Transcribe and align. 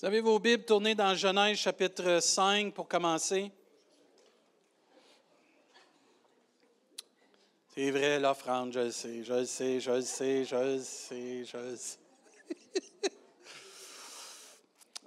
Vous 0.00 0.06
avez 0.06 0.22
vos 0.22 0.38
Bibles 0.38 0.64
tournées 0.64 0.94
dans 0.94 1.14
Genèse 1.14 1.58
chapitre 1.58 2.20
5 2.20 2.72
pour 2.72 2.88
commencer? 2.88 3.52
C'est 7.74 7.90
vrai, 7.90 8.18
l'offrande, 8.18 8.72
je 8.72 8.80
le 8.80 8.90
sais, 8.92 9.22
je 9.22 9.34
le 9.34 9.44
sais, 9.44 9.78
je 9.78 9.90
le 9.90 10.00
sais, 10.00 10.44
je 10.46 10.56
le 10.56 10.78
sais, 10.80 11.44
je 11.44 11.56
le 11.58 11.76
sais. 11.76 11.98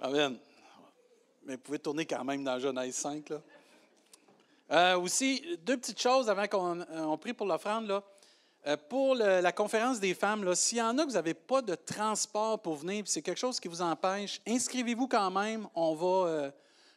Amen. 0.00 0.38
Mais 1.42 1.56
vous 1.56 1.62
pouvez 1.62 1.80
tourner 1.80 2.06
quand 2.06 2.22
même 2.22 2.44
dans 2.44 2.60
Genèse 2.60 2.94
5. 2.94 3.30
Là. 3.30 3.40
Euh, 4.70 4.98
aussi, 5.00 5.58
deux 5.64 5.76
petites 5.76 6.00
choses 6.00 6.30
avant 6.30 6.46
qu'on 6.46 6.82
euh, 6.82 7.16
prie 7.16 7.32
pour 7.32 7.46
l'offrande. 7.46 7.88
Là. 7.88 8.00
Euh, 8.66 8.78
pour 8.88 9.14
la 9.14 9.52
conférence 9.52 10.00
des 10.00 10.14
femmes, 10.14 10.54
s'il 10.54 10.78
y 10.78 10.82
en 10.82 10.96
a 10.96 11.02
que 11.02 11.08
vous 11.08 11.14
n'avez 11.14 11.34
pas 11.34 11.60
de 11.60 11.74
transport 11.74 12.60
pour 12.62 12.76
venir, 12.76 13.04
c'est 13.06 13.20
quelque 13.20 13.38
chose 13.38 13.60
qui 13.60 13.68
vous 13.68 13.82
empêche, 13.82 14.40
inscrivez-vous 14.46 15.06
quand 15.06 15.30
même. 15.30 15.68
On 15.74 15.94
va 15.94 16.28
euh, 16.28 16.50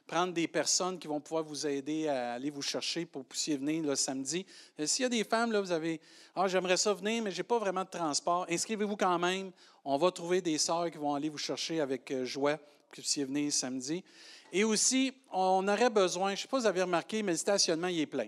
prendre 0.06 0.32
des 0.32 0.48
personnes 0.48 0.98
qui 0.98 1.08
vont 1.08 1.20
pouvoir 1.20 1.44
vous 1.44 1.68
aider 1.68 2.08
à 2.08 2.36
aller 2.36 2.52
vous 2.52 2.62
chercher 2.62 3.06
pour 3.06 3.22
que 3.22 3.26
vous 3.26 3.30
puissiez 3.32 3.58
venir 3.58 3.84
le 3.84 3.96
samedi. 3.96 4.46
Euh, 4.80 4.86
s'il 4.86 5.04
y 5.04 5.06
a 5.08 5.10
des 5.10 5.26
femmes, 5.26 5.54
vous 5.58 5.72
avez 5.74 6.00
Ah, 6.38 6.48
j'aimerais 6.48 6.78
ça 6.78 6.94
venir, 6.94 7.22
mais 7.22 7.32
je 7.32 7.38
n'ai 7.38 7.44
pas 7.44 7.60
vraiment 7.60 7.84
de 7.84 7.90
transport, 7.90 8.46
inscrivez-vous 8.50 8.96
quand 8.96 9.20
même. 9.20 9.52
On 9.84 9.98
va 9.98 10.10
trouver 10.12 10.40
des 10.40 10.58
sœurs 10.58 10.90
qui 10.90 10.98
vont 10.98 11.16
aller 11.16 11.28
vous 11.28 11.38
chercher 11.38 11.82
avec 11.82 12.24
joie 12.24 12.56
pour 12.56 12.92
que 12.92 12.96
vous 12.96 13.02
puissiez 13.02 13.26
venir 13.26 13.52
samedi. 13.52 14.06
Et 14.54 14.64
aussi, 14.64 15.12
on 15.34 15.68
aurait 15.68 15.90
besoin, 15.90 16.30
je 16.30 16.34
ne 16.34 16.38
sais 16.44 16.48
pas 16.48 16.60
si 16.60 16.62
vous 16.62 16.68
avez 16.68 16.84
remarqué, 16.84 17.22
mais 17.24 17.34
le 17.34 17.38
stationnement, 17.38 17.88
il 17.88 18.00
est 18.00 18.06
plein. 18.06 18.28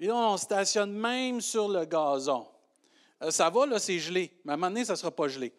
Et 0.00 0.06
là, 0.06 0.16
on 0.16 0.36
stationne 0.36 0.92
même 0.92 1.40
sur 1.40 1.68
le 1.68 1.84
gazon. 1.84 2.46
Euh, 3.22 3.30
ça 3.30 3.50
va, 3.50 3.66
là, 3.66 3.78
c'est 3.78 3.98
gelé, 3.98 4.32
mais 4.44 4.52
à 4.52 4.54
un 4.54 4.56
moment 4.56 4.70
donné, 4.70 4.84
ça 4.84 4.94
ne 4.94 4.98
sera 4.98 5.10
pas 5.10 5.28
gelé. 5.28 5.52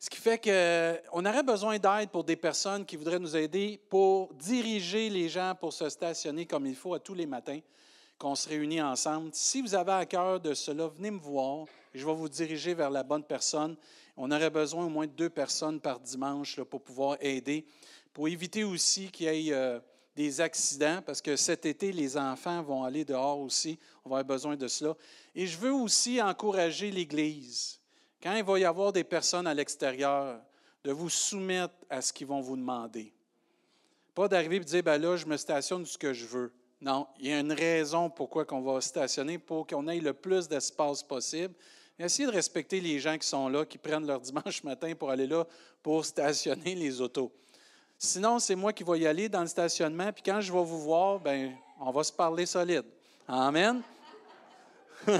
Ce 0.00 0.08
qui 0.08 0.18
fait 0.18 0.38
qu'on 0.38 1.26
aurait 1.26 1.42
besoin 1.42 1.76
d'aide 1.78 2.10
pour 2.10 2.22
des 2.22 2.36
personnes 2.36 2.86
qui 2.86 2.94
voudraient 2.94 3.18
nous 3.18 3.36
aider 3.36 3.80
pour 3.90 4.32
diriger 4.34 5.10
les 5.10 5.28
gens 5.28 5.54
pour 5.58 5.72
se 5.72 5.88
stationner 5.88 6.46
comme 6.46 6.66
il 6.66 6.76
faut 6.76 6.94
à 6.94 7.00
tous 7.00 7.14
les 7.14 7.26
matins, 7.26 7.58
qu'on 8.16 8.36
se 8.36 8.48
réunit 8.48 8.80
ensemble. 8.80 9.30
Si 9.32 9.60
vous 9.60 9.74
avez 9.74 9.92
à 9.92 10.06
cœur 10.06 10.38
de 10.38 10.54
cela, 10.54 10.86
venez 10.86 11.10
me 11.10 11.18
voir. 11.18 11.66
Je 11.94 12.06
vais 12.06 12.14
vous 12.14 12.28
diriger 12.28 12.74
vers 12.74 12.90
la 12.90 13.02
bonne 13.02 13.24
personne. 13.24 13.76
On 14.16 14.30
aurait 14.30 14.50
besoin 14.50 14.86
au 14.86 14.88
moins 14.88 15.06
de 15.06 15.12
deux 15.12 15.30
personnes 15.30 15.80
par 15.80 15.98
dimanche 15.98 16.56
là, 16.56 16.64
pour 16.64 16.80
pouvoir 16.80 17.16
aider, 17.20 17.66
pour 18.12 18.28
éviter 18.28 18.62
aussi 18.62 19.10
qu'il 19.10 19.26
y 19.34 19.50
ait 19.50 19.52
euh, 19.52 19.80
des 20.18 20.40
accidents, 20.40 21.00
parce 21.06 21.22
que 21.22 21.36
cet 21.36 21.64
été, 21.64 21.92
les 21.92 22.16
enfants 22.16 22.60
vont 22.60 22.82
aller 22.82 23.04
dehors 23.04 23.38
aussi. 23.38 23.78
On 24.04 24.10
va 24.10 24.18
avoir 24.18 24.36
besoin 24.36 24.56
de 24.56 24.66
cela. 24.66 24.96
Et 25.32 25.46
je 25.46 25.56
veux 25.56 25.72
aussi 25.72 26.20
encourager 26.20 26.90
l'Église, 26.90 27.78
quand 28.20 28.34
il 28.34 28.42
va 28.42 28.58
y 28.58 28.64
avoir 28.64 28.92
des 28.92 29.04
personnes 29.04 29.46
à 29.46 29.54
l'extérieur, 29.54 30.40
de 30.82 30.90
vous 30.90 31.08
soumettre 31.08 31.74
à 31.88 32.02
ce 32.02 32.12
qu'ils 32.12 32.26
vont 32.26 32.40
vous 32.40 32.56
demander. 32.56 33.12
Pas 34.12 34.26
d'arriver 34.26 34.56
et 34.56 34.60
de 34.60 34.64
dire, 34.64 34.82
ben 34.82 35.00
là, 35.00 35.16
je 35.16 35.24
me 35.24 35.36
stationne 35.36 35.86
ce 35.86 35.96
que 35.96 36.12
je 36.12 36.26
veux. 36.26 36.52
Non, 36.80 37.06
il 37.20 37.28
y 37.28 37.32
a 37.32 37.38
une 37.38 37.52
raison 37.52 38.10
pourquoi 38.10 38.44
on 38.50 38.60
va 38.60 38.80
stationner, 38.80 39.38
pour 39.38 39.68
qu'on 39.68 39.86
ait 39.86 40.00
le 40.00 40.14
plus 40.14 40.48
d'espace 40.48 41.00
possible. 41.00 41.54
essayez 41.96 42.26
de 42.26 42.34
respecter 42.34 42.80
les 42.80 42.98
gens 42.98 43.16
qui 43.16 43.28
sont 43.28 43.48
là, 43.48 43.64
qui 43.64 43.78
prennent 43.78 44.06
leur 44.06 44.20
dimanche 44.20 44.62
matin 44.64 44.92
pour 44.96 45.10
aller 45.10 45.28
là 45.28 45.46
pour 45.80 46.04
stationner 46.04 46.74
les 46.74 47.00
autos. 47.00 47.32
Sinon, 47.98 48.38
c'est 48.38 48.54
moi 48.54 48.72
qui 48.72 48.84
vais 48.84 49.00
y 49.00 49.06
aller 49.08 49.28
dans 49.28 49.40
le 49.40 49.48
stationnement, 49.48 50.12
puis 50.12 50.22
quand 50.22 50.40
je 50.40 50.52
vais 50.52 50.62
vous 50.62 50.80
voir, 50.82 51.18
ben, 51.18 51.52
on 51.80 51.90
va 51.90 52.04
se 52.04 52.12
parler 52.12 52.46
solide. 52.46 52.84
Amen. 53.26 53.82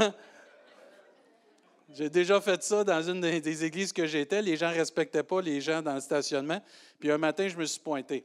J'ai 1.90 2.08
déjà 2.08 2.40
fait 2.40 2.62
ça 2.62 2.84
dans 2.84 3.02
une 3.02 3.20
des 3.20 3.64
églises 3.64 3.92
que 3.92 4.06
j'étais. 4.06 4.40
Les 4.42 4.56
gens 4.56 4.70
ne 4.70 4.76
respectaient 4.76 5.24
pas 5.24 5.40
les 5.40 5.60
gens 5.60 5.82
dans 5.82 5.94
le 5.94 6.00
stationnement. 6.00 6.62
Puis 7.00 7.10
un 7.10 7.18
matin, 7.18 7.48
je 7.48 7.56
me 7.56 7.64
suis 7.64 7.80
pointé. 7.80 8.24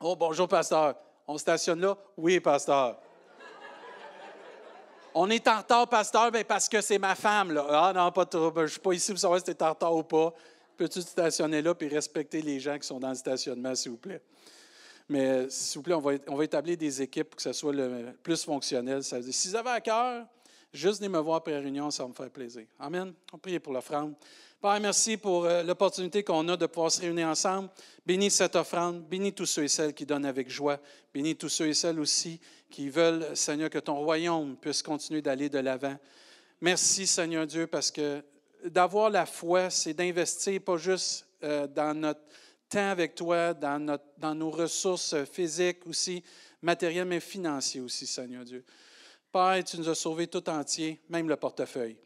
Oh, 0.00 0.16
bonjour, 0.16 0.48
pasteur. 0.48 0.94
On 1.26 1.36
stationne 1.36 1.80
là? 1.80 1.98
Oui, 2.16 2.40
pasteur. 2.40 2.98
On 5.12 5.28
est 5.28 5.46
en 5.48 5.58
retard, 5.58 5.88
pasteur, 5.88 6.30
bien, 6.30 6.44
parce 6.44 6.68
que 6.68 6.80
c'est 6.80 6.98
ma 6.98 7.14
femme. 7.14 7.52
Là. 7.52 7.66
Ah 7.68 7.92
non, 7.92 8.10
pas 8.12 8.24
trop. 8.24 8.52
Je 8.56 8.60
ne 8.62 8.66
suis 8.68 8.80
pas 8.80 8.92
ici 8.92 9.10
pour 9.10 9.20
savoir 9.20 9.40
si 9.40 9.44
tu 9.44 9.50
es 9.50 9.62
en 9.62 9.70
retard 9.70 9.94
ou 9.94 10.04
pas. 10.04 10.32
Peux-tu 10.80 11.02
stationner 11.02 11.60
là 11.60 11.74
et 11.78 11.88
respecter 11.88 12.40
les 12.40 12.58
gens 12.58 12.78
qui 12.78 12.86
sont 12.86 12.98
dans 12.98 13.10
le 13.10 13.14
stationnement, 13.14 13.74
s'il 13.74 13.90
vous 13.90 13.98
plaît? 13.98 14.22
Mais 15.10 15.50
s'il 15.50 15.76
vous 15.76 15.82
plaît, 15.82 15.92
on 15.92 16.00
va, 16.00 16.12
on 16.26 16.36
va, 16.36 16.44
établir 16.44 16.78
des 16.78 17.02
équipes 17.02 17.28
pour 17.28 17.36
que 17.36 17.42
ça 17.42 17.52
soit 17.52 17.74
le 17.74 18.14
plus 18.22 18.42
fonctionnel. 18.42 19.04
Si 19.04 19.48
vous 19.48 19.56
avez 19.56 19.68
à 19.68 19.80
cœur, 19.82 20.24
juste 20.72 21.00
venez 21.00 21.10
me 21.10 21.18
voir 21.18 21.36
après 21.36 21.52
la 21.52 21.58
réunion, 21.58 21.90
ça 21.90 22.04
va 22.04 22.08
me 22.08 22.14
faire 22.14 22.30
plaisir. 22.30 22.64
Amen. 22.78 23.12
On 23.30 23.36
prie 23.36 23.58
pour 23.58 23.74
l'offrande. 23.74 24.14
Père, 24.58 24.80
merci 24.80 25.18
pour 25.18 25.44
euh, 25.44 25.62
l'opportunité 25.62 26.24
qu'on 26.24 26.48
a 26.48 26.56
de 26.56 26.64
pouvoir 26.64 26.90
se 26.90 27.02
réunir 27.02 27.28
ensemble. 27.28 27.68
Bénis 28.06 28.30
cette 28.30 28.56
offrande. 28.56 29.02
Bénis 29.02 29.34
tous 29.34 29.44
ceux 29.44 29.64
et 29.64 29.68
celles 29.68 29.92
qui 29.92 30.06
donnent 30.06 30.24
avec 30.24 30.48
joie. 30.48 30.80
Bénis 31.12 31.36
tous 31.36 31.50
ceux 31.50 31.66
et 31.66 31.74
celles 31.74 32.00
aussi 32.00 32.40
qui 32.70 32.88
veulent, 32.88 33.36
Seigneur, 33.36 33.68
que 33.68 33.80
ton 33.80 33.96
royaume 33.96 34.56
puisse 34.56 34.82
continuer 34.82 35.20
d'aller 35.20 35.50
de 35.50 35.58
l'avant. 35.58 35.98
Merci, 36.62 37.06
Seigneur 37.06 37.46
Dieu, 37.46 37.66
parce 37.66 37.90
que 37.90 38.22
d'avoir 38.64 39.10
la 39.10 39.26
foi, 39.26 39.70
c'est 39.70 39.94
d'investir 39.94 40.60
pas 40.60 40.76
juste 40.76 41.26
euh, 41.42 41.66
dans 41.66 41.98
notre 41.98 42.20
temps 42.68 42.90
avec 42.90 43.14
toi, 43.14 43.54
dans, 43.54 43.78
notre, 43.78 44.04
dans 44.18 44.34
nos 44.34 44.50
ressources 44.50 45.24
physiques 45.24 45.86
aussi, 45.86 46.22
matérielles, 46.62 47.06
mais 47.06 47.20
financières 47.20 47.84
aussi, 47.84 48.06
Seigneur 48.06 48.44
Dieu. 48.44 48.64
Père, 49.32 49.62
tu 49.64 49.78
nous 49.78 49.88
as 49.88 49.94
sauvés 49.94 50.26
tout 50.26 50.48
entier, 50.48 51.00
même 51.08 51.28
le 51.28 51.36
portefeuille. 51.36 51.96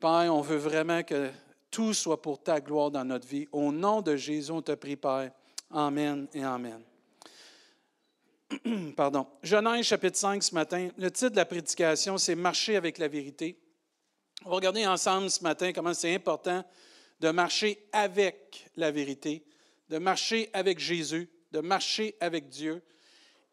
Père, 0.00 0.34
on 0.34 0.40
veut 0.40 0.56
vraiment 0.56 1.02
que 1.02 1.30
tout 1.70 1.94
soit 1.94 2.20
pour 2.20 2.42
ta 2.42 2.60
gloire 2.60 2.90
dans 2.90 3.04
notre 3.04 3.26
vie. 3.26 3.48
Au 3.52 3.72
nom 3.72 4.00
de 4.00 4.16
Jésus, 4.16 4.50
on 4.50 4.62
te 4.62 4.72
prie, 4.72 4.96
Père. 4.96 5.32
Amen 5.70 6.28
et 6.32 6.44
Amen. 6.44 6.82
Pardon. 8.96 9.26
Genèse 9.42 9.84
chapitre 9.84 10.16
5 10.16 10.42
ce 10.42 10.54
matin. 10.54 10.88
Le 10.96 11.10
titre 11.10 11.30
de 11.30 11.36
la 11.36 11.44
prédication, 11.44 12.18
c'est 12.18 12.34
Marcher 12.34 12.76
avec 12.76 12.98
la 12.98 13.08
vérité. 13.08 13.58
On 14.46 14.50
va 14.50 14.56
regarder 14.56 14.86
ensemble 14.86 15.30
ce 15.30 15.42
matin 15.42 15.72
comment 15.72 15.94
c'est 15.94 16.14
important 16.14 16.62
de 17.18 17.30
marcher 17.30 17.82
avec 17.92 18.66
la 18.76 18.90
vérité, 18.90 19.42
de 19.88 19.96
marcher 19.96 20.50
avec 20.52 20.78
Jésus, 20.78 21.30
de 21.50 21.60
marcher 21.60 22.14
avec 22.20 22.50
Dieu. 22.50 22.82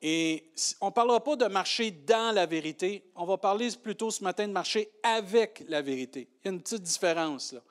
Et 0.01 0.51
on 0.81 0.87
ne 0.87 0.91
parlera 0.91 1.23
pas 1.23 1.37
de 1.37 1.45
marcher 1.45 1.91
dans 1.91 2.35
la 2.35 2.45
vérité, 2.45 3.05
on 3.15 3.23
va 3.23 3.37
parler 3.37 3.69
plutôt 3.81 4.11
ce 4.11 4.21
matin 4.21 4.45
de 4.45 4.51
marcher 4.51 4.89
avec 5.01 5.63
la 5.69 5.81
vérité. 5.81 6.27
Il 6.43 6.47
y 6.47 6.49
a 6.49 6.51
une 6.51 6.61
petite 6.61 6.83
différence 6.83 7.53
là. 7.53 7.61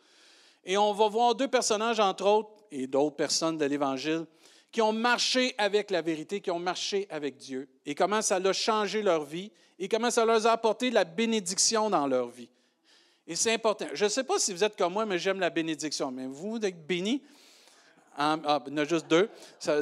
Et 0.64 0.78
on 0.78 0.94
va 0.94 1.08
voir 1.08 1.34
deux 1.34 1.48
personnages, 1.48 2.00
entre 2.00 2.24
autres, 2.24 2.64
et 2.70 2.86
d'autres 2.86 3.16
personnes 3.16 3.58
de 3.58 3.66
l'Évangile, 3.66 4.24
qui 4.72 4.80
ont 4.80 4.92
marché 4.92 5.54
avec 5.58 5.90
la 5.90 6.00
vérité, 6.00 6.40
qui 6.40 6.50
ont 6.50 6.58
marché 6.58 7.06
avec 7.10 7.36
Dieu, 7.36 7.68
et 7.84 7.94
comment 7.94 8.22
ça 8.22 8.36
a 8.36 8.52
changé 8.54 9.02
leur 9.02 9.24
vie, 9.24 9.52
et 9.78 9.88
comment 9.88 10.10
ça 10.10 10.24
leur 10.24 10.46
a 10.46 10.52
apporté 10.52 10.90
la 10.90 11.04
bénédiction 11.04 11.90
dans 11.90 12.06
leur 12.06 12.28
vie. 12.28 12.48
Et 13.30 13.36
c'est 13.36 13.52
important. 13.54 13.86
Je 13.94 14.06
ne 14.06 14.08
sais 14.08 14.24
pas 14.24 14.40
si 14.40 14.52
vous 14.52 14.64
êtes 14.64 14.76
comme 14.76 14.92
moi, 14.92 15.06
mais 15.06 15.16
j'aime 15.16 15.38
la 15.38 15.50
bénédiction. 15.50 16.10
Mais 16.10 16.26
vous, 16.26 16.58
d'être 16.58 16.84
béni, 16.84 17.22
ah, 18.16 18.36
il 18.66 18.72
y 18.72 18.74
en 18.74 18.76
a 18.78 18.84
juste 18.84 19.06
deux. 19.06 19.30
Ça, 19.56 19.78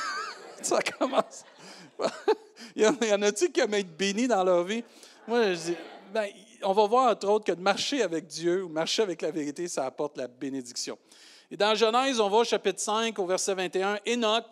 ça 0.62 0.78
commence. 0.80 1.44
il 2.76 2.84
y 2.84 2.86
en, 2.86 3.22
a-t-il 3.22 3.50
qui 3.50 3.58
aiment 3.58 3.74
être 3.74 3.96
bénis 3.96 4.28
dans 4.28 4.44
leur 4.44 4.62
vie? 4.62 4.84
Moi, 5.26 5.54
je 5.54 5.58
dis, 5.58 5.76
ben, 6.12 6.28
on 6.62 6.72
va 6.72 6.86
voir 6.86 7.10
entre 7.10 7.26
autres 7.26 7.44
que 7.44 7.50
de 7.50 7.60
marcher 7.60 8.00
avec 8.00 8.28
Dieu 8.28 8.62
ou 8.62 8.68
marcher 8.68 9.02
avec 9.02 9.22
la 9.22 9.32
vérité, 9.32 9.66
ça 9.66 9.86
apporte 9.86 10.16
la 10.16 10.28
bénédiction. 10.28 10.96
Et 11.50 11.56
dans 11.56 11.74
Genèse, 11.74 12.20
on 12.20 12.30
va 12.30 12.36
au 12.36 12.44
chapitre 12.44 12.78
5, 12.78 13.18
au 13.18 13.26
verset 13.26 13.54
21, 13.54 13.98
Enoch, 14.06 14.46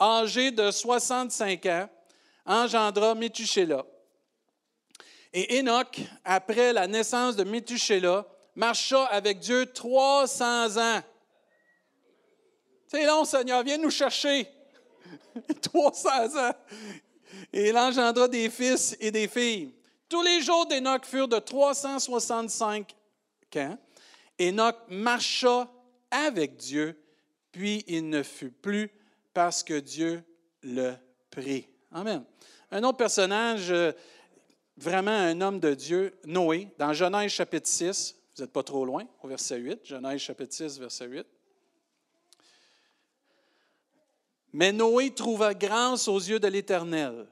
âgé 0.00 0.52
de 0.52 0.70
65 0.70 1.66
ans, 1.66 1.88
engendra 2.46 3.16
Métuchéla. 3.16 3.84
Et 5.32 5.58
Enoch, 5.60 6.00
après 6.24 6.72
la 6.72 6.86
naissance 6.86 7.36
de 7.36 7.44
Métuchéla, 7.44 8.26
marcha 8.54 9.04
avec 9.06 9.38
Dieu 9.38 9.66
300 9.66 10.76
ans. 10.76 11.02
C'est 12.86 13.06
long, 13.06 13.24
Seigneur, 13.24 13.62
viens 13.62 13.78
nous 13.78 13.90
chercher. 13.90 14.46
300 15.62 16.36
ans. 16.36 16.52
Et 17.52 17.70
il 17.70 17.78
engendra 17.78 18.28
des 18.28 18.50
fils 18.50 18.96
et 19.00 19.10
des 19.10 19.28
filles. 19.28 19.74
Tous 20.08 20.22
les 20.22 20.42
jours 20.42 20.66
d'Enoch 20.66 21.06
furent 21.06 21.28
de 21.28 21.38
365 21.38 22.94
ans. 23.56 23.78
Enoch 24.38 24.76
marcha 24.88 25.70
avec 26.10 26.56
Dieu, 26.56 27.02
puis 27.50 27.84
il 27.86 28.10
ne 28.10 28.22
fut 28.22 28.50
plus 28.50 28.90
parce 29.32 29.62
que 29.62 29.78
Dieu 29.80 30.22
le 30.62 30.92
prit. 31.30 31.66
Amen. 31.90 32.24
Un 32.70 32.82
autre 32.84 32.98
personnage 32.98 33.70
euh, 33.70 33.92
vraiment 34.76 35.10
un 35.10 35.40
homme 35.40 35.60
de 35.60 35.74
Dieu, 35.74 36.18
Noé, 36.24 36.68
dans 36.78 36.92
Genèse 36.92 37.30
chapitre 37.30 37.68
6, 37.68 38.16
vous 38.34 38.42
n'êtes 38.42 38.52
pas 38.52 38.62
trop 38.62 38.84
loin, 38.84 39.04
au 39.22 39.28
verset 39.28 39.58
8, 39.58 39.80
Genèse 39.84 40.20
chapitre 40.20 40.54
6, 40.54 40.78
verset 40.78 41.06
8. 41.06 41.26
Mais 44.52 44.72
Noé 44.72 45.10
trouva 45.10 45.54
grâce 45.54 46.08
aux 46.08 46.18
yeux 46.18 46.40
de 46.40 46.48
l'Éternel. 46.48 47.26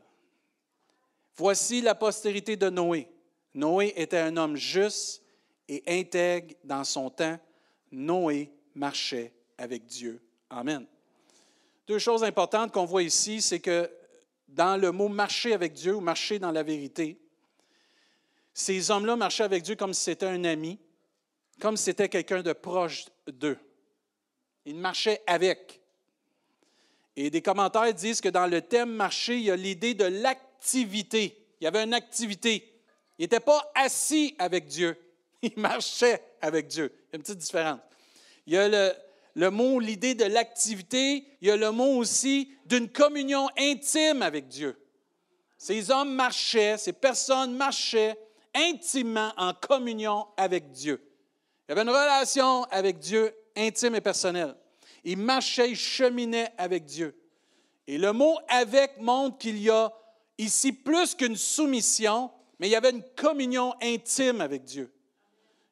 Voici 1.37 1.81
la 1.81 1.95
postérité 1.95 2.57
de 2.57 2.69
Noé. 2.69 3.09
Noé 3.55 3.93
était 3.97 4.19
un 4.19 4.37
homme 4.37 4.57
juste 4.57 5.23
et 5.69 5.83
intègre 5.87 6.55
dans 6.65 6.85
son 6.85 7.11
temps. 7.11 7.39
Noé 7.91 8.53
marchait 8.75 9.33
avec 9.59 9.87
Dieu. 9.87 10.23
Amen. 10.49 10.87
deux 11.87 11.99
choses 11.99 12.25
importantes 12.25 12.73
qu'on 12.73 12.85
voit 12.85 13.03
ici, 13.03 13.41
c'est 13.41 13.61
que 13.61 13.91
dans 14.49 14.81
le 14.81 14.91
mot 14.91 15.09
marcher 15.09 15.53
avec 15.53 15.75
Dieu 15.75 15.95
ou 15.95 16.01
marcher 16.01 16.39
dans 16.39 16.51
la 16.51 16.63
vérité, 16.63 17.21
ces 18.53 18.91
hommes-là 18.91 19.17
marchaient 19.17 19.45
avec 19.45 19.63
Dieu 19.63 19.77
comme 19.77 19.95
si 19.95 20.03
c'était 20.03 20.27
un 20.27 20.45
ami, 20.45 20.79
comme 21.61 21.77
si 21.77 21.85
c'était 21.85 22.09
quelqu'un 22.09 22.43
de 22.43 22.53
proche 22.53 23.07
d'eux. 23.27 23.59
Ils 24.65 24.77
marchaient 24.77 25.23
avec. 25.27 25.81
Et 27.17 27.31
des 27.31 27.43
commentaires 27.43 27.93
disent 27.93 28.21
que 28.21 28.29
dans 28.29 28.47
le 28.47 28.63
thème 28.63 28.91
marcher, 28.91 29.37
il 29.37 29.43
y 29.43 29.51
a 29.51 29.57
l'idée 29.57 29.95
de 29.95 30.05
l'activité. 30.05 31.47
Il 31.61 31.65
y 31.65 31.67
avait 31.67 31.83
une 31.83 31.95
activité. 31.95 32.71
Il 33.19 33.23
n'était 33.25 33.41
pas 33.41 33.71
assis 33.75 34.35
avec 34.39 34.67
Dieu, 34.67 34.97
il 35.43 35.53
marchait 35.57 36.23
avec 36.41 36.69
Dieu. 36.69 36.93
Il 36.95 37.13
y 37.13 37.15
a 37.15 37.17
une 37.17 37.23
petite 37.23 37.39
différence. 37.39 37.81
Il 38.47 38.55
y 38.55 38.57
a 38.57 38.69
le, 38.69 38.95
le 39.35 39.51
mot, 39.51 39.79
l'idée 39.79 40.15
de 40.15 40.25
l'activité, 40.25 41.27
il 41.41 41.49
y 41.49 41.51
a 41.51 41.57
le 41.57 41.71
mot 41.71 41.97
aussi 41.97 42.53
d'une 42.67 42.89
communion 42.89 43.49
intime 43.59 44.23
avec 44.23 44.49
Dieu. 44.49 44.77
Ces 45.59 45.91
hommes 45.91 46.15
marchaient, 46.15 46.79
ces 46.79 46.95
personnes 46.95 47.55
marchaient 47.55 48.17
intimement 48.55 49.33
en 49.37 49.53
communion 49.55 50.27
avec 50.37 50.71
Dieu. 50.71 51.01
Il 51.69 51.73
avait 51.73 51.83
une 51.83 51.91
relation 51.91 52.65
avec 52.65 52.99
Dieu 52.99 53.35
intime 53.57 53.95
et 53.95 54.01
personnelle. 54.01 54.57
Ils 55.05 55.17
marchaient, 55.17 55.71
ils 55.71 55.77
cheminaient 55.77 56.53
avec 56.59 56.85
Dieu. 56.85 57.17
Et 57.87 57.99
le 57.99 58.13
mot 58.13 58.39
avec 58.49 59.01
montre 59.01 59.39
qu'il 59.39 59.59
y 59.59 59.71
a 59.71 59.93
ici 60.39 60.73
plus 60.73 61.15
qu'une 61.15 61.37
soumission, 61.37 62.31
mais 62.59 62.69
il 62.69 62.71
y 62.71 62.77
avait 62.77 62.91
une 62.91 63.05
communion 63.17 63.75
intime 63.83 64.41
avec 64.41 64.65
Dieu. 64.65 64.93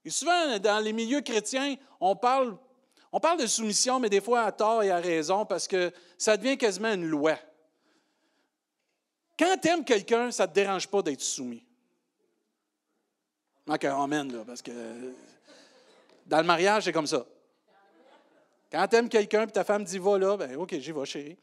Et 0.04 0.10
souvent, 0.10 0.58
dans 0.58 0.82
les 0.82 0.92
milieux 0.92 1.20
chrétiens, 1.20 1.76
on 2.00 2.16
parle, 2.16 2.56
on 3.12 3.20
parle 3.20 3.40
de 3.40 3.46
soumission, 3.46 4.00
mais 4.00 4.08
des 4.08 4.20
fois 4.20 4.42
à 4.42 4.52
tort 4.52 4.82
et 4.82 4.90
à 4.90 4.98
raison, 4.98 5.44
parce 5.44 5.68
que 5.68 5.92
ça 6.16 6.36
devient 6.36 6.56
quasiment 6.56 6.92
une 6.92 7.06
loi. 7.06 7.36
Quand 9.38 9.56
tu 9.60 9.68
aimes 9.68 9.84
quelqu'un, 9.84 10.30
ça 10.30 10.44
ne 10.44 10.48
te 10.48 10.54
dérange 10.54 10.88
pas 10.88 11.02
d'être 11.02 11.20
soumis. 11.20 11.67
OK, 13.68 13.84
amen, 13.84 14.32
là, 14.32 14.44
parce 14.46 14.62
que 14.62 14.72
dans 16.26 16.38
le 16.38 16.44
mariage, 16.44 16.84
c'est 16.84 16.92
comme 16.92 17.06
ça. 17.06 17.26
Quand 18.70 18.86
tu 18.88 18.96
aimes 18.96 19.08
quelqu'un 19.08 19.46
et 19.46 19.50
ta 19.50 19.64
femme 19.64 19.84
dit 19.84 19.98
va 19.98 20.18
là, 20.18 20.36
ben 20.36 20.56
OK, 20.56 20.74
j'y 20.78 20.92
vais, 20.92 21.04
chérie. 21.04 21.36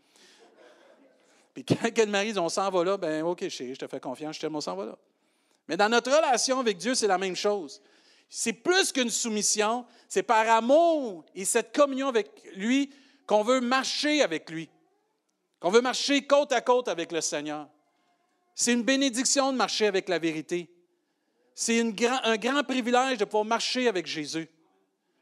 Puis 1.54 1.64
quand 1.64 1.98
le 1.98 2.06
mari 2.08 2.34
dit 2.34 2.40
on 2.40 2.50
s'en 2.50 2.70
va 2.70 2.84
là, 2.84 2.98
ben 2.98 3.24
OK, 3.24 3.48
chérie, 3.50 3.76
je 3.76 3.80
te 3.80 3.88
fais 3.88 4.00
confiance, 4.00 4.36
je 4.36 4.42
t'aime, 4.42 4.56
on 4.56 4.62
s'en 4.62 4.76
va 4.76 4.86
là. 4.86 4.98
Mais 5.68 5.78
dans 5.78 5.90
notre 5.90 6.12
relation 6.12 6.60
avec 6.60 6.78
Dieu, 6.78 6.96
c'est 6.96 7.08
la 7.08 7.18
même 7.18 7.36
chose. 7.36 7.82
C'est 8.30 8.54
plus 8.54 8.92
qu'une 8.92 9.10
soumission, 9.10 9.86
c'est 10.08 10.24
par 10.24 10.48
amour 10.50 11.26
et 11.36 11.46
cette 11.46 11.76
communion 11.76 12.08
avec 12.08 12.30
lui 12.56 12.92
qu'on 13.28 13.44
veut 13.44 13.62
marcher 13.62 14.22
avec 14.22 14.50
lui, 14.50 14.70
qu'on 15.60 15.70
veut 15.70 15.82
marcher 15.82 16.26
côte 16.26 16.52
à 16.52 16.62
côte 16.62 16.88
avec 16.88 17.12
le 17.12 17.22
Seigneur. 17.22 17.68
C'est 18.54 18.74
une 18.74 18.84
bénédiction 18.84 19.52
de 19.52 19.58
marcher 19.58 19.88
avec 19.88 20.10
la 20.10 20.20
vérité. 20.20 20.70
C'est 21.56 21.80
un 21.80 22.38
grand 22.38 22.64
privilège 22.64 23.18
de 23.18 23.26
pouvoir 23.26 23.46
marcher 23.46 23.88
avec 23.88 24.06
Jésus. 24.06 24.48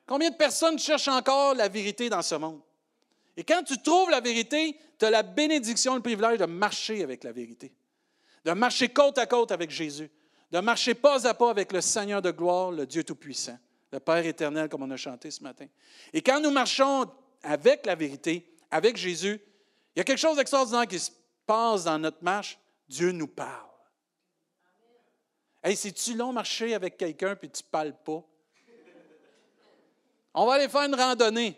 Combien 0.08 0.32
de 0.32 0.36
personnes 0.36 0.80
cherchent 0.80 1.08
encore 1.08 1.54
la 1.54 1.70
vérité 1.70 2.10
dans 2.10 2.24
ce 2.24 2.36
monde? 2.36 2.60
Et 3.38 3.44
quand 3.44 3.64
tu 3.64 3.80
trouves 3.82 4.10
la 4.10 4.20
vérité, 4.20 4.76
tu 4.98 5.06
as 5.06 5.12
la 5.12 5.24
bénédiction, 5.24 5.96
le 5.96 6.02
privilège 6.02 6.40
de 6.40 6.46
marcher 6.46 7.04
avec 7.04 7.24
la 7.24 7.32
vérité, 7.32 7.74
de 8.46 8.52
marcher 8.52 8.90
côte 8.90 9.18
à 9.20 9.28
côte 9.28 9.52
avec 9.52 9.70
Jésus, 9.70 10.10
de 10.52 10.60
marcher 10.60 10.96
pas 10.96 11.28
à 11.28 11.34
pas 11.34 11.52
avec 11.52 11.72
le 11.72 11.82
Seigneur 11.82 12.22
de 12.22 12.32
gloire, 12.32 12.72
le 12.72 12.86
Dieu 12.86 13.04
Tout-Puissant, 13.04 13.58
le 13.92 14.00
Père 14.00 14.26
éternel, 14.26 14.70
comme 14.70 14.84
on 14.84 14.92
a 14.92 14.98
chanté 14.98 15.32
ce 15.32 15.42
matin. 15.42 15.68
Et 16.14 16.22
quand 16.22 16.40
nous 16.40 16.52
marchons 16.52 17.06
avec 17.44 17.86
la 17.86 17.96
vérité, 17.96 18.56
avec 18.70 18.98
Jésus, 18.98 19.40
il 19.96 20.00
y 20.00 20.02
a 20.02 20.04
quelque 20.04 20.20
chose 20.20 20.38
d'extraordinaire 20.38 20.88
qui 20.88 21.00
se 21.00 21.12
passe 21.46 21.84
dans 21.84 22.00
notre 22.00 22.24
marche. 22.24 22.58
Dieu 22.88 23.12
nous 23.12 23.28
parle. 23.28 23.73
Hey, 25.64 25.78
c'est-tu 25.78 26.16
long 26.16 26.34
marcher 26.34 26.74
avec 26.74 26.98
quelqu'un 26.98 27.36
puis 27.36 27.50
tu 27.50 27.64
ne 27.64 27.70
parles 27.70 27.96
pas? 28.04 28.22
On 30.34 30.46
va 30.46 30.54
aller 30.56 30.68
faire 30.68 30.82
une 30.82 30.96
randonnée. 30.96 31.56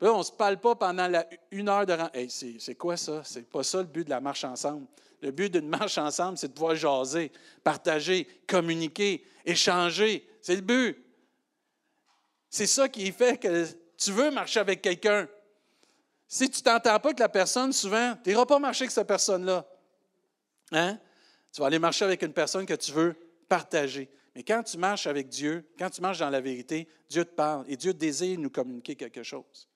Là, 0.00 0.12
on 0.12 0.18
ne 0.18 0.22
se 0.22 0.32
parle 0.32 0.58
pas 0.58 0.74
pendant 0.74 1.10
une 1.50 1.68
heure 1.68 1.86
de 1.86 1.92
randonnée. 1.92 2.24
Hey, 2.24 2.58
c'est 2.60 2.74
quoi 2.74 2.96
ça? 2.98 3.22
C'est 3.24 3.48
pas 3.48 3.62
ça 3.62 3.78
le 3.78 3.84
but 3.84 4.04
de 4.04 4.10
la 4.10 4.20
marche 4.20 4.44
ensemble. 4.44 4.86
Le 5.22 5.30
but 5.30 5.50
d'une 5.50 5.68
marche 5.68 5.96
ensemble, 5.96 6.36
c'est 6.36 6.48
de 6.48 6.52
pouvoir 6.52 6.76
jaser, 6.76 7.32
partager, 7.62 8.28
communiquer, 8.46 9.24
échanger. 9.46 10.28
C'est 10.42 10.56
le 10.56 10.60
but. 10.60 11.02
C'est 12.50 12.66
ça 12.66 12.86
qui 12.90 13.10
fait 13.12 13.38
que 13.38 13.66
tu 13.96 14.12
veux 14.12 14.30
marcher 14.30 14.60
avec 14.60 14.82
quelqu'un. 14.82 15.26
Si 16.28 16.50
tu 16.50 16.58
ne 16.58 16.64
t'entends 16.64 17.00
pas 17.00 17.08
avec 17.08 17.18
la 17.18 17.30
personne, 17.30 17.72
souvent, 17.72 18.14
tu 18.22 18.28
n'iras 18.28 18.44
pas 18.44 18.58
marcher 18.58 18.82
avec 18.82 18.90
cette 18.90 19.06
personne-là. 19.06 19.66
Hein? 20.72 20.98
Tu 21.54 21.60
vas 21.60 21.68
aller 21.68 21.78
marcher 21.78 22.04
avec 22.04 22.20
une 22.22 22.32
personne 22.32 22.66
que 22.66 22.74
tu 22.74 22.90
veux 22.90 23.14
partager. 23.48 24.10
Mais 24.34 24.42
quand 24.42 24.64
tu 24.64 24.76
marches 24.76 25.06
avec 25.06 25.28
Dieu, 25.28 25.64
quand 25.78 25.88
tu 25.88 26.00
marches 26.00 26.18
dans 26.18 26.30
la 26.30 26.40
vérité, 26.40 26.88
Dieu 27.08 27.24
te 27.24 27.32
parle 27.32 27.64
et 27.68 27.76
Dieu 27.76 27.94
désire 27.94 28.36
nous 28.40 28.50
communiquer 28.50 28.96
quelque 28.96 29.22
chose. 29.22 29.68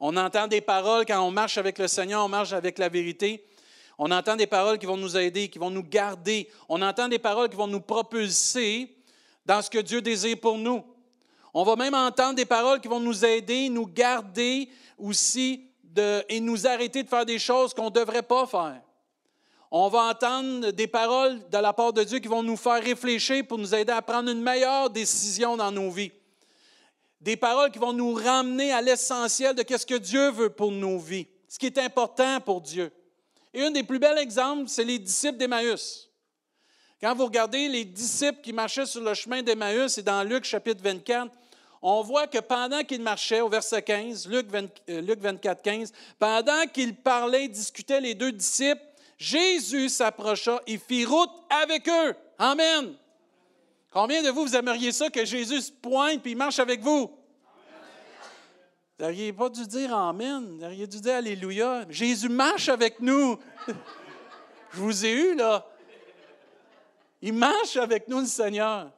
On 0.00 0.16
entend 0.16 0.48
des 0.48 0.62
paroles 0.62 1.04
quand 1.04 1.20
on 1.20 1.30
marche 1.30 1.58
avec 1.58 1.78
le 1.78 1.86
Seigneur, 1.86 2.24
on 2.24 2.28
marche 2.28 2.54
avec 2.54 2.78
la 2.78 2.88
vérité. 2.88 3.44
On 3.98 4.10
entend 4.10 4.36
des 4.36 4.46
paroles 4.46 4.78
qui 4.78 4.86
vont 4.86 4.96
nous 4.96 5.14
aider, 5.14 5.48
qui 5.48 5.58
vont 5.58 5.68
nous 5.68 5.82
garder. 5.82 6.48
On 6.66 6.80
entend 6.80 7.08
des 7.08 7.18
paroles 7.18 7.50
qui 7.50 7.56
vont 7.56 7.66
nous 7.66 7.82
propulser 7.82 8.96
dans 9.44 9.60
ce 9.60 9.68
que 9.68 9.80
Dieu 9.80 10.00
désire 10.00 10.40
pour 10.40 10.56
nous. 10.56 10.82
On 11.52 11.62
va 11.62 11.76
même 11.76 11.92
entendre 11.92 12.36
des 12.36 12.46
paroles 12.46 12.80
qui 12.80 12.88
vont 12.88 13.00
nous 13.00 13.22
aider, 13.22 13.68
nous 13.68 13.86
garder 13.86 14.70
aussi 14.96 15.68
et 16.30 16.40
nous 16.40 16.66
arrêter 16.66 17.02
de 17.02 17.08
faire 17.10 17.26
des 17.26 17.38
choses 17.38 17.74
qu'on 17.74 17.90
ne 17.90 17.94
devrait 17.94 18.22
pas 18.22 18.46
faire. 18.46 18.80
On 19.74 19.88
va 19.88 20.10
entendre 20.10 20.70
des 20.70 20.86
paroles 20.86 21.40
de 21.48 21.56
la 21.56 21.72
part 21.72 21.94
de 21.94 22.04
Dieu 22.04 22.18
qui 22.18 22.28
vont 22.28 22.42
nous 22.42 22.58
faire 22.58 22.82
réfléchir 22.82 23.46
pour 23.46 23.56
nous 23.56 23.74
aider 23.74 23.90
à 23.90 24.02
prendre 24.02 24.30
une 24.30 24.42
meilleure 24.42 24.90
décision 24.90 25.56
dans 25.56 25.72
nos 25.72 25.90
vies. 25.90 26.12
Des 27.22 27.38
paroles 27.38 27.70
qui 27.70 27.78
vont 27.78 27.94
nous 27.94 28.12
ramener 28.12 28.70
à 28.70 28.82
l'essentiel 28.82 29.54
de 29.54 29.64
ce 29.66 29.86
que 29.86 29.94
Dieu 29.94 30.30
veut 30.30 30.50
pour 30.50 30.70
nos 30.70 30.98
vies, 30.98 31.26
ce 31.48 31.58
qui 31.58 31.64
est 31.64 31.78
important 31.78 32.38
pour 32.42 32.60
Dieu. 32.60 32.92
Et 33.54 33.62
un 33.62 33.70
des 33.70 33.82
plus 33.82 33.98
bels 33.98 34.18
exemples, 34.18 34.68
c'est 34.68 34.84
les 34.84 34.98
disciples 34.98 35.38
d'Emmaüs. 35.38 36.10
Quand 37.00 37.14
vous 37.14 37.24
regardez 37.24 37.66
les 37.66 37.86
disciples 37.86 38.42
qui 38.42 38.52
marchaient 38.52 38.84
sur 38.84 39.00
le 39.00 39.14
chemin 39.14 39.42
d'Emmaüs, 39.42 39.96
et 39.96 40.02
dans 40.02 40.22
Luc 40.22 40.44
chapitre 40.44 40.82
24, 40.82 41.32
on 41.80 42.02
voit 42.02 42.26
que 42.26 42.40
pendant 42.40 42.84
qu'ils 42.84 43.00
marchaient, 43.00 43.40
au 43.40 43.48
verset 43.48 43.80
15, 43.80 44.28
Luc, 44.28 44.50
24, 44.50 45.62
15, 45.62 45.90
euh, 45.90 45.94
pendant 46.18 46.66
qu'ils 46.66 46.94
parlaient, 46.94 47.48
discutaient 47.48 48.02
les 48.02 48.14
deux 48.14 48.32
disciples, 48.32 48.82
Jésus 49.22 49.88
s'approcha 49.88 50.60
et 50.66 50.78
fit 50.78 51.04
route 51.04 51.30
avec 51.48 51.88
eux. 51.88 52.14
Amen. 52.38 52.96
Combien 53.92 54.20
de 54.20 54.30
vous, 54.30 54.46
vous 54.46 54.56
aimeriez 54.56 54.90
ça 54.90 55.10
que 55.10 55.24
Jésus 55.24 55.70
pointe 55.80 56.26
et 56.26 56.34
marche 56.34 56.58
avec 56.58 56.80
vous? 56.80 57.08
Vous 58.98 59.04
n'auriez 59.04 59.32
pas 59.32 59.48
dû 59.48 59.64
dire 59.64 59.94
Amen. 59.94 60.58
Vous 60.58 60.64
auriez 60.64 60.88
dû 60.88 61.00
dire 61.00 61.14
Alléluia. 61.14 61.84
Jésus 61.88 62.28
marche 62.28 62.68
avec 62.68 62.98
nous. 62.98 63.38
Je 64.72 64.80
vous 64.80 65.06
ai 65.06 65.12
eu, 65.12 65.36
là. 65.36 65.68
Il 67.20 67.34
marche 67.34 67.76
avec 67.76 68.08
nous, 68.08 68.20
le 68.20 68.26
Seigneur. 68.26 68.90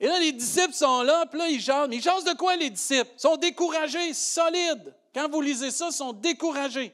Et 0.00 0.08
là, 0.08 0.18
les 0.18 0.32
disciples 0.32 0.74
sont 0.74 1.02
là, 1.02 1.26
puis 1.26 1.38
là, 1.38 1.48
ils 1.48 1.60
jasent. 1.60 1.88
Mais 1.88 1.96
ils 1.96 2.02
jasent 2.02 2.24
de 2.24 2.34
quoi, 2.34 2.56
les 2.56 2.70
disciples? 2.70 3.10
Ils 3.14 3.20
sont 3.20 3.36
découragés, 3.36 4.14
solides. 4.14 4.92
Quand 5.14 5.30
vous 5.30 5.40
lisez 5.40 5.70
ça, 5.70 5.90
ils 5.90 5.94
sont 5.94 6.12
découragés. 6.12 6.92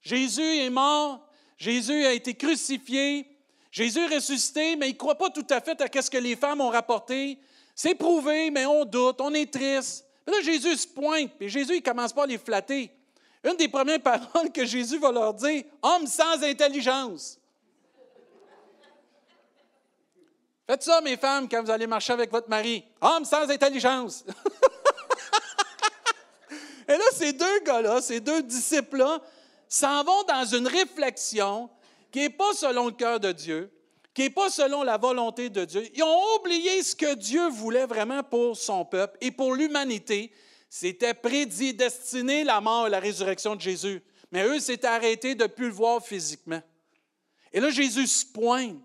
Jésus 0.00 0.56
est 0.56 0.70
mort, 0.70 1.27
Jésus 1.58 2.06
a 2.06 2.12
été 2.12 2.34
crucifié, 2.34 3.26
Jésus 3.70 3.98
est 3.98 4.14
ressuscité, 4.14 4.76
mais 4.76 4.88
il 4.88 4.92
ne 4.92 4.98
croit 4.98 5.16
pas 5.16 5.28
tout 5.28 5.46
à 5.50 5.60
fait 5.60 5.78
à 5.80 6.02
ce 6.02 6.10
que 6.10 6.16
les 6.16 6.36
femmes 6.36 6.60
ont 6.60 6.70
rapporté. 6.70 7.36
C'est 7.74 7.96
prouvé, 7.96 8.50
mais 8.50 8.64
on 8.64 8.84
doute, 8.84 9.20
on 9.20 9.34
est 9.34 9.52
triste. 9.52 10.06
là, 10.26 10.40
Jésus 10.42 10.76
se 10.76 10.86
pointe, 10.86 11.32
et 11.40 11.48
Jésus, 11.48 11.76
il 11.76 11.82
commence 11.82 12.12
pas 12.12 12.22
à 12.22 12.26
les 12.26 12.38
flatter. 12.38 12.90
Une 13.44 13.56
des 13.56 13.68
premières 13.68 14.00
paroles 14.02 14.52
que 14.54 14.64
Jésus 14.64 14.98
va 14.98 15.10
leur 15.12 15.34
dire, 15.34 15.64
homme 15.82 16.06
sans 16.06 16.42
intelligence. 16.42 17.38
Faites 20.66 20.82
ça, 20.82 21.00
mes 21.00 21.16
femmes, 21.16 21.48
quand 21.48 21.62
vous 21.62 21.70
allez 21.70 21.86
marcher 21.86 22.12
avec 22.12 22.30
votre 22.30 22.48
mari. 22.48 22.84
Homme 23.00 23.24
sans 23.24 23.48
intelligence. 23.50 24.24
Et 26.88 26.92
là, 26.92 27.04
ces 27.12 27.32
deux 27.32 27.60
gars-là, 27.60 28.00
ces 28.00 28.20
deux 28.20 28.42
disciples-là, 28.42 29.20
s'en 29.68 30.04
vont 30.04 30.22
dans 30.24 30.44
une 30.44 30.66
réflexion 30.66 31.68
qui 32.10 32.20
n'est 32.20 32.30
pas 32.30 32.52
selon 32.54 32.86
le 32.86 32.92
cœur 32.92 33.20
de 33.20 33.32
Dieu, 33.32 33.70
qui 34.14 34.22
n'est 34.22 34.30
pas 34.30 34.50
selon 34.50 34.82
la 34.82 34.96
volonté 34.96 35.50
de 35.50 35.64
Dieu. 35.64 35.88
Ils 35.94 36.02
ont 36.02 36.36
oublié 36.36 36.82
ce 36.82 36.96
que 36.96 37.14
Dieu 37.14 37.48
voulait 37.48 37.86
vraiment 37.86 38.22
pour 38.22 38.56
son 38.56 38.84
peuple 38.84 39.18
et 39.20 39.30
pour 39.30 39.54
l'humanité. 39.54 40.32
C'était 40.68 41.14
prédit, 41.14 41.74
destiné 41.74 42.44
la 42.44 42.60
mort 42.60 42.86
et 42.86 42.90
la 42.90 43.00
résurrection 43.00 43.54
de 43.54 43.60
Jésus. 43.60 44.02
Mais 44.32 44.44
eux 44.44 44.60
s'étaient 44.60 44.86
arrêtés 44.86 45.34
de 45.34 45.44
ne 45.44 45.48
plus 45.48 45.66
le 45.66 45.72
voir 45.72 46.04
physiquement. 46.04 46.62
Et 47.52 47.60
là, 47.60 47.70
Jésus 47.70 48.06
se 48.06 48.26
pointe, 48.26 48.76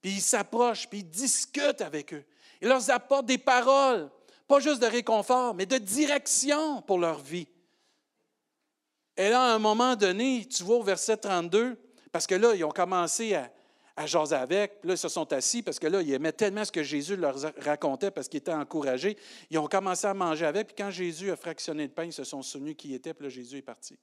puis 0.00 0.12
il 0.12 0.20
s'approche, 0.20 0.88
puis 0.88 1.00
il 1.00 1.08
discute 1.08 1.80
avec 1.80 2.14
eux. 2.14 2.24
Il 2.60 2.68
leur 2.68 2.88
apporte 2.90 3.26
des 3.26 3.38
paroles, 3.38 4.10
pas 4.46 4.60
juste 4.60 4.80
de 4.80 4.86
réconfort, 4.86 5.54
mais 5.54 5.66
de 5.66 5.78
direction 5.78 6.82
pour 6.82 6.98
leur 6.98 7.18
vie. 7.18 7.48
Et 9.16 9.30
là, 9.30 9.52
à 9.52 9.54
un 9.54 9.58
moment 9.58 9.96
donné, 9.96 10.46
tu 10.46 10.62
vois 10.62 10.76
au 10.76 10.82
verset 10.82 11.16
32, 11.16 11.76
parce 12.12 12.26
que 12.26 12.34
là, 12.34 12.54
ils 12.54 12.64
ont 12.64 12.70
commencé 12.70 13.34
à, 13.34 13.50
jaser 14.04 14.34
avec, 14.34 14.80
puis 14.80 14.88
là, 14.88 14.94
ils 14.94 14.98
se 14.98 15.08
sont 15.08 15.32
assis, 15.32 15.62
parce 15.62 15.78
que 15.78 15.86
là, 15.86 16.02
ils 16.02 16.12
aimaient 16.12 16.32
tellement 16.32 16.64
ce 16.66 16.72
que 16.72 16.82
Jésus 16.82 17.16
leur 17.16 17.34
racontait, 17.58 18.10
parce 18.10 18.28
qu'ils 18.28 18.38
étaient 18.38 18.52
encouragés. 18.52 19.16
Ils 19.50 19.58
ont 19.58 19.68
commencé 19.68 20.06
à 20.06 20.12
manger 20.12 20.44
avec, 20.44 20.66
puis 20.66 20.76
quand 20.76 20.90
Jésus 20.90 21.30
a 21.30 21.36
fractionné 21.36 21.84
le 21.84 21.92
pain, 21.92 22.04
ils 22.04 22.12
se 22.12 22.24
sont 22.24 22.42
souvenus 22.42 22.76
qui 22.76 22.92
était, 22.92 23.14
puis 23.14 23.24
là, 23.24 23.30
Jésus 23.30 23.56
est 23.56 23.62
parti. 23.62 23.98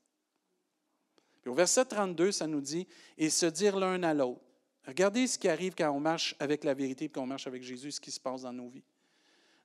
Puis 1.42 1.52
au 1.52 1.54
verset 1.54 1.86
32, 1.86 2.32
ça 2.32 2.48
nous 2.48 2.62
dit, 2.62 2.88
et 3.18 3.30
se 3.30 3.46
dire 3.46 3.78
l'un 3.78 4.02
à 4.02 4.14
l'autre. 4.16 4.42
Regardez 4.88 5.28
ce 5.28 5.38
qui 5.38 5.48
arrive 5.48 5.76
quand 5.76 5.92
on 5.92 6.00
marche 6.00 6.36
avec 6.40 6.64
la 6.64 6.74
vérité 6.74 7.06
et 7.06 7.10
qu'on 7.10 7.28
marche 7.28 7.48
avec 7.48 7.62
Jésus, 7.62 7.92
ce 7.92 8.02
qui 8.02 8.12
se 8.12 8.20
passe 8.20 8.42
dans 8.42 8.54
nos 8.54 8.70
vies. 8.70 8.84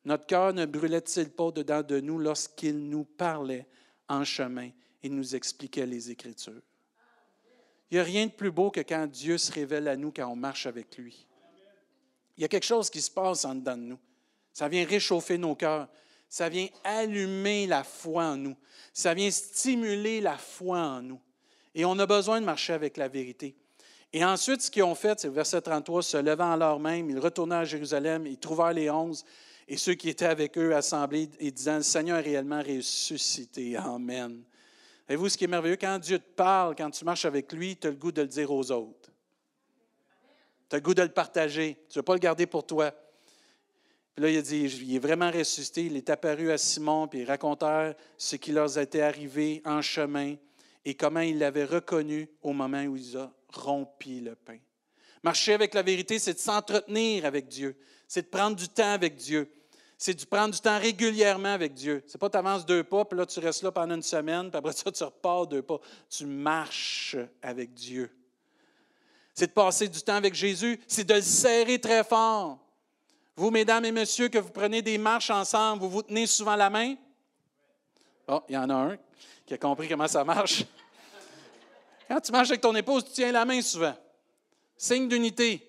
Notre 0.04 0.26
cœur 0.26 0.52
ne 0.52 0.66
brûlait-il 0.66 1.30
pas 1.30 1.50
dedans 1.50 1.82
de 1.82 2.00
nous 2.00 2.18
lorsqu'il 2.18 2.78
nous 2.88 3.04
parlait 3.04 3.66
en 4.08 4.24
chemin 4.24 4.70
et 5.02 5.08
nous 5.08 5.34
expliquait 5.34 5.86
les 5.86 6.10
Écritures? 6.10 6.62
Il 7.90 7.94
n'y 7.94 8.00
a 8.00 8.04
rien 8.04 8.26
de 8.26 8.32
plus 8.32 8.50
beau 8.50 8.70
que 8.70 8.80
quand 8.80 9.06
Dieu 9.06 9.38
se 9.38 9.50
révèle 9.50 9.88
à 9.88 9.96
nous 9.96 10.12
quand 10.12 10.28
on 10.28 10.36
marche 10.36 10.66
avec 10.66 10.96
lui. 10.98 11.26
Il 12.36 12.42
y 12.42 12.44
a 12.44 12.48
quelque 12.48 12.66
chose 12.66 12.90
qui 12.90 13.00
se 13.00 13.10
passe 13.10 13.44
en 13.44 13.54
dedans 13.54 13.76
de 13.76 13.82
nous. 13.82 13.98
Ça 14.52 14.68
vient 14.68 14.84
réchauffer 14.84 15.38
nos 15.38 15.54
cœurs. 15.54 15.88
Ça 16.28 16.48
vient 16.48 16.68
allumer 16.84 17.66
la 17.66 17.82
foi 17.82 18.24
en 18.24 18.36
nous. 18.36 18.56
Ça 18.92 19.14
vient 19.14 19.30
stimuler 19.30 20.20
la 20.20 20.36
foi 20.36 20.78
en 20.78 21.02
nous. 21.02 21.20
Et 21.74 21.84
on 21.84 21.98
a 21.98 22.06
besoin 22.06 22.40
de 22.40 22.46
marcher 22.46 22.74
avec 22.74 22.96
la 22.96 23.08
vérité. 23.08 23.56
Et 24.12 24.24
ensuite, 24.24 24.62
ce 24.62 24.70
qu'ils 24.70 24.82
ont 24.82 24.94
fait, 24.94 25.20
c'est 25.20 25.28
le 25.28 25.34
verset 25.34 25.60
33, 25.60 26.02
se 26.02 26.16
levant 26.16 26.52
alors 26.52 26.80
même, 26.80 27.10
ils 27.10 27.18
retournèrent 27.18 27.58
à 27.58 27.64
Jérusalem, 27.64 28.26
ils 28.26 28.38
trouvèrent 28.38 28.72
les 28.72 28.90
onze 28.90 29.24
et 29.66 29.76
ceux 29.76 29.94
qui 29.94 30.08
étaient 30.08 30.24
avec 30.24 30.56
eux 30.56 30.74
assemblés 30.74 31.28
et 31.38 31.50
disant, 31.50 31.76
le 31.76 31.82
Seigneur 31.82 32.18
est 32.18 32.22
réellement 32.22 32.62
ressuscité. 32.62 33.76
Amen. 33.76 34.42
Savez-vous 35.08 35.30
ce 35.30 35.38
qui 35.38 35.44
est 35.44 35.48
merveilleux? 35.48 35.78
Quand 35.80 35.98
Dieu 35.98 36.18
te 36.18 36.34
parle, 36.36 36.74
quand 36.76 36.90
tu 36.90 37.02
marches 37.02 37.24
avec 37.24 37.50
lui, 37.54 37.78
tu 37.78 37.86
as 37.86 37.90
le 37.90 37.96
goût 37.96 38.12
de 38.12 38.20
le 38.20 38.28
dire 38.28 38.52
aux 38.52 38.70
autres. 38.70 39.10
Tu 40.68 40.76
as 40.76 40.78
le 40.78 40.82
goût 40.82 40.92
de 40.92 41.00
le 41.00 41.08
partager. 41.08 41.78
Tu 41.88 41.96
ne 41.96 42.00
veux 42.00 42.04
pas 42.04 42.12
le 42.12 42.18
garder 42.18 42.44
pour 42.44 42.66
toi. 42.66 42.90
Puis 44.14 44.22
là, 44.22 44.28
il 44.28 44.36
a 44.36 44.42
dit, 44.42 44.64
il 44.64 44.94
est 44.94 44.98
vraiment 44.98 45.30
ressuscité. 45.30 45.86
Il 45.86 45.96
est 45.96 46.10
apparu 46.10 46.50
à 46.50 46.58
Simon, 46.58 47.08
puis 47.08 47.20
ils 47.20 47.24
racontèrent 47.24 47.94
ce 48.18 48.36
qui 48.36 48.52
leur 48.52 48.76
était 48.76 49.00
arrivé 49.00 49.62
en 49.64 49.80
chemin 49.80 50.34
et 50.84 50.94
comment 50.94 51.20
il 51.20 51.38
l'avait 51.38 51.64
reconnu 51.64 52.28
au 52.42 52.52
moment 52.52 52.84
où 52.84 52.96
il 52.96 53.16
a 53.16 53.32
rompu 53.54 54.20
le 54.20 54.34
pain. 54.34 54.58
Marcher 55.22 55.54
avec 55.54 55.72
la 55.72 55.82
vérité, 55.82 56.18
c'est 56.18 56.34
de 56.34 56.38
s'entretenir 56.38 57.24
avec 57.24 57.48
Dieu, 57.48 57.78
c'est 58.06 58.22
de 58.22 58.28
prendre 58.28 58.56
du 58.56 58.68
temps 58.68 58.92
avec 58.92 59.16
Dieu, 59.16 59.50
c'est 60.00 60.14
de 60.14 60.24
prendre 60.24 60.54
du 60.54 60.60
temps 60.60 60.78
régulièrement 60.78 61.52
avec 61.52 61.74
Dieu. 61.74 62.04
C'est 62.06 62.18
pas 62.18 62.30
tu 62.30 62.36
avances 62.36 62.64
deux 62.64 62.84
pas, 62.84 63.04
puis 63.04 63.18
là 63.18 63.26
tu 63.26 63.40
restes 63.40 63.64
là 63.64 63.72
pendant 63.72 63.96
une 63.96 64.02
semaine, 64.02 64.48
puis 64.48 64.56
après 64.56 64.72
ça 64.72 64.92
tu 64.92 65.02
repars 65.02 65.48
deux 65.48 65.60
pas. 65.60 65.80
Tu 66.08 66.24
marches 66.24 67.16
avec 67.42 67.74
Dieu. 67.74 68.08
C'est 69.34 69.48
de 69.48 69.52
passer 69.52 69.88
du 69.88 70.00
temps 70.00 70.14
avec 70.14 70.34
Jésus, 70.34 70.80
c'est 70.86 71.04
de 71.04 71.14
le 71.14 71.20
serrer 71.20 71.80
très 71.80 72.04
fort. 72.04 72.58
Vous, 73.34 73.50
mesdames 73.50 73.84
et 73.84 73.92
messieurs, 73.92 74.28
que 74.28 74.38
vous 74.38 74.50
prenez 74.50 74.82
des 74.82 74.98
marches 74.98 75.30
ensemble, 75.30 75.82
vous 75.82 75.90
vous 75.90 76.02
tenez 76.02 76.26
souvent 76.26 76.56
la 76.56 76.70
main? 76.70 76.94
Oh, 78.28 78.42
il 78.48 78.54
y 78.54 78.58
en 78.58 78.70
a 78.70 78.74
un 78.74 78.98
qui 79.46 79.54
a 79.54 79.58
compris 79.58 79.88
comment 79.88 80.08
ça 80.08 80.24
marche. 80.24 80.64
Quand 82.08 82.20
tu 82.20 82.32
marches 82.32 82.50
avec 82.50 82.60
ton 82.60 82.74
épouse, 82.74 83.04
tu 83.04 83.12
tiens 83.12 83.32
la 83.32 83.44
main 83.44 83.60
souvent. 83.62 83.94
Signe 84.76 85.08
d'unité. 85.08 85.64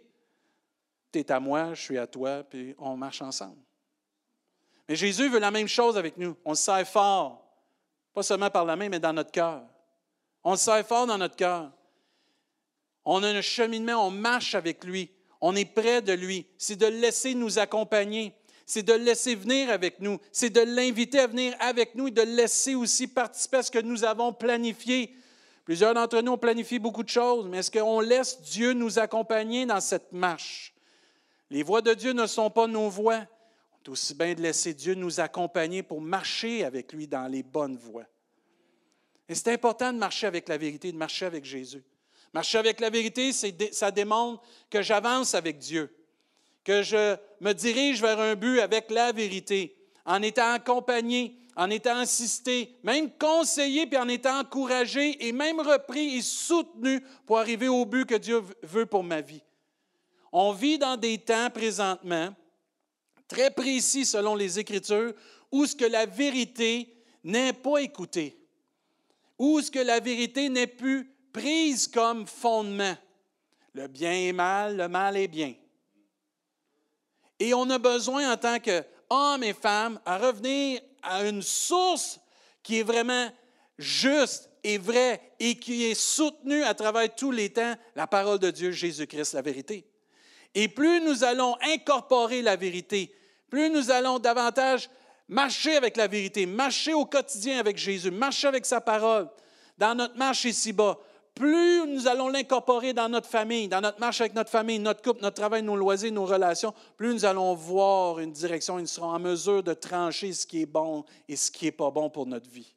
Tu 1.11 1.19
es 1.19 1.31
à 1.31 1.39
moi, 1.39 1.73
je 1.73 1.81
suis 1.81 1.97
à 1.97 2.05
toi, 2.07 2.43
puis 2.43 2.75
on 2.77 2.95
marche 2.95 3.21
ensemble. 3.21 3.57
Mais 4.89 4.97
Jésus 4.97 5.29
veut 5.29 5.39
la 5.39 5.51
même 5.51 5.69
chose 5.69 5.97
avec 5.97 6.17
nous. 6.17 6.35
On 6.43 6.51
le 6.51 6.57
sert 6.57 6.85
fort, 6.85 7.41
pas 8.13 8.23
seulement 8.23 8.49
par 8.49 8.65
la 8.65 8.75
main, 8.75 8.89
mais 8.89 8.99
dans 8.99 9.13
notre 9.13 9.31
cœur. 9.31 9.61
On 10.43 10.51
le 10.51 10.57
sert 10.57 10.85
fort 10.85 11.07
dans 11.07 11.17
notre 11.17 11.37
cœur. 11.37 11.71
On 13.05 13.23
a 13.23 13.27
un 13.27 13.41
cheminement, 13.41 14.05
on 14.05 14.11
marche 14.11 14.53
avec 14.55 14.83
lui. 14.83 15.09
On 15.39 15.55
est 15.55 15.73
près 15.73 16.01
de 16.01 16.11
lui. 16.11 16.45
C'est 16.57 16.75
de 16.75 16.87
laisser 16.87 17.33
nous 17.33 17.59
accompagner 17.59 18.35
c'est 18.69 18.83
de 18.83 18.93
le 18.93 19.03
laisser 19.03 19.33
venir 19.33 19.71
avec 19.71 19.99
nous, 19.99 20.19
c'est 20.31 20.51
de 20.51 20.61
l'inviter 20.61 21.17
à 21.17 21.25
venir 21.25 21.55
avec 21.59 21.95
nous 21.95 22.09
et 22.09 22.11
de 22.11 22.21
le 22.21 22.35
laisser 22.35 22.75
aussi 22.75 23.07
participer 23.07 23.57
à 23.57 23.63
ce 23.63 23.71
que 23.71 23.79
nous 23.79 24.03
avons 24.03 24.31
planifié. 24.31 25.15
Plusieurs 25.65 25.95
d'entre 25.95 26.21
nous 26.21 26.33
ont 26.33 26.37
planifié 26.37 26.77
beaucoup 26.77 27.01
de 27.01 27.09
choses, 27.09 27.47
mais 27.47 27.57
est-ce 27.57 27.71
qu'on 27.71 27.99
laisse 27.99 28.39
Dieu 28.41 28.73
nous 28.73 28.99
accompagner 28.99 29.65
dans 29.65 29.79
cette 29.79 30.11
marche? 30.11 30.75
Les 31.49 31.63
voies 31.63 31.81
de 31.81 31.95
Dieu 31.95 32.13
ne 32.13 32.27
sont 32.27 32.51
pas 32.51 32.67
nos 32.67 32.89
voies. 32.89 33.25
Aussi 33.89 34.13
bien 34.13 34.33
de 34.33 34.41
laisser 34.41 34.73
Dieu 34.73 34.93
nous 34.93 35.19
accompagner 35.19 35.83
pour 35.83 35.99
marcher 35.99 36.63
avec 36.63 36.93
lui 36.93 37.07
dans 37.07 37.27
les 37.27 37.43
bonnes 37.43 37.77
voies. 37.77 38.05
Et 39.27 39.35
c'est 39.35 39.51
important 39.53 39.91
de 39.91 39.97
marcher 39.97 40.27
avec 40.27 40.47
la 40.47 40.57
vérité, 40.57 40.91
de 40.91 40.97
marcher 40.97 41.25
avec 41.25 41.45
Jésus. 41.45 41.83
Marcher 42.33 42.59
avec 42.59 42.79
la 42.79 42.89
vérité, 42.89 43.31
ça 43.33 43.91
démontre 43.91 44.43
que 44.69 44.81
j'avance 44.81 45.33
avec 45.33 45.57
Dieu 45.57 45.95
que 46.63 46.83
je 46.83 47.15
me 47.41 47.53
dirige 47.53 47.99
vers 47.99 48.19
un 48.19 48.35
but 48.35 48.59
avec 48.59 48.91
la 48.91 49.11
vérité, 49.11 49.75
en 50.05 50.21
étant 50.21 50.51
accompagné, 50.51 51.35
en 51.55 51.69
étant 51.71 51.97
assisté, 51.97 52.77
même 52.83 53.09
conseillé, 53.17 53.87
puis 53.87 53.97
en 53.97 54.07
étant 54.07 54.39
encouragé 54.39 55.27
et 55.27 55.31
même 55.31 55.59
repris 55.59 56.17
et 56.17 56.21
soutenu 56.21 57.01
pour 57.25 57.39
arriver 57.39 57.67
au 57.67 57.85
but 57.85 58.05
que 58.05 58.15
Dieu 58.15 58.43
veut 58.61 58.85
pour 58.85 59.03
ma 59.03 59.21
vie. 59.21 59.41
On 60.31 60.51
vit 60.51 60.77
dans 60.77 60.95
des 60.95 61.17
temps 61.17 61.49
présentement 61.49 62.35
très 63.29 63.51
précis 63.51 64.05
selon 64.05 64.35
les 64.35 64.59
Écritures 64.59 65.13
où 65.51 65.65
ce 65.65 65.75
que 65.75 65.85
la 65.85 66.05
vérité 66.05 66.93
n'est 67.23 67.53
pas 67.53 67.77
écoutée, 67.77 68.37
où 69.37 69.61
ce 69.61 69.71
que 69.71 69.79
la 69.79 70.01
vérité 70.01 70.49
n'est 70.49 70.67
plus 70.67 71.15
prise 71.31 71.87
comme 71.87 72.27
fondement. 72.27 72.97
Le 73.73 73.87
bien 73.87 74.11
est 74.11 74.33
mal, 74.33 74.75
le 74.75 74.89
mal 74.89 75.15
est 75.15 75.27
bien. 75.27 75.53
Et 77.39 77.53
on 77.53 77.69
a 77.69 77.77
besoin 77.77 78.33
en 78.33 78.37
tant 78.37 78.59
qu'hommes 78.59 79.43
et 79.43 79.53
femmes 79.53 79.99
à 80.05 80.17
revenir 80.17 80.81
à 81.01 81.25
une 81.25 81.41
source 81.41 82.19
qui 82.61 82.79
est 82.79 82.83
vraiment 82.83 83.29
juste 83.77 84.49
et 84.63 84.77
vraie 84.77 85.21
et 85.39 85.57
qui 85.57 85.85
est 85.85 85.95
soutenue 85.95 86.63
à 86.63 86.73
travers 86.73 87.15
tous 87.15 87.31
les 87.31 87.51
temps, 87.51 87.75
la 87.95 88.07
parole 88.07 88.39
de 88.39 88.51
Dieu, 88.51 88.71
Jésus-Christ, 88.71 89.33
la 89.33 89.41
vérité. 89.41 89.85
Et 90.53 90.67
plus 90.67 90.99
nous 91.01 91.23
allons 91.23 91.55
incorporer 91.61 92.41
la 92.41 92.55
vérité, 92.55 93.13
plus 93.49 93.69
nous 93.69 93.91
allons 93.91 94.19
davantage 94.19 94.89
marcher 95.27 95.75
avec 95.75 95.97
la 95.97 96.07
vérité, 96.07 96.45
marcher 96.45 96.93
au 96.93 97.05
quotidien 97.05 97.59
avec 97.59 97.77
Jésus, 97.77 98.11
marcher 98.11 98.47
avec 98.47 98.65
sa 98.65 98.81
parole, 98.81 99.29
dans 99.77 99.95
notre 99.95 100.17
marche 100.17 100.45
ici-bas, 100.45 100.99
plus 101.39 101.87
nous 101.87 102.05
allons 102.07 102.27
l'incorporer 102.27 102.91
dans 102.91 103.07
notre 103.07 103.29
famille, 103.29 103.69
dans 103.69 103.79
notre 103.79 103.99
marche 103.99 104.19
avec 104.19 104.33
notre 104.33 104.49
famille, 104.49 104.77
notre 104.77 105.01
couple, 105.01 105.21
notre 105.21 105.37
travail, 105.37 105.63
nos 105.63 105.77
loisirs, 105.77 106.11
nos 106.11 106.25
relations, 106.25 106.73
plus 106.97 107.13
nous 107.13 107.23
allons 107.23 107.53
voir 107.53 108.19
une 108.19 108.33
direction 108.33 108.77
et 108.77 108.81
nous 108.81 108.87
serons 108.87 109.13
en 109.13 109.19
mesure 109.19 109.63
de 109.63 109.73
trancher 109.73 110.33
ce 110.33 110.45
qui 110.45 110.63
est 110.63 110.65
bon 110.65 111.05
et 111.29 111.37
ce 111.37 111.49
qui 111.49 111.65
n'est 111.65 111.71
pas 111.71 111.91
bon 111.91 112.09
pour 112.09 112.25
notre 112.25 112.49
vie. 112.49 112.75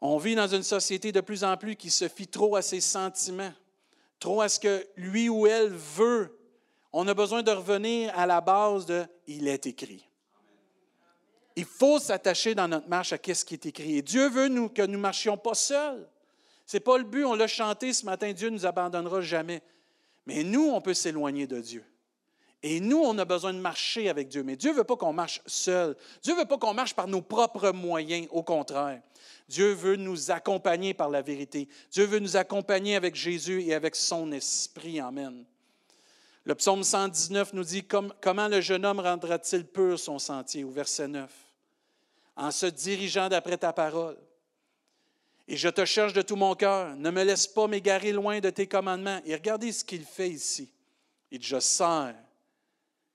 On 0.00 0.18
vit 0.18 0.34
dans 0.34 0.48
une 0.48 0.64
société 0.64 1.12
de 1.12 1.20
plus 1.20 1.44
en 1.44 1.56
plus 1.56 1.76
qui 1.76 1.88
se 1.88 2.08
fie 2.08 2.26
trop 2.26 2.56
à 2.56 2.62
ses 2.62 2.80
sentiments, 2.80 3.52
trop 4.18 4.40
à 4.40 4.48
ce 4.48 4.58
que 4.58 4.86
lui 4.96 5.28
ou 5.28 5.46
elle 5.46 5.70
veut. 5.70 6.35
On 6.98 7.06
a 7.08 7.12
besoin 7.12 7.42
de 7.42 7.50
revenir 7.50 8.10
à 8.18 8.24
la 8.24 8.40
base 8.40 8.86
de 8.86 9.04
Il 9.26 9.48
est 9.48 9.66
écrit. 9.66 10.08
Il 11.54 11.66
faut 11.66 11.98
s'attacher 11.98 12.54
dans 12.54 12.68
notre 12.68 12.88
marche 12.88 13.12
à 13.12 13.18
ce 13.18 13.44
qui 13.44 13.52
est 13.52 13.66
écrit. 13.66 13.98
Et 13.98 14.02
Dieu 14.02 14.30
veut 14.30 14.48
que 14.68 14.80
nous 14.80 14.92
ne 14.92 14.96
marchions 14.96 15.36
pas 15.36 15.52
seuls. 15.52 16.08
Ce 16.64 16.74
n'est 16.74 16.80
pas 16.80 16.96
le 16.96 17.04
but, 17.04 17.26
on 17.26 17.34
l'a 17.34 17.48
chanté 17.48 17.92
ce 17.92 18.06
matin, 18.06 18.32
Dieu 18.32 18.48
ne 18.48 18.54
nous 18.54 18.64
abandonnera 18.64 19.20
jamais. 19.20 19.60
Mais 20.24 20.42
nous, 20.42 20.70
on 20.70 20.80
peut 20.80 20.94
s'éloigner 20.94 21.46
de 21.46 21.60
Dieu. 21.60 21.84
Et 22.62 22.80
nous, 22.80 23.02
on 23.02 23.18
a 23.18 23.26
besoin 23.26 23.52
de 23.52 23.58
marcher 23.58 24.08
avec 24.08 24.28
Dieu. 24.28 24.42
Mais 24.42 24.56
Dieu 24.56 24.70
ne 24.70 24.76
veut 24.76 24.84
pas 24.84 24.96
qu'on 24.96 25.12
marche 25.12 25.42
seul. 25.44 25.98
Dieu 26.22 26.32
ne 26.32 26.38
veut 26.38 26.46
pas 26.46 26.56
qu'on 26.56 26.72
marche 26.72 26.94
par 26.94 27.08
nos 27.08 27.20
propres 27.20 27.72
moyens. 27.72 28.26
Au 28.30 28.42
contraire, 28.42 29.02
Dieu 29.50 29.74
veut 29.74 29.96
nous 29.96 30.30
accompagner 30.30 30.94
par 30.94 31.10
la 31.10 31.20
vérité. 31.20 31.68
Dieu 31.90 32.06
veut 32.06 32.20
nous 32.20 32.38
accompagner 32.38 32.96
avec 32.96 33.16
Jésus 33.16 33.62
et 33.64 33.74
avec 33.74 33.94
son 33.94 34.32
esprit. 34.32 34.98
Amen. 34.98 35.44
Le 36.46 36.54
psaume 36.54 36.84
119 36.84 37.54
nous 37.54 37.64
dit 37.64 37.84
Comment 37.84 38.46
le 38.46 38.60
jeune 38.60 38.86
homme 38.86 39.00
rendra-t-il 39.00 39.66
pur 39.66 39.98
son 39.98 40.20
sentier? 40.20 40.62
Au 40.62 40.70
verset 40.70 41.08
9 41.08 41.28
En 42.36 42.52
se 42.52 42.66
dirigeant 42.66 43.28
d'après 43.28 43.58
ta 43.58 43.72
parole. 43.72 44.16
Et 45.48 45.56
je 45.56 45.68
te 45.68 45.84
cherche 45.84 46.12
de 46.12 46.22
tout 46.22 46.36
mon 46.36 46.54
cœur. 46.54 46.94
Ne 46.94 47.10
me 47.10 47.24
laisse 47.24 47.48
pas 47.48 47.66
m'égarer 47.66 48.12
loin 48.12 48.38
de 48.38 48.50
tes 48.50 48.68
commandements. 48.68 49.20
Et 49.24 49.34
regardez 49.34 49.72
ce 49.72 49.84
qu'il 49.84 50.04
fait 50.04 50.30
ici. 50.30 50.70
Il 51.32 51.40
dit, 51.40 51.46
je 51.46 51.58
sers 51.58 52.14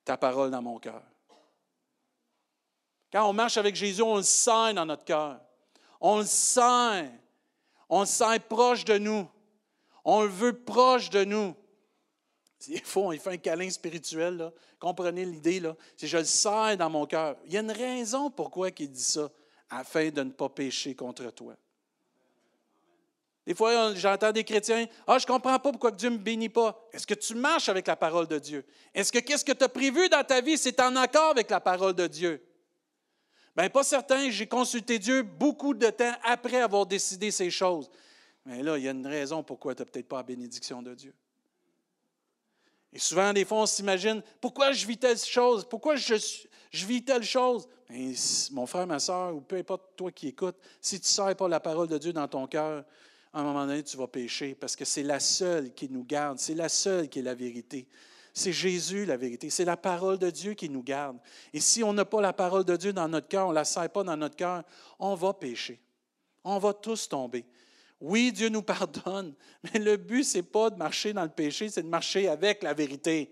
ta 0.03 0.17
parole 0.17 0.51
dans 0.51 0.61
mon 0.61 0.77
cœur. 0.77 1.01
Quand 3.13 3.29
on 3.29 3.33
marche 3.33 3.55
avec 3.55 3.75
Jésus, 3.75 4.01
on 4.01 4.17
le 4.17 4.23
sent 4.23 4.73
dans 4.73 4.85
notre 4.85 5.05
cœur. 5.05 5.39
On 6.01 6.17
le 6.19 6.25
sent. 6.25 7.09
On 7.87 8.01
le 8.01 8.05
sent 8.05 8.39
proche 8.49 8.83
de 8.83 8.97
nous. 8.97 9.25
On 10.03 10.23
le 10.23 10.29
veut 10.29 10.59
proche 10.63 11.09
de 11.09 11.23
nous. 11.23 11.55
Il 12.67 12.81
faut, 12.83 13.11
il 13.11 13.19
fait 13.19 13.31
un 13.31 13.37
câlin 13.37 13.69
spirituel. 13.69 14.37
Là. 14.37 14.53
Comprenez 14.79 15.25
l'idée? 15.25 15.61
C'est 15.95 16.07
je 16.07 16.17
le 16.17 16.23
sens 16.23 16.77
dans 16.77 16.89
mon 16.89 17.05
cœur. 17.05 17.37
Il 17.45 17.53
y 17.53 17.57
a 17.57 17.61
une 17.61 17.71
raison 17.71 18.29
pourquoi 18.29 18.69
il 18.77 18.91
dit 18.91 19.03
ça, 19.03 19.29
afin 19.69 20.09
de 20.09 20.23
ne 20.23 20.31
pas 20.31 20.49
pécher 20.49 20.95
contre 20.95 21.29
toi. 21.31 21.55
Des 23.45 23.55
fois, 23.55 23.95
j'entends 23.95 24.31
des 24.31 24.43
chrétiens 24.43 24.85
Ah, 25.07 25.17
je 25.17 25.23
ne 25.23 25.27
comprends 25.27 25.57
pas 25.57 25.71
pourquoi 25.71 25.91
Dieu 25.91 26.09
ne 26.09 26.17
me 26.17 26.21
bénit 26.21 26.49
pas. 26.49 26.87
Est-ce 26.93 27.07
que 27.07 27.15
tu 27.15 27.33
marches 27.33 27.69
avec 27.69 27.87
la 27.87 27.95
parole 27.95 28.27
de 28.27 28.37
Dieu? 28.37 28.63
Est-ce 28.93 29.11
que 29.11 29.19
qu'est-ce 29.19 29.43
que 29.43 29.51
tu 29.51 29.63
as 29.63 29.69
prévu 29.69 30.07
dans 30.09 30.23
ta 30.23 30.41
vie, 30.41 30.57
c'est 30.57 30.79
en 30.79 30.95
accord 30.95 31.31
avec 31.31 31.49
la 31.49 31.59
parole 31.59 31.93
de 31.93 32.05
Dieu? 32.05 32.43
Bien, 33.55 33.69
pas 33.69 33.83
certain. 33.83 34.29
J'ai 34.29 34.47
consulté 34.47 34.99
Dieu 34.99 35.23
beaucoup 35.23 35.73
de 35.73 35.89
temps 35.89 36.13
après 36.23 36.61
avoir 36.61 36.85
décidé 36.85 37.31
ces 37.31 37.49
choses. 37.49 37.89
Mais 38.45 38.63
là, 38.63 38.77
il 38.77 38.83
y 38.83 38.87
a 38.87 38.91
une 38.91 39.07
raison 39.07 39.43
pourquoi 39.43 39.75
tu 39.75 39.81
n'as 39.81 39.85
peut-être 39.85 40.07
pas 40.07 40.17
la 40.17 40.23
bénédiction 40.23 40.81
de 40.81 40.93
Dieu. 40.93 41.13
Et 42.93 42.99
souvent, 42.99 43.31
des 43.31 43.45
fois, 43.45 43.59
on 43.59 43.65
s'imagine 43.65 44.21
pourquoi 44.39 44.71
je 44.71 44.85
vis 44.85 44.97
telle 44.97 45.17
chose, 45.17 45.65
pourquoi 45.69 45.95
je, 45.95 46.15
vis 46.73 47.03
telle 47.03 47.23
chose? 47.23 47.67
mon 48.51 48.65
frère, 48.65 48.87
ma 48.87 48.99
soeur, 48.99 49.35
ou 49.35 49.41
peu 49.41 49.57
importe 49.57 49.97
toi 49.97 50.11
qui 50.11 50.29
écoutes, 50.29 50.55
si 50.79 50.97
tu 50.99 51.05
ne 51.05 51.07
sers 51.07 51.35
pas 51.35 51.47
la 51.49 51.59
parole 51.59 51.89
de 51.89 51.97
Dieu 51.97 52.13
dans 52.13 52.27
ton 52.27 52.47
cœur, 52.47 52.85
à 53.33 53.39
un 53.39 53.43
moment 53.43 53.65
donné, 53.65 53.83
tu 53.83 53.97
vas 53.97 54.07
pécher 54.07 54.55
parce 54.55 54.75
que 54.75 54.85
c'est 54.85 55.03
la 55.03 55.19
seule 55.19 55.73
qui 55.73 55.89
nous 55.89 56.03
garde, 56.03 56.39
c'est 56.39 56.53
la 56.53 56.69
seule 56.69 57.07
qui 57.09 57.19
est 57.19 57.23
la 57.23 57.33
vérité. 57.33 57.87
C'est 58.33 58.53
Jésus 58.53 59.05
la 59.05 59.17
vérité, 59.17 59.49
c'est 59.49 59.65
la 59.65 59.75
parole 59.75 60.17
de 60.17 60.29
Dieu 60.29 60.53
qui 60.53 60.69
nous 60.69 60.83
garde. 60.83 61.17
Et 61.53 61.59
si 61.59 61.83
on 61.83 61.91
n'a 61.91 62.05
pas 62.05 62.21
la 62.21 62.33
parole 62.33 62.63
de 62.63 62.75
Dieu 62.77 62.93
dans 62.93 63.07
notre 63.07 63.27
cœur, 63.27 63.47
on 63.47 63.49
ne 63.49 63.55
la 63.55 63.65
sert 63.65 63.89
pas 63.89 64.03
dans 64.03 64.15
notre 64.15 64.37
cœur, 64.37 64.63
on 64.99 65.15
va 65.15 65.33
pécher. 65.33 65.81
On 66.43 66.57
va 66.57 66.73
tous 66.73 67.09
tomber. 67.09 67.45
Oui, 68.01 68.31
Dieu 68.31 68.49
nous 68.49 68.63
pardonne, 68.63 69.33
mais 69.63 69.79
le 69.79 69.95
but, 69.95 70.23
ce 70.23 70.37
n'est 70.37 70.43
pas 70.43 70.69
de 70.69 70.75
marcher 70.75 71.13
dans 71.13 71.23
le 71.23 71.29
péché, 71.29 71.69
c'est 71.69 71.83
de 71.83 71.87
marcher 71.87 72.27
avec 72.27 72.63
la 72.63 72.73
vérité. 72.73 73.31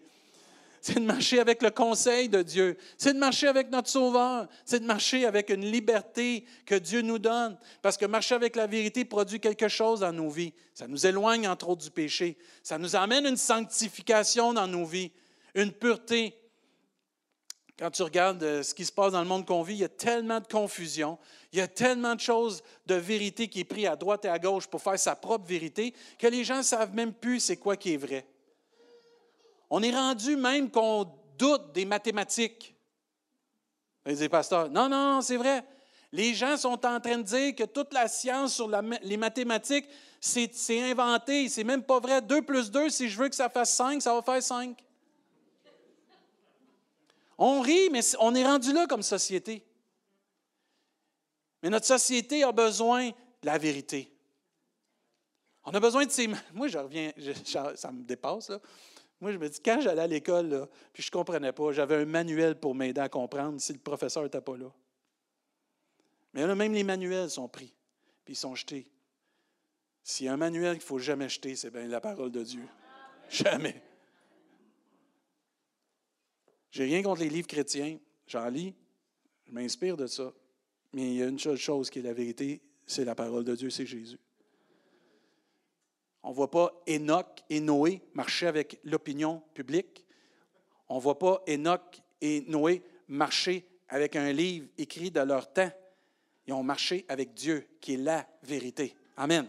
C'est 0.81 0.95
de 0.95 1.05
marcher 1.05 1.39
avec 1.39 1.61
le 1.61 1.71
conseil 1.71 2.29
de 2.29 2.41
Dieu. 2.41 2.77
C'est 2.97 3.13
de 3.13 3.19
marcher 3.19 3.47
avec 3.47 3.69
notre 3.69 3.89
Sauveur. 3.89 4.47
C'est 4.63 4.79
de 4.79 4.85
marcher 4.85 5.25
avec 5.25 5.49
une 5.49 5.69
liberté 5.69 6.45
que 6.65 6.75
Dieu 6.75 7.01
nous 7.01 7.19
donne. 7.19 7.57
Parce 7.81 7.97
que 7.97 8.05
marcher 8.05 8.35
avec 8.35 8.55
la 8.55 8.65
vérité 8.65 9.03
produit 9.03 9.39
quelque 9.39 9.67
chose 9.67 10.01
dans 10.01 10.13
nos 10.13 10.29
vies. 10.29 10.53
Ça 10.73 10.87
nous 10.87 11.05
éloigne, 11.05 11.47
entre 11.47 11.69
autres, 11.69 11.83
du 11.83 11.91
péché. 11.91 12.37
Ça 12.63 12.77
nous 12.77 12.95
amène 12.95 13.25
une 13.25 13.37
sanctification 13.37 14.53
dans 14.53 14.67
nos 14.67 14.85
vies, 14.85 15.11
une 15.53 15.71
pureté. 15.71 16.33
Quand 17.79 17.89
tu 17.91 18.03
regardes 18.03 18.43
euh, 18.43 18.61
ce 18.61 18.73
qui 18.73 18.85
se 18.85 18.91
passe 18.91 19.13
dans 19.13 19.21
le 19.21 19.27
monde 19.27 19.45
qu'on 19.45 19.63
vit, 19.63 19.75
il 19.75 19.79
y 19.79 19.85
a 19.85 19.89
tellement 19.89 20.41
de 20.41 20.47
confusion, 20.47 21.17
il 21.53 21.59
y 21.59 21.61
a 21.61 21.67
tellement 21.67 22.13
de 22.13 22.19
choses 22.19 22.61
de 22.85 22.95
vérité 22.95 23.47
qui 23.47 23.61
est 23.61 23.63
pris 23.65 23.87
à 23.87 23.95
droite 23.95 24.25
et 24.25 24.27
à 24.27 24.37
gauche 24.37 24.67
pour 24.67 24.81
faire 24.81 24.99
sa 24.99 25.15
propre 25.15 25.45
vérité 25.47 25.93
que 26.17 26.27
les 26.27 26.43
gens 26.43 26.57
ne 26.57 26.61
savent 26.61 26.93
même 26.93 27.13
plus 27.13 27.39
c'est 27.39 27.55
quoi 27.55 27.77
qui 27.77 27.93
est 27.93 27.97
vrai. 27.97 28.25
On 29.69 29.81
est 29.81 29.91
rendu 29.91 30.35
même 30.35 30.69
qu'on 30.69 31.09
doute 31.37 31.71
des 31.71 31.85
mathématiques. 31.85 32.75
Les 34.05 34.27
pasteurs, 34.27 34.69
non, 34.69 34.89
non, 34.89 35.21
c'est 35.21 35.37
vrai. 35.37 35.63
Les 36.11 36.33
gens 36.33 36.57
sont 36.57 36.85
en 36.85 36.99
train 36.99 37.19
de 37.19 37.23
dire 37.23 37.55
que 37.55 37.63
toute 37.63 37.93
la 37.93 38.09
science 38.09 38.55
sur 38.55 38.69
les 39.03 39.17
mathématiques, 39.17 39.87
c'est 40.19 40.51
inventé. 40.81 41.47
C'est 41.47 41.63
même 41.63 41.83
pas 41.83 41.99
vrai. 42.01 42.21
2 42.21 42.41
plus 42.41 42.71
2, 42.71 42.89
si 42.89 43.07
je 43.07 43.17
veux 43.17 43.29
que 43.29 43.35
ça 43.35 43.47
fasse 43.47 43.73
5, 43.73 44.01
ça 44.01 44.13
va 44.13 44.21
faire 44.21 44.43
5. 44.43 44.75
On 47.41 47.61
rit, 47.61 47.89
mais 47.89 48.01
on 48.19 48.35
est 48.35 48.43
rendu 48.43 48.73
là 48.73 48.85
comme 48.85 49.01
société. 49.01 49.65
Mais 51.63 51.69
notre 51.69 51.85
société 51.85 52.43
a 52.43 52.51
besoin 52.51 53.07
de 53.07 53.45
la 53.45 53.57
vérité. 53.57 54.13
On 55.63 55.71
a 55.71 55.79
besoin 55.79 56.05
de 56.05 56.11
ces. 56.11 56.27
Moi, 56.53 56.67
je 56.67 56.77
reviens, 56.77 57.13
ça 57.45 57.91
me 57.93 58.03
dépasse, 58.03 58.49
là. 58.49 58.59
Moi, 59.21 59.31
je 59.31 59.37
me 59.37 59.47
dis, 59.49 59.59
quand 59.61 59.79
j'allais 59.81 60.01
à 60.01 60.07
l'école, 60.07 60.67
puis 60.93 61.01
je 61.01 61.07
ne 61.07 61.11
comprenais 61.11 61.53
pas, 61.53 61.71
j'avais 61.71 61.95
un 61.95 62.05
manuel 62.05 62.59
pour 62.59 62.75
m'aider 62.75 63.01
à 63.01 63.09
comprendre 63.09 63.59
si 63.59 63.71
le 63.73 63.79
professeur 63.79 64.23
n'était 64.23 64.41
pas 64.41 64.57
là. 64.57 64.71
Mais 66.33 66.45
là, 66.45 66.55
même 66.55 66.73
les 66.73 66.83
manuels 66.83 67.29
sont 67.29 67.47
pris, 67.47 67.73
puis 68.23 68.33
ils 68.33 68.37
sont 68.37 68.55
jetés. 68.55 68.89
S'il 70.03 70.25
y 70.25 70.29
a 70.29 70.33
un 70.33 70.37
manuel 70.37 70.73
qu'il 70.73 70.83
ne 70.83 70.87
faut 70.87 70.99
jamais 70.99 71.29
jeter, 71.29 71.55
c'est 71.55 71.71
bien 71.71 71.87
la 71.87 72.01
parole 72.01 72.31
de 72.31 72.43
Dieu. 72.43 72.65
Jamais. 73.29 73.81
J'ai 76.71 76.85
rien 76.85 77.01
contre 77.01 77.21
les 77.21 77.29
livres 77.29 77.47
chrétiens. 77.47 77.97
J'en 78.27 78.47
lis, 78.49 78.73
je 79.47 79.51
m'inspire 79.51 79.97
de 79.97 80.07
ça. 80.07 80.31
Mais 80.93 81.03
il 81.03 81.13
y 81.15 81.23
a 81.23 81.27
une 81.27 81.39
seule 81.39 81.57
chose 81.57 81.89
qui 81.89 81.99
est 81.99 82.03
la 82.03 82.13
vérité, 82.13 82.61
c'est 82.85 83.05
la 83.05 83.15
parole 83.15 83.43
de 83.43 83.55
Dieu, 83.55 83.69
c'est 83.69 83.85
Jésus. 83.85 84.19
On 86.23 86.29
ne 86.29 86.35
voit 86.35 86.51
pas 86.51 86.73
Enoch 86.89 87.43
et 87.49 87.59
Noé 87.59 88.01
marcher 88.13 88.47
avec 88.47 88.79
l'opinion 88.83 89.41
publique. 89.53 90.05
On 90.89 90.95
ne 90.95 91.01
voit 91.01 91.19
pas 91.19 91.43
Enoch 91.47 92.01
et 92.21 92.41
Noé 92.41 92.83
marcher 93.07 93.65
avec 93.87 94.15
un 94.15 94.31
livre 94.31 94.67
écrit 94.77 95.11
de 95.11 95.21
leur 95.21 95.51
temps. 95.51 95.71
Ils 96.45 96.53
ont 96.53 96.63
marché 96.63 97.05
avec 97.07 97.33
Dieu, 97.33 97.67
qui 97.79 97.93
est 97.93 97.97
la 97.97 98.27
vérité. 98.43 98.95
Amen. 99.17 99.47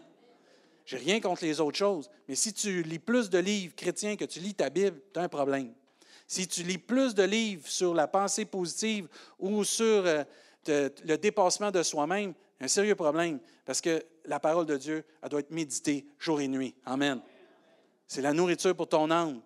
J'ai 0.85 0.99
rien 0.99 1.21
contre 1.21 1.45
les 1.45 1.61
autres 1.61 1.79
choses, 1.79 2.11
mais 2.29 2.35
si 2.35 2.53
tu 2.53 2.83
lis 2.83 2.99
plus 2.99 3.31
de 3.31 3.39
livres 3.39 3.75
chrétiens 3.75 4.17
que 4.17 4.25
tu 4.25 4.41
lis 4.41 4.55
ta 4.55 4.71
Bible, 4.71 5.01
tu 5.13 5.19
as 5.19 5.23
un 5.23 5.29
problème. 5.29 5.73
Si 6.31 6.47
tu 6.47 6.63
lis 6.63 6.79
plus 6.79 7.13
de 7.13 7.25
livres 7.25 7.67
sur 7.67 7.93
la 7.93 8.07
pensée 8.07 8.45
positive 8.45 9.09
ou 9.37 9.65
sur 9.65 10.07
euh, 10.07 10.23
le 10.69 11.17
dépassement 11.17 11.73
de 11.73 11.83
soi-même, 11.83 12.35
un 12.61 12.69
sérieux 12.69 12.95
problème, 12.95 13.41
parce 13.65 13.81
que 13.81 14.01
la 14.27 14.39
parole 14.39 14.65
de 14.65 14.77
Dieu, 14.77 15.05
elle 15.21 15.29
doit 15.29 15.41
être 15.41 15.51
méditée 15.51 16.07
jour 16.21 16.41
et 16.41 16.47
nuit. 16.47 16.73
Amen. 16.87 17.21
C'est 18.07 18.23
la 18.23 18.33
nourriture 18.33 18.77
pour 18.77 18.89
ton 18.89 19.11
âme. 19.11 19.41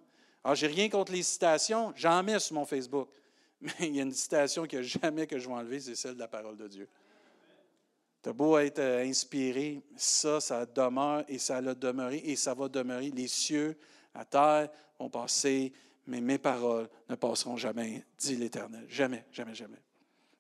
Alors, 0.45 0.57
j'ai 0.57 0.67
rien 0.67 0.91
contre 0.91 1.13
les 1.13 1.23
citations, 1.23 1.95
j'en 1.97 2.23
mets 2.23 2.39
sur 2.39 2.57
mon 2.57 2.67
Facebook. 2.67 3.09
Mais 3.63 3.73
il 3.81 3.97
y 3.97 4.01
a 4.01 4.03
une 4.03 4.13
citation 4.13 4.67
que 4.67 4.83
jamais 4.83 5.27
que 5.27 5.39
je 5.39 5.49
vais 5.49 5.55
enlever, 5.55 5.81
c'est 5.81 5.95
celle 5.95 6.17
de 6.17 6.21
la 6.21 6.29
parole 6.29 6.59
de 6.59 6.69
Dieu. 6.69 6.87
Tu 8.23 8.29
as 8.29 8.35
beau 8.35 8.59
être 8.59 8.81
euh, 8.81 9.07
inspiré, 9.07 9.81
ça, 9.97 10.39
ça 10.39 10.67
demeure 10.67 11.25
et 11.29 11.39
ça 11.39 11.63
l'a 11.63 11.75
demeuré 11.75 12.21
et 12.27 12.37
ça 12.37 12.53
va 12.53 12.69
demeurer. 12.69 13.11
Les 13.11 13.29
cieux, 13.29 13.75
la 14.15 14.27
terre 14.27 14.69
vont 14.99 15.09
passer, 15.09 15.73
mais 16.07 16.21
mes 16.21 16.39
paroles 16.39 16.89
ne 17.09 17.15
passeront 17.15 17.57
jamais, 17.57 18.05
dit 18.19 18.37
l'Éternel. 18.37 18.85
Jamais, 18.89 19.25
jamais, 19.33 19.55
jamais. 19.55 19.83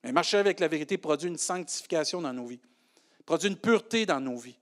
Mais 0.03 0.13
marcher 0.13 0.37
avec 0.37 0.61
la 0.61 0.69
vérité 0.69 0.99
produit 0.99 1.29
une 1.29 1.39
sanctification 1.39 2.21
dans 2.21 2.33
nos 2.33 2.47
vies, 2.47 2.61
produit 3.25 3.49
une 3.49 3.57
pureté 3.57 4.05
dans 4.05 4.21
nos 4.21 4.37
vies. 4.37 4.59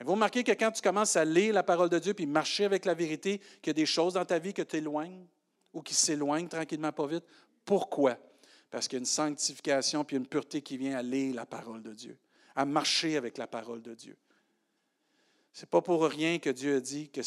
vous 0.00 0.12
remarquez 0.12 0.42
que 0.42 0.52
quand 0.52 0.70
tu 0.72 0.80
commences 0.80 1.16
à 1.16 1.24
lire 1.24 1.52
la 1.52 1.62
parole 1.62 1.90
de 1.90 1.98
Dieu 1.98 2.14
puis 2.14 2.26
marcher 2.26 2.64
avec 2.64 2.86
la 2.86 2.94
vérité, 2.94 3.38
qu'il 3.60 3.68
y 3.68 3.70
a 3.70 3.74
des 3.74 3.86
choses 3.86 4.14
dans 4.14 4.24
ta 4.24 4.38
vie 4.38 4.54
que 4.54 4.62
tu 4.62 4.76
éloignes 4.76 5.26
ou 5.74 5.82
qui 5.82 5.94
s'éloignent 5.94 6.48
tranquillement, 6.48 6.92
pas 6.92 7.06
vite. 7.06 7.24
Pourquoi? 7.64 8.16
Parce 8.70 8.88
qu'il 8.88 8.96
y 8.96 8.98
a 8.98 9.00
une 9.00 9.06
sanctification 9.06 10.04
puis 10.04 10.16
une 10.16 10.26
pureté 10.26 10.62
qui 10.62 10.78
vient 10.78 10.96
à 10.96 11.02
lire 11.02 11.34
la 11.34 11.46
parole 11.46 11.82
de 11.82 11.92
Dieu, 11.92 12.16
à 12.56 12.64
marcher 12.64 13.16
avec 13.16 13.36
la 13.36 13.46
parole 13.46 13.82
de 13.82 13.94
Dieu. 13.94 14.16
Ce 15.52 15.62
n'est 15.62 15.68
pas 15.68 15.82
pour 15.82 16.04
rien 16.04 16.38
que 16.38 16.50
Dieu 16.50 16.76
a 16.76 16.80
dit 16.80 17.10
que, 17.10 17.22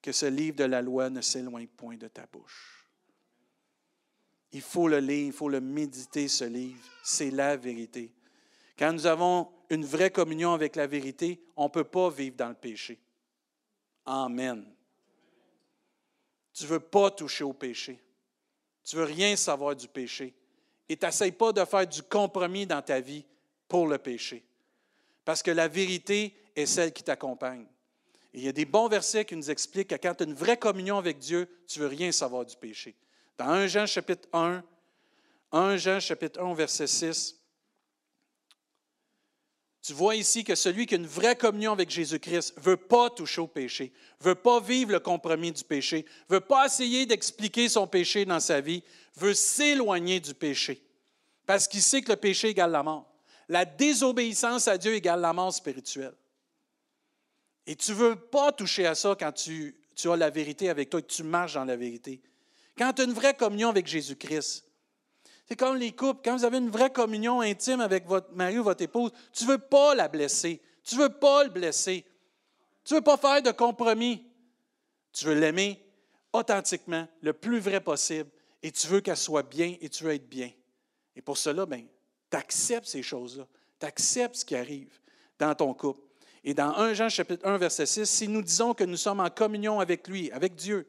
que 0.00 0.12
ce 0.12 0.26
livre 0.26 0.56
de 0.56 0.64
la 0.64 0.82
loi 0.82 1.10
ne 1.10 1.20
s'éloigne 1.20 1.66
point 1.66 1.96
de 1.96 2.08
ta 2.08 2.26
bouche. 2.26 2.86
Il 4.52 4.62
faut 4.62 4.88
le 4.88 4.98
lire, 4.98 5.26
il 5.26 5.32
faut 5.32 5.48
le 5.48 5.60
méditer, 5.60 6.28
ce 6.28 6.44
livre. 6.44 6.82
C'est 7.02 7.30
la 7.30 7.56
vérité. 7.56 8.10
Quand 8.78 8.92
nous 8.92 9.06
avons 9.06 9.50
une 9.70 9.84
vraie 9.84 10.10
communion 10.10 10.52
avec 10.52 10.76
la 10.76 10.86
vérité, 10.86 11.40
on 11.56 11.64
ne 11.64 11.68
peut 11.68 11.84
pas 11.84 12.08
vivre 12.08 12.36
dans 12.36 12.48
le 12.48 12.54
péché. 12.54 12.98
Amen. 14.06 14.64
Tu 16.54 16.64
ne 16.64 16.68
veux 16.68 16.80
pas 16.80 17.10
toucher 17.10 17.44
au 17.44 17.52
péché. 17.52 18.00
Tu 18.84 18.96
ne 18.96 19.00
veux 19.00 19.06
rien 19.06 19.36
savoir 19.36 19.76
du 19.76 19.86
péché. 19.86 20.34
Et 20.88 20.96
tu 20.96 21.32
pas 21.32 21.52
de 21.52 21.64
faire 21.64 21.86
du 21.86 22.02
compromis 22.02 22.66
dans 22.66 22.80
ta 22.80 23.00
vie 23.00 23.24
pour 23.68 23.86
le 23.86 23.98
péché. 23.98 24.42
Parce 25.24 25.42
que 25.42 25.50
la 25.50 25.68
vérité 25.68 26.34
est 26.56 26.64
celle 26.64 26.92
qui 26.92 27.02
t'accompagne. 27.02 27.66
Il 28.38 28.44
y 28.44 28.48
a 28.48 28.52
des 28.52 28.64
bons 28.64 28.88
versets 28.88 29.24
qui 29.24 29.34
nous 29.34 29.50
expliquent 29.50 29.88
que 29.88 29.96
quand 29.96 30.14
tu 30.14 30.22
as 30.22 30.26
une 30.26 30.34
vraie 30.34 30.56
communion 30.56 30.96
avec 30.96 31.18
Dieu, 31.18 31.48
tu 31.66 31.80
ne 31.80 31.84
veux 31.84 31.90
rien 31.90 32.12
savoir 32.12 32.44
du 32.44 32.56
péché. 32.56 32.94
Dans 33.36 33.48
1 33.48 33.66
Jean 33.66 33.86
chapitre 33.86 34.28
1, 34.32 34.62
1 35.52 35.76
Jean 35.76 36.00
chapitre 36.00 36.40
1 36.40 36.54
verset 36.54 36.86
6, 36.86 37.36
tu 39.82 39.92
vois 39.92 40.14
ici 40.14 40.44
que 40.44 40.54
celui 40.54 40.86
qui 40.86 40.94
a 40.94 40.98
une 40.98 41.06
vraie 41.06 41.34
communion 41.34 41.72
avec 41.72 41.90
Jésus-Christ 41.90 42.56
ne 42.58 42.62
veut 42.62 42.76
pas 42.76 43.10
toucher 43.10 43.40
au 43.40 43.46
péché, 43.46 43.92
ne 44.20 44.26
veut 44.26 44.34
pas 44.34 44.60
vivre 44.60 44.92
le 44.92 45.00
compromis 45.00 45.50
du 45.50 45.64
péché, 45.64 46.04
ne 46.28 46.34
veut 46.36 46.40
pas 46.40 46.66
essayer 46.66 47.06
d'expliquer 47.06 47.68
son 47.68 47.86
péché 47.86 48.24
dans 48.24 48.40
sa 48.40 48.60
vie, 48.60 48.82
veut 49.16 49.34
s'éloigner 49.34 50.20
du 50.20 50.34
péché. 50.34 50.82
Parce 51.46 51.66
qu'il 51.66 51.82
sait 51.82 52.02
que 52.02 52.10
le 52.10 52.16
péché 52.16 52.48
égale 52.48 52.70
la 52.70 52.82
mort. 52.82 53.10
La 53.48 53.64
désobéissance 53.64 54.68
à 54.68 54.76
Dieu 54.76 54.94
égale 54.94 55.20
la 55.20 55.32
mort 55.32 55.52
spirituelle. 55.52 56.14
Et 57.68 57.76
tu 57.76 57.90
ne 57.90 57.96
veux 57.96 58.16
pas 58.16 58.50
toucher 58.50 58.86
à 58.86 58.94
ça 58.94 59.14
quand 59.20 59.30
tu, 59.30 59.76
as 60.02 60.16
la 60.16 60.30
vérité 60.30 60.70
avec 60.70 60.88
toi 60.88 61.00
et 61.00 61.02
que 61.02 61.12
tu 61.12 61.22
marches 61.22 61.52
dans 61.52 61.66
la 61.66 61.76
vérité. 61.76 62.22
Quand 62.78 62.94
tu 62.94 63.02
as 63.02 63.04
une 63.04 63.12
vraie 63.12 63.34
communion 63.34 63.68
avec 63.68 63.86
Jésus-Christ, 63.86 64.64
c'est 65.46 65.56
comme 65.56 65.76
les 65.76 65.92
couples, 65.92 66.22
quand 66.24 66.38
vous 66.38 66.46
avez 66.46 66.56
une 66.56 66.70
vraie 66.70 66.90
communion 66.90 67.42
intime 67.42 67.82
avec 67.82 68.06
votre 68.06 68.32
mari 68.32 68.58
ou 68.58 68.64
votre 68.64 68.82
épouse, 68.82 69.12
tu 69.34 69.44
ne 69.44 69.50
veux 69.50 69.58
pas 69.58 69.94
la 69.94 70.08
blesser, 70.08 70.62
tu 70.82 70.96
ne 70.96 71.02
veux 71.02 71.08
pas 71.10 71.44
le 71.44 71.50
blesser, 71.50 72.06
tu 72.84 72.94
ne 72.94 72.98
veux 73.00 73.04
pas 73.04 73.18
faire 73.18 73.42
de 73.42 73.50
compromis. 73.50 74.24
Tu 75.12 75.26
veux 75.26 75.34
l'aimer 75.34 75.78
authentiquement, 76.32 77.06
le 77.20 77.34
plus 77.34 77.58
vrai 77.58 77.82
possible, 77.82 78.30
et 78.62 78.72
tu 78.72 78.86
veux 78.86 79.02
qu'elle 79.02 79.16
soit 79.16 79.42
bien 79.42 79.76
et 79.82 79.90
tu 79.90 80.04
veux 80.04 80.14
être 80.14 80.28
bien. 80.28 80.50
Et 81.14 81.20
pour 81.20 81.36
cela, 81.36 81.66
ben, 81.66 81.86
tu 82.30 82.36
acceptes 82.36 82.86
ces 82.86 83.02
choses-là, 83.02 83.46
tu 83.78 83.84
acceptes 83.84 84.36
ce 84.36 84.44
qui 84.46 84.56
arrive 84.56 84.98
dans 85.38 85.54
ton 85.54 85.74
couple. 85.74 86.07
Et 86.44 86.54
dans 86.54 86.74
1 86.76 86.94
Jean 86.94 87.08
chapitre 87.08 87.46
1, 87.46 87.58
verset 87.58 87.86
6, 87.86 88.06
si 88.06 88.28
nous 88.28 88.42
disons 88.42 88.74
que 88.74 88.84
nous 88.84 88.96
sommes 88.96 89.20
en 89.20 89.30
communion 89.30 89.80
avec 89.80 90.06
lui, 90.08 90.30
avec 90.30 90.54
Dieu, 90.54 90.86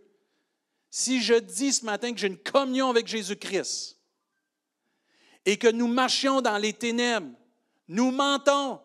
si 0.89 1.21
je 1.21 1.35
dis 1.35 1.73
ce 1.73 1.85
matin 1.85 2.13
que 2.13 2.19
j'ai 2.19 2.27
une 2.27 2.37
communion 2.37 2.89
avec 2.89 3.07
Jésus-Christ 3.07 3.97
et 5.45 5.57
que 5.57 5.67
nous 5.67 5.87
marchions 5.87 6.41
dans 6.41 6.57
les 6.57 6.73
ténèbres, 6.73 7.31
nous 7.87 8.11
mentons. 8.11 8.79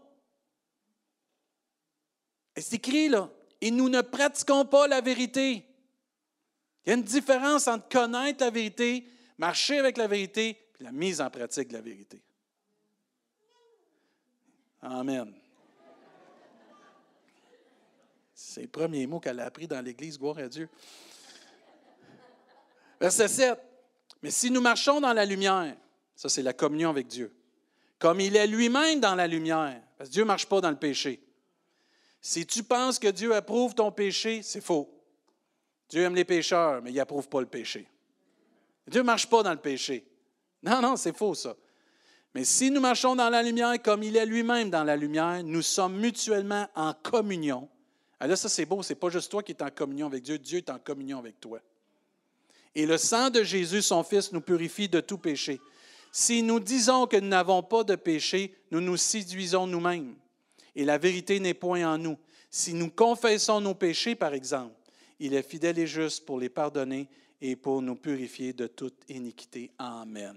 C'est 2.56 2.74
écrit 2.74 3.08
là. 3.08 3.30
Et 3.60 3.70
nous 3.70 3.88
ne 3.88 4.02
pratiquons 4.02 4.64
pas 4.66 4.86
la 4.86 5.00
vérité. 5.00 5.66
Il 6.84 6.90
y 6.90 6.92
a 6.92 6.96
une 6.96 7.02
différence 7.02 7.66
entre 7.66 7.88
connaître 7.88 8.44
la 8.44 8.50
vérité, 8.50 9.06
marcher 9.38 9.78
avec 9.78 9.96
la 9.96 10.06
vérité, 10.06 10.48
et 10.78 10.84
la 10.84 10.92
mise 10.92 11.20
en 11.20 11.30
pratique 11.30 11.68
de 11.68 11.74
la 11.74 11.80
vérité. 11.80 12.22
Amen. 14.82 15.34
C'est 18.54 18.62
le 18.62 18.68
premier 18.68 19.04
mot 19.08 19.18
qu'elle 19.18 19.40
a 19.40 19.46
appris 19.46 19.66
dans 19.66 19.80
l'Église, 19.84 20.16
gloire 20.16 20.38
à 20.38 20.46
Dieu. 20.46 20.68
Verset 23.00 23.26
7. 23.26 23.58
Mais 24.22 24.30
si 24.30 24.48
nous 24.48 24.60
marchons 24.60 25.00
dans 25.00 25.12
la 25.12 25.24
lumière, 25.24 25.76
ça 26.14 26.28
c'est 26.28 26.44
la 26.44 26.52
communion 26.52 26.90
avec 26.90 27.08
Dieu, 27.08 27.34
comme 27.98 28.20
il 28.20 28.36
est 28.36 28.46
lui-même 28.46 29.00
dans 29.00 29.16
la 29.16 29.26
lumière, 29.26 29.82
parce 29.98 30.08
que 30.08 30.14
Dieu 30.14 30.22
ne 30.22 30.28
marche 30.28 30.46
pas 30.46 30.60
dans 30.60 30.70
le 30.70 30.76
péché. 30.76 31.20
Si 32.20 32.46
tu 32.46 32.62
penses 32.62 33.00
que 33.00 33.08
Dieu 33.08 33.34
approuve 33.34 33.74
ton 33.74 33.90
péché, 33.90 34.40
c'est 34.44 34.60
faux. 34.60 34.88
Dieu 35.88 36.02
aime 36.02 36.14
les 36.14 36.24
pécheurs, 36.24 36.80
mais 36.80 36.92
il 36.92 36.96
n'approuve 36.96 37.28
pas 37.28 37.40
le 37.40 37.48
péché. 37.48 37.88
Dieu 38.86 39.00
ne 39.00 39.06
marche 39.06 39.28
pas 39.28 39.42
dans 39.42 39.52
le 39.52 39.60
péché. 39.60 40.06
Non, 40.62 40.80
non, 40.80 40.94
c'est 40.94 41.16
faux 41.16 41.34
ça. 41.34 41.56
Mais 42.36 42.44
si 42.44 42.70
nous 42.70 42.80
marchons 42.80 43.16
dans 43.16 43.30
la 43.30 43.42
lumière 43.42 43.82
comme 43.82 44.04
il 44.04 44.16
est 44.16 44.26
lui-même 44.26 44.70
dans 44.70 44.84
la 44.84 44.94
lumière, 44.94 45.42
nous 45.42 45.62
sommes 45.62 45.98
mutuellement 45.98 46.68
en 46.76 46.94
communion. 46.94 47.68
Alors 48.20 48.30
là, 48.30 48.36
ça 48.36 48.48
c'est 48.48 48.64
beau, 48.64 48.82
c'est 48.82 48.94
pas 48.94 49.10
juste 49.10 49.30
toi 49.30 49.42
qui 49.42 49.52
es 49.52 49.62
en 49.62 49.70
communion 49.70 50.06
avec 50.06 50.22
Dieu, 50.22 50.38
Dieu 50.38 50.58
est 50.58 50.70
en 50.70 50.78
communion 50.78 51.18
avec 51.18 51.40
toi. 51.40 51.60
Et 52.74 52.86
le 52.86 52.98
sang 52.98 53.30
de 53.30 53.42
Jésus, 53.42 53.82
son 53.82 54.02
Fils, 54.02 54.32
nous 54.32 54.40
purifie 54.40 54.88
de 54.88 55.00
tout 55.00 55.18
péché. 55.18 55.60
Si 56.10 56.42
nous 56.42 56.60
disons 56.60 57.06
que 57.06 57.16
nous 57.16 57.28
n'avons 57.28 57.62
pas 57.62 57.84
de 57.84 57.96
péché, 57.96 58.54
nous 58.70 58.80
nous 58.80 58.96
séduisons 58.96 59.66
nous-mêmes. 59.66 60.14
Et 60.74 60.84
la 60.84 60.98
vérité 60.98 61.38
n'est 61.40 61.54
point 61.54 61.84
en 61.84 61.98
nous. 61.98 62.16
Si 62.50 62.72
nous 62.74 62.90
confessons 62.90 63.60
nos 63.60 63.74
péchés, 63.74 64.14
par 64.14 64.34
exemple, 64.34 64.74
il 65.18 65.34
est 65.34 65.48
fidèle 65.48 65.78
et 65.78 65.86
juste 65.86 66.24
pour 66.24 66.38
les 66.38 66.48
pardonner 66.48 67.08
et 67.40 67.56
pour 67.56 67.82
nous 67.82 67.96
purifier 67.96 68.52
de 68.52 68.66
toute 68.66 69.02
iniquité. 69.08 69.70
Amen. 69.78 70.36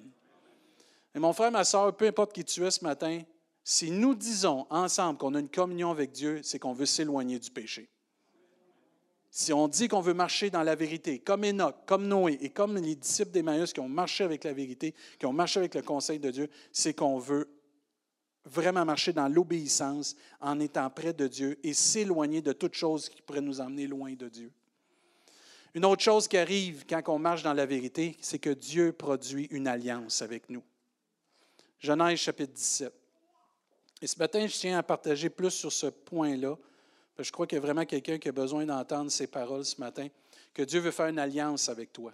Et 1.15 1.19
mon 1.19 1.33
frère, 1.33 1.51
ma 1.51 1.63
soeur, 1.63 1.95
peu 1.95 2.05
importe 2.05 2.33
qui 2.33 2.43
tu 2.43 2.65
es 2.65 2.71
ce 2.71 2.83
matin, 2.83 3.21
si 3.69 3.91
nous 3.91 4.15
disons 4.15 4.65
ensemble 4.69 5.19
qu'on 5.19 5.36
a 5.36 5.41
une 5.41 5.49
communion 5.49 5.91
avec 5.91 6.13
Dieu, 6.13 6.39
c'est 6.41 6.58
qu'on 6.58 6.71
veut 6.71 6.86
s'éloigner 6.86 7.38
du 7.38 7.51
péché. 7.51 7.89
Si 9.30 9.51
on 9.51 9.67
dit 9.67 9.89
qu'on 9.89 9.99
veut 9.99 10.13
marcher 10.13 10.49
dans 10.49 10.63
la 10.63 10.73
vérité, 10.73 11.19
comme 11.19 11.43
Enoch, 11.43 11.75
comme 11.86 12.08
Noé 12.08 12.38
et 12.39 12.49
comme 12.49 12.77
les 12.77 12.95
disciples 12.95 13.32
d'Emmaüs 13.32 13.73
qui 13.73 13.82
ont 13.82 13.89
marché 13.89 14.23
avec 14.23 14.45
la 14.45 14.53
vérité, 14.53 14.95
qui 15.19 15.25
ont 15.25 15.34
marché 15.34 15.60
avec 15.60 15.75
le 15.75 15.82
conseil 15.82 16.17
de 16.17 16.32
Dieu, 16.32 16.49
c'est 16.71 16.93
qu'on 16.93 17.19
veut 17.19 17.49
vraiment 18.45 18.86
marcher 18.86 19.12
dans 19.12 19.27
l'obéissance 19.27 20.15
en 20.39 20.62
étant 20.62 20.89
près 20.89 21.12
de 21.12 21.27
Dieu 21.27 21.60
et 21.62 21.73
s'éloigner 21.73 22.41
de 22.41 22.53
toute 22.53 22.73
chose 22.73 23.10
qui 23.10 23.21
pourrait 23.21 23.41
nous 23.41 23.60
emmener 23.60 23.86
loin 23.86 24.13
de 24.13 24.30
Dieu. 24.30 24.49
Une 25.73 25.84
autre 25.84 26.03
chose 26.03 26.30
qui 26.30 26.38
arrive 26.38 26.86
quand 26.89 27.03
on 27.10 27.19
marche 27.19 27.43
dans 27.43 27.53
la 27.53 27.65
vérité, 27.65 28.15
c'est 28.21 28.39
que 28.39 28.51
Dieu 28.51 28.93
produit 28.93 29.49
une 29.51 29.67
alliance 29.67 30.21
avec 30.21 30.49
nous. 30.49 30.63
Genèse 31.80 32.19
chapitre 32.19 32.53
17. 32.53 33.07
Et 34.01 34.07
ce 34.07 34.17
matin, 34.19 34.45
je 34.45 34.55
tiens 34.55 34.77
à 34.77 34.83
partager 34.83 35.29
plus 35.29 35.51
sur 35.51 35.71
ce 35.71 35.88
point-là. 35.88 36.55
Je 37.17 37.31
crois 37.31 37.47
qu'il 37.47 37.55
y 37.55 37.60
a 37.60 37.62
vraiment 37.62 37.86
quelqu'un 37.86 38.19
qui 38.19 38.29
a 38.29 38.31
besoin 38.31 38.65
d'entendre 38.65 39.10
ces 39.10 39.27
paroles 39.27 39.65
ce 39.65 39.79
matin, 39.79 40.07
que 40.53 40.62
Dieu 40.62 40.79
veut 40.79 40.91
faire 40.91 41.07
une 41.07 41.19
alliance 41.19 41.67
avec 41.69 41.91
toi. 41.91 42.13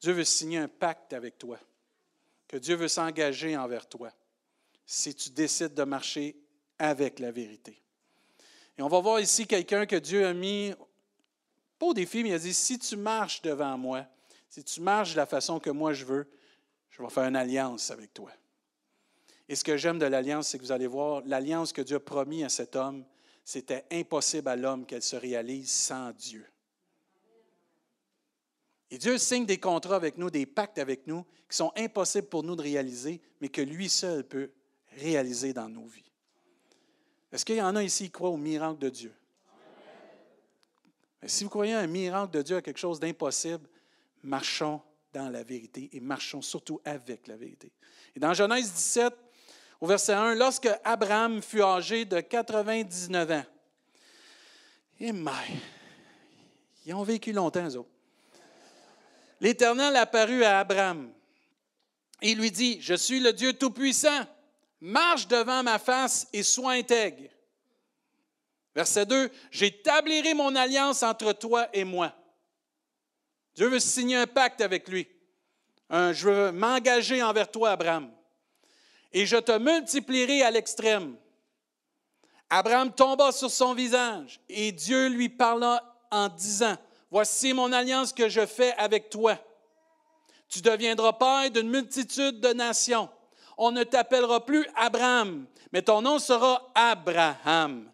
Dieu 0.00 0.12
veut 0.12 0.24
signer 0.24 0.58
un 0.58 0.68
pacte 0.68 1.12
avec 1.12 1.38
toi, 1.38 1.58
que 2.48 2.56
Dieu 2.56 2.76
veut 2.76 2.88
s'engager 2.88 3.56
envers 3.56 3.86
toi 3.86 4.10
si 4.86 5.14
tu 5.14 5.30
décides 5.30 5.74
de 5.74 5.84
marcher 5.84 6.36
avec 6.78 7.18
la 7.18 7.30
vérité. 7.30 7.80
Et 8.76 8.82
on 8.82 8.88
va 8.88 9.00
voir 9.00 9.20
ici 9.20 9.46
quelqu'un 9.46 9.86
que 9.86 9.96
Dieu 9.96 10.26
a 10.26 10.32
mis, 10.32 10.72
pas 11.78 11.86
au 11.86 11.94
défi, 11.94 12.22
mais 12.22 12.30
il 12.30 12.34
a 12.34 12.38
dit, 12.38 12.54
si 12.54 12.78
tu 12.78 12.96
marches 12.96 13.42
devant 13.42 13.76
moi, 13.78 14.06
si 14.48 14.64
tu 14.64 14.80
marches 14.80 15.12
de 15.12 15.18
la 15.18 15.26
façon 15.26 15.60
que 15.60 15.70
moi 15.70 15.92
je 15.92 16.04
veux, 16.04 16.26
je 16.90 17.02
vais 17.02 17.08
faire 17.10 17.24
une 17.24 17.36
alliance 17.36 17.90
avec 17.90 18.12
toi. 18.12 18.30
Et 19.52 19.54
ce 19.54 19.64
que 19.64 19.76
j'aime 19.76 19.98
de 19.98 20.06
l'alliance, 20.06 20.48
c'est 20.48 20.58
que 20.58 20.62
vous 20.62 20.72
allez 20.72 20.86
voir, 20.86 21.20
l'alliance 21.26 21.74
que 21.74 21.82
Dieu 21.82 21.96
a 21.96 22.00
promis 22.00 22.42
à 22.42 22.48
cet 22.48 22.74
homme, 22.74 23.04
c'était 23.44 23.84
impossible 23.92 24.48
à 24.48 24.56
l'homme 24.56 24.86
qu'elle 24.86 25.02
se 25.02 25.14
réalise 25.14 25.70
sans 25.70 26.10
Dieu. 26.12 26.46
Et 28.90 28.96
Dieu 28.96 29.18
signe 29.18 29.44
des 29.44 29.58
contrats 29.58 29.96
avec 29.96 30.16
nous, 30.16 30.30
des 30.30 30.46
pactes 30.46 30.78
avec 30.78 31.06
nous, 31.06 31.26
qui 31.50 31.58
sont 31.58 31.70
impossibles 31.76 32.28
pour 32.28 32.44
nous 32.44 32.56
de 32.56 32.62
réaliser, 32.62 33.20
mais 33.42 33.50
que 33.50 33.60
lui 33.60 33.90
seul 33.90 34.26
peut 34.26 34.52
réaliser 34.96 35.52
dans 35.52 35.68
nos 35.68 35.84
vies. 35.84 36.10
Est-ce 37.30 37.44
qu'il 37.44 37.56
y 37.56 37.62
en 37.62 37.76
a 37.76 37.82
ici 37.82 38.04
qui 38.04 38.10
croient 38.10 38.30
au 38.30 38.38
miracle 38.38 38.78
de 38.78 38.88
Dieu? 38.88 39.12
si 41.26 41.44
vous 41.44 41.50
croyez 41.50 41.74
un 41.74 41.86
miracle 41.86 42.32
de 42.32 42.40
Dieu, 42.40 42.56
à 42.56 42.62
quelque 42.62 42.80
chose 42.80 42.98
d'impossible, 42.98 43.68
marchons 44.22 44.80
dans 45.12 45.28
la 45.28 45.42
vérité 45.42 45.90
et 45.92 46.00
marchons 46.00 46.40
surtout 46.40 46.80
avec 46.86 47.26
la 47.26 47.36
vérité. 47.36 47.70
Et 48.16 48.18
dans 48.18 48.32
Genèse 48.32 48.72
17, 48.72 49.12
au 49.82 49.86
verset 49.86 50.12
1, 50.12 50.36
lorsque 50.36 50.68
Abraham 50.84 51.42
fut 51.42 51.60
âgé 51.60 52.04
de 52.04 52.20
99 52.20 53.30
ans, 53.32 53.44
et 55.00 55.08
eh 55.08 55.14
ils 56.86 56.94
ont 56.94 57.02
vécu 57.02 57.32
longtemps, 57.32 57.66
eux. 57.66 57.84
L'Éternel 59.40 59.96
apparut 59.96 60.44
à 60.44 60.60
Abraham 60.60 61.12
et 62.20 62.32
lui 62.36 62.52
dit, 62.52 62.80
Je 62.80 62.94
suis 62.94 63.18
le 63.18 63.32
Dieu 63.32 63.54
Tout-Puissant 63.54 64.24
marche 64.80 65.26
devant 65.26 65.64
ma 65.64 65.80
face 65.80 66.28
et 66.32 66.44
sois 66.44 66.74
intègre. 66.74 67.28
Verset 68.76 69.06
2, 69.06 69.32
j'établirai 69.50 70.34
mon 70.34 70.54
alliance 70.54 71.02
entre 71.02 71.32
toi 71.32 71.68
et 71.72 71.82
moi. 71.82 72.14
Dieu 73.56 73.66
veut 73.66 73.80
signer 73.80 74.14
un 74.14 74.28
pacte 74.28 74.60
avec 74.60 74.86
lui. 74.88 75.08
je 75.90 76.28
veux 76.28 76.52
m'engager 76.52 77.20
envers 77.20 77.50
toi, 77.50 77.72
Abraham. 77.72 78.12
Et 79.12 79.26
je 79.26 79.36
te 79.36 79.56
multiplierai 79.58 80.42
à 80.42 80.50
l'extrême. 80.50 81.16
Abraham 82.50 82.92
tomba 82.92 83.32
sur 83.32 83.50
son 83.50 83.74
visage 83.74 84.40
et 84.48 84.72
Dieu 84.72 85.08
lui 85.08 85.28
parla 85.28 85.82
en 86.10 86.28
disant, 86.28 86.76
Voici 87.10 87.52
mon 87.52 87.72
alliance 87.72 88.12
que 88.12 88.28
je 88.28 88.46
fais 88.46 88.72
avec 88.74 89.10
toi. 89.10 89.38
Tu 90.48 90.60
deviendras 90.60 91.12
père 91.12 91.50
d'une 91.50 91.68
multitude 91.68 92.40
de 92.40 92.52
nations 92.52 93.08
on 93.56 93.70
ne 93.70 93.84
t'appellera 93.84 94.44
plus 94.44 94.66
Abraham, 94.74 95.46
mais 95.72 95.82
ton 95.82 96.02
nom 96.02 96.18
sera 96.18 96.70
Abraham, 96.74 97.90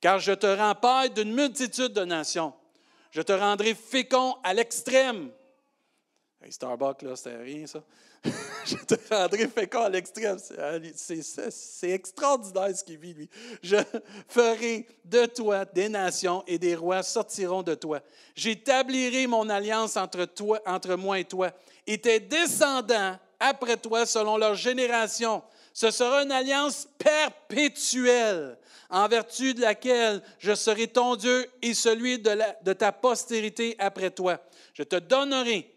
car 0.00 0.18
je 0.18 0.32
te 0.32 0.46
rends 0.46 0.74
père 0.74 1.10
d'une 1.10 1.32
multitude 1.32 1.92
de 1.92 2.04
nations. 2.04 2.52
Je 3.10 3.22
te 3.22 3.32
rendrai 3.32 3.74
fécond 3.74 4.36
à 4.42 4.52
l'extrême. 4.52 5.30
Starbucks, 6.48 7.02
là, 7.02 7.16
c'était 7.16 7.36
rien, 7.36 7.66
ça. 7.66 7.82
je 8.64 8.76
te 8.76 8.94
rendrai 9.14 9.48
fécond 9.48 9.82
à 9.82 9.88
l'extrême. 9.88 10.38
C'est 10.88 11.90
extraordinaire 11.90 12.76
ce 12.76 12.84
qu'il 12.84 12.98
vit, 12.98 13.14
lui. 13.14 13.28
Je 13.62 13.76
ferai 14.28 14.86
de 15.04 15.26
toi 15.26 15.64
des 15.64 15.88
nations 15.88 16.42
et 16.46 16.58
des 16.58 16.74
rois 16.74 17.02
sortiront 17.02 17.62
de 17.62 17.74
toi. 17.74 18.00
J'établirai 18.34 19.26
mon 19.26 19.48
alliance 19.48 19.96
entre, 19.96 20.24
toi, 20.24 20.60
entre 20.66 20.94
moi 20.96 21.18
et 21.18 21.24
toi. 21.24 21.50
Et 21.86 21.98
tes 21.98 22.20
descendants 22.20 23.16
après 23.38 23.76
toi 23.76 24.06
selon 24.06 24.36
leur 24.36 24.54
génération. 24.54 25.42
Ce 25.72 25.90
sera 25.90 26.22
une 26.22 26.32
alliance 26.32 26.88
perpétuelle 26.98 28.56
en 28.88 29.06
vertu 29.08 29.52
de 29.52 29.60
laquelle 29.60 30.22
je 30.38 30.54
serai 30.54 30.86
ton 30.86 31.16
Dieu 31.16 31.46
et 31.60 31.74
celui 31.74 32.18
de, 32.18 32.72
ta 32.72 32.92
postérité 32.92 33.76
après 33.78 34.10
toi. 34.10 34.40
Je 34.74 34.82
te 34.82 34.96
donnerai 34.96 35.70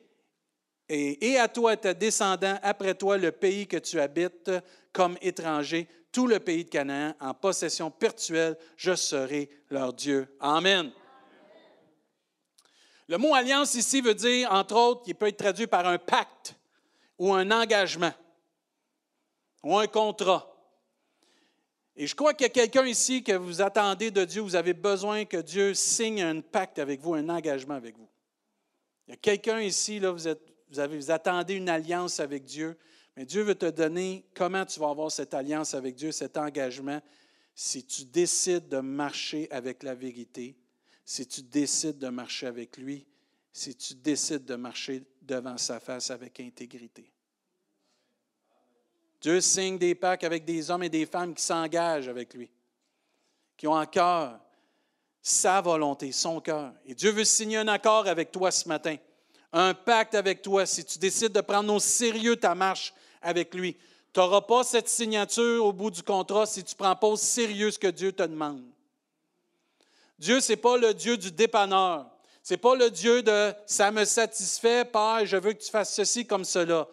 et, 0.90 1.38
à 1.38 1.48
toi 1.48 1.74
et 1.74 1.78
tes 1.78 1.94
descendants 1.94 2.58
après 2.64 2.96
toi 2.96 3.18
le 3.18 3.32
pays 3.32 3.68
que 3.68 3.78
tu 3.78 4.00
habites 4.00 4.52
comme 4.92 5.18
étranger, 5.22 5.88
tout 6.12 6.26
le 6.26 6.40
pays 6.40 6.66
de 6.66 6.70
Canaan 6.70 7.14
en 7.20 7.34
possession 7.34 7.92
perpétuelle. 7.92 8.58
Je 8.76 8.96
serai 8.96 9.50
leur 9.70 9.94
Dieu. 9.94 10.28
Amen. 10.40 10.92
Le 13.08 13.18
mot 13.18 13.34
alliance 13.34 13.76
ici 13.76 14.02
veut 14.02 14.16
dire, 14.16 14.52
entre 14.52 14.76
autres, 14.76 15.04
qui 15.04 15.14
peut 15.14 15.28
être 15.28 15.38
traduit 15.38 15.68
par 15.68 15.88
un 15.88 15.98
pacte 15.98 16.56
ou 17.18 17.34
un 17.34 17.50
engagement 17.52 18.14
ou 19.64 19.78
un 19.78 19.88
contrat. 19.88 20.46
Et 21.96 22.08
je 22.08 22.16
crois 22.16 22.34
qu'il 22.34 22.46
y 22.46 22.50
a 22.50 22.54
quelqu'un 22.54 22.86
ici 22.86 23.24
que 23.24 23.34
vous 23.34 23.62
attendez 23.62 24.10
de 24.10 24.24
Dieu, 24.24 24.42
vous 24.42 24.56
avez 24.56 24.74
besoin 24.74 25.26
que 25.26 25.38
Dieu 25.38 25.74
signe 25.74 26.22
un 26.22 26.40
pacte 26.40 26.80
avec 26.80 27.02
vous, 27.02 27.14
un 27.14 27.28
engagement 27.28 27.74
avec 27.74 27.98
vous. 27.98 28.08
Il 29.08 29.12
y 29.12 29.14
a 29.16 29.18
quelqu'un 29.18 29.60
ici, 29.60 30.00
là, 30.00 30.12
vous, 30.12 30.28
vous, 30.70 30.80
avez, 30.80 31.10
attendez 31.10 31.56
une 31.56 31.70
alliance 31.70 32.20
avec 32.20 32.44
Dieu, 32.44 32.78
mais 33.16 33.26
Dieu 33.26 33.42
veut 33.42 33.56
te 33.56 33.70
donner 33.70 34.26
comment 34.34 34.66
tu 34.66 34.80
vas 34.80 34.90
avoir 34.90 35.12
cette 35.12 35.34
alliance 35.34 35.74
avec 35.74 35.96
Dieu, 35.96 36.12
cet 36.12 36.38
engagement. 36.38 37.02
si 37.56 37.84
tu 37.86 38.06
décides 38.06 38.70
de 38.70 38.80
marcher 38.80 39.48
avec 39.52 39.84
la 39.84 39.96
vérité, 39.96 40.56
si 41.04 41.28
tu 41.28 41.42
décides 41.42 41.98
de 41.98 42.08
marcher 42.08 42.48
avec 42.48 42.78
lui, 42.78 43.06
si 43.52 43.76
tu 43.76 43.96
décides 43.96 44.46
de 44.46 44.56
marcher 44.56 45.04
devant 45.22 45.58
sa 45.58 45.80
face 45.80 46.12
avec 46.12 46.40
intégrité. 46.40 47.12
Dieu 49.20 49.42
signe 49.42 49.78
des 49.78 49.96
pactes 49.96 50.24
avec 50.24 50.46
des 50.46 50.72
hommes 50.72 50.84
et 50.84 50.90
des 50.90 51.06
femmes 51.06 51.34
qui 51.34 51.44
s'engagent 51.44 52.08
avec 52.08 52.34
lui, 52.34 52.50
qui 53.58 53.68
ont 53.68 53.74
en 53.74 53.86
cœur 53.86 54.40
sa 55.22 55.60
volonté, 55.62 56.12
son 56.12 56.40
cœur. 56.40 56.74
Et 56.86 56.96
Dieu 56.96 57.12
veut 57.12 57.26
signer 57.26 57.58
un 57.58 57.68
accord 57.68 58.08
avec 58.08 58.32
toi 58.32 58.52
ce 58.52 58.68
matin, 58.68 58.96
un 59.52 59.74
pacte 59.74 60.16
avec 60.16 60.42
toi 60.42 60.66
si 60.66 60.84
tu 60.86 61.00
décides 61.00 61.32
de 61.32 61.42
prendre 61.42 61.74
au 61.74 61.80
sérieux 61.80 62.36
ta 62.36 62.56
marche 62.56 62.94
avec 63.22 63.54
lui. 63.54 63.76
Tu 64.14 64.20
n'auras 64.20 64.42
pas 64.42 64.64
cette 64.64 64.90
signature 64.90 65.66
au 65.66 65.74
bout 65.74 65.92
du 65.92 66.04
contrat 66.04 66.46
si 66.46 66.64
tu 66.64 66.74
ne 66.74 66.78
prends 66.78 66.96
pas 66.96 67.08
au 67.08 67.16
sérieux 67.16 67.72
ce 67.72 67.80
que 67.80 67.88
Dieu 67.88 68.12
te 68.12 68.24
demande. 68.24 68.64
Dieu, 70.18 70.40
ce 70.42 70.52
n'est 70.52 70.58
pas 70.58 70.78
le 70.78 70.94
Dieu 70.94 71.18
du 71.18 71.32
dépanneur. 71.32 72.08
Ce 72.44 72.54
n'est 72.54 72.58
pas 72.58 72.76
le 72.76 72.90
Dieu 72.90 73.22
de 73.22 73.54
ça 73.66 73.92
me 73.92 74.06
satisfait, 74.06 74.86
Père, 74.86 75.26
je 75.26 75.38
veux 75.38 75.54
que 75.54 75.64
tu 75.64 75.70
fasses 75.70 75.94
ceci 75.94 76.26
comme 76.26 76.46
cela. 76.46 76.88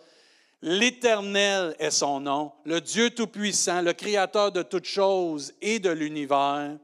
L'Éternel 0.63 1.77
est 1.79 1.91
son 1.91 2.21
nom, 2.21 2.53
le 2.65 2.81
Dieu 2.81 3.11
Tout-Puissant, 3.11 3.83
le 3.83 3.93
Créateur 3.93 4.53
de 4.53 4.63
toutes 4.63 4.87
choses 4.87 5.55
et 5.61 5.79
de 5.79 5.91
l'univers. 5.91 6.77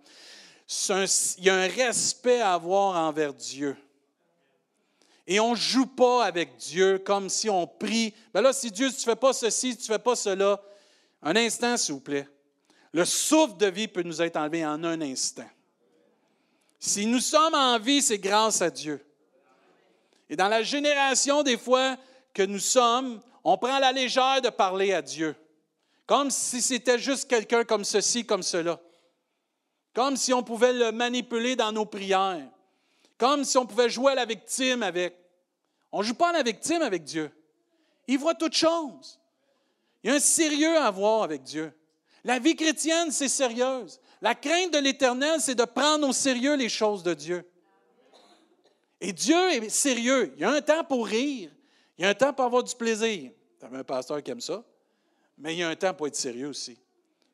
Il 0.88 1.44
y 1.44 1.50
a 1.50 1.54
un 1.54 1.68
respect 1.68 2.40
à 2.40 2.54
avoir 2.54 2.96
envers 2.96 3.34
Dieu. 3.34 3.76
Et 5.26 5.38
on 5.40 5.52
ne 5.52 5.56
joue 5.56 5.86
pas 5.86 6.24
avec 6.24 6.56
Dieu 6.56 6.98
comme 6.98 7.28
si 7.28 7.48
on 7.48 7.66
prie. 7.66 8.14
Ben 8.34 8.40
là, 8.40 8.52
si 8.52 8.70
Dieu, 8.70 8.88
tu 8.88 8.96
ne 8.96 9.00
fais 9.00 9.16
pas 9.16 9.32
ceci, 9.32 9.76
tu 9.76 9.82
ne 9.82 9.96
fais 9.96 10.02
pas 10.02 10.16
cela. 10.16 10.60
Un 11.22 11.36
instant, 11.36 11.76
s'il 11.76 11.94
vous 11.94 12.00
plaît. 12.00 12.28
Le 12.92 13.04
souffle 13.04 13.56
de 13.56 13.66
vie 13.66 13.88
peut 13.88 14.02
nous 14.02 14.20
être 14.20 14.36
enlevé 14.36 14.66
en 14.66 14.82
un 14.84 15.00
instant. 15.00 15.48
Si 16.78 17.06
nous 17.06 17.20
sommes 17.20 17.54
en 17.54 17.78
vie, 17.78 18.02
c'est 18.02 18.18
grâce 18.18 18.60
à 18.60 18.68
Dieu. 18.68 19.04
Et 20.28 20.36
dans 20.36 20.48
la 20.48 20.62
génération, 20.62 21.42
des 21.42 21.56
fois, 21.56 21.96
que 22.34 22.42
nous 22.42 22.58
sommes, 22.58 23.20
on 23.44 23.56
prend 23.56 23.78
la 23.78 23.92
légère 23.92 24.40
de 24.42 24.48
parler 24.48 24.92
à 24.92 25.02
Dieu, 25.02 25.36
comme 26.06 26.30
si 26.30 26.62
c'était 26.62 26.98
juste 26.98 27.28
quelqu'un 27.28 27.64
comme 27.64 27.84
ceci, 27.84 28.24
comme 28.24 28.42
cela, 28.42 28.80
comme 29.94 30.16
si 30.16 30.32
on 30.32 30.42
pouvait 30.42 30.72
le 30.72 30.92
manipuler 30.92 31.56
dans 31.56 31.72
nos 31.72 31.86
prières, 31.86 32.48
comme 33.22 33.44
si 33.44 33.56
on 33.56 33.64
pouvait 33.64 33.88
jouer 33.88 34.10
à 34.10 34.14
la 34.16 34.24
victime 34.24 34.82
avec. 34.82 35.16
On 35.92 36.00
ne 36.00 36.02
joue 36.02 36.14
pas 36.14 36.30
à 36.30 36.32
la 36.32 36.42
victime 36.42 36.82
avec 36.82 37.04
Dieu. 37.04 37.30
Il 38.08 38.18
voit 38.18 38.34
toutes 38.34 38.56
choses. 38.56 39.20
Il 40.02 40.10
y 40.10 40.12
a 40.12 40.16
un 40.16 40.18
sérieux 40.18 40.76
à 40.76 40.90
voir 40.90 41.22
avec 41.22 41.44
Dieu. 41.44 41.72
La 42.24 42.40
vie 42.40 42.56
chrétienne, 42.56 43.12
c'est 43.12 43.28
sérieuse. 43.28 44.00
La 44.20 44.34
crainte 44.34 44.72
de 44.72 44.78
l'Éternel, 44.78 45.40
c'est 45.40 45.54
de 45.54 45.62
prendre 45.62 46.08
au 46.08 46.12
sérieux 46.12 46.56
les 46.56 46.68
choses 46.68 47.04
de 47.04 47.14
Dieu. 47.14 47.48
Et 49.00 49.12
Dieu 49.12 49.52
est 49.52 49.68
sérieux. 49.68 50.32
Il 50.34 50.40
y 50.40 50.44
a 50.44 50.50
un 50.50 50.60
temps 50.60 50.82
pour 50.82 51.06
rire, 51.06 51.52
il 51.98 52.02
y 52.02 52.04
a 52.04 52.08
un 52.08 52.14
temps 52.14 52.32
pour 52.32 52.44
avoir 52.44 52.64
du 52.64 52.74
plaisir. 52.74 53.30
Tu 53.60 53.64
as 53.64 53.68
un 53.68 53.84
pasteur 53.84 54.20
qui 54.20 54.32
aime 54.32 54.40
ça? 54.40 54.64
Mais 55.38 55.54
il 55.54 55.58
y 55.60 55.62
a 55.62 55.68
un 55.68 55.76
temps 55.76 55.94
pour 55.94 56.08
être 56.08 56.16
sérieux 56.16 56.48
aussi. 56.48 56.76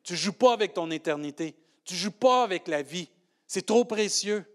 Tu 0.03 0.13
ne 0.13 0.17
joues 0.19 0.33
pas 0.33 0.53
avec 0.53 0.71
ton 0.71 0.91
éternité. 0.91 1.55
Tu 1.83 1.95
ne 1.95 1.99
joues 1.99 2.11
pas 2.11 2.43
avec 2.43 2.67
la 2.67 2.83
vie. 2.83 3.09
C'est 3.47 3.65
trop 3.65 3.85
précieux. 3.85 4.45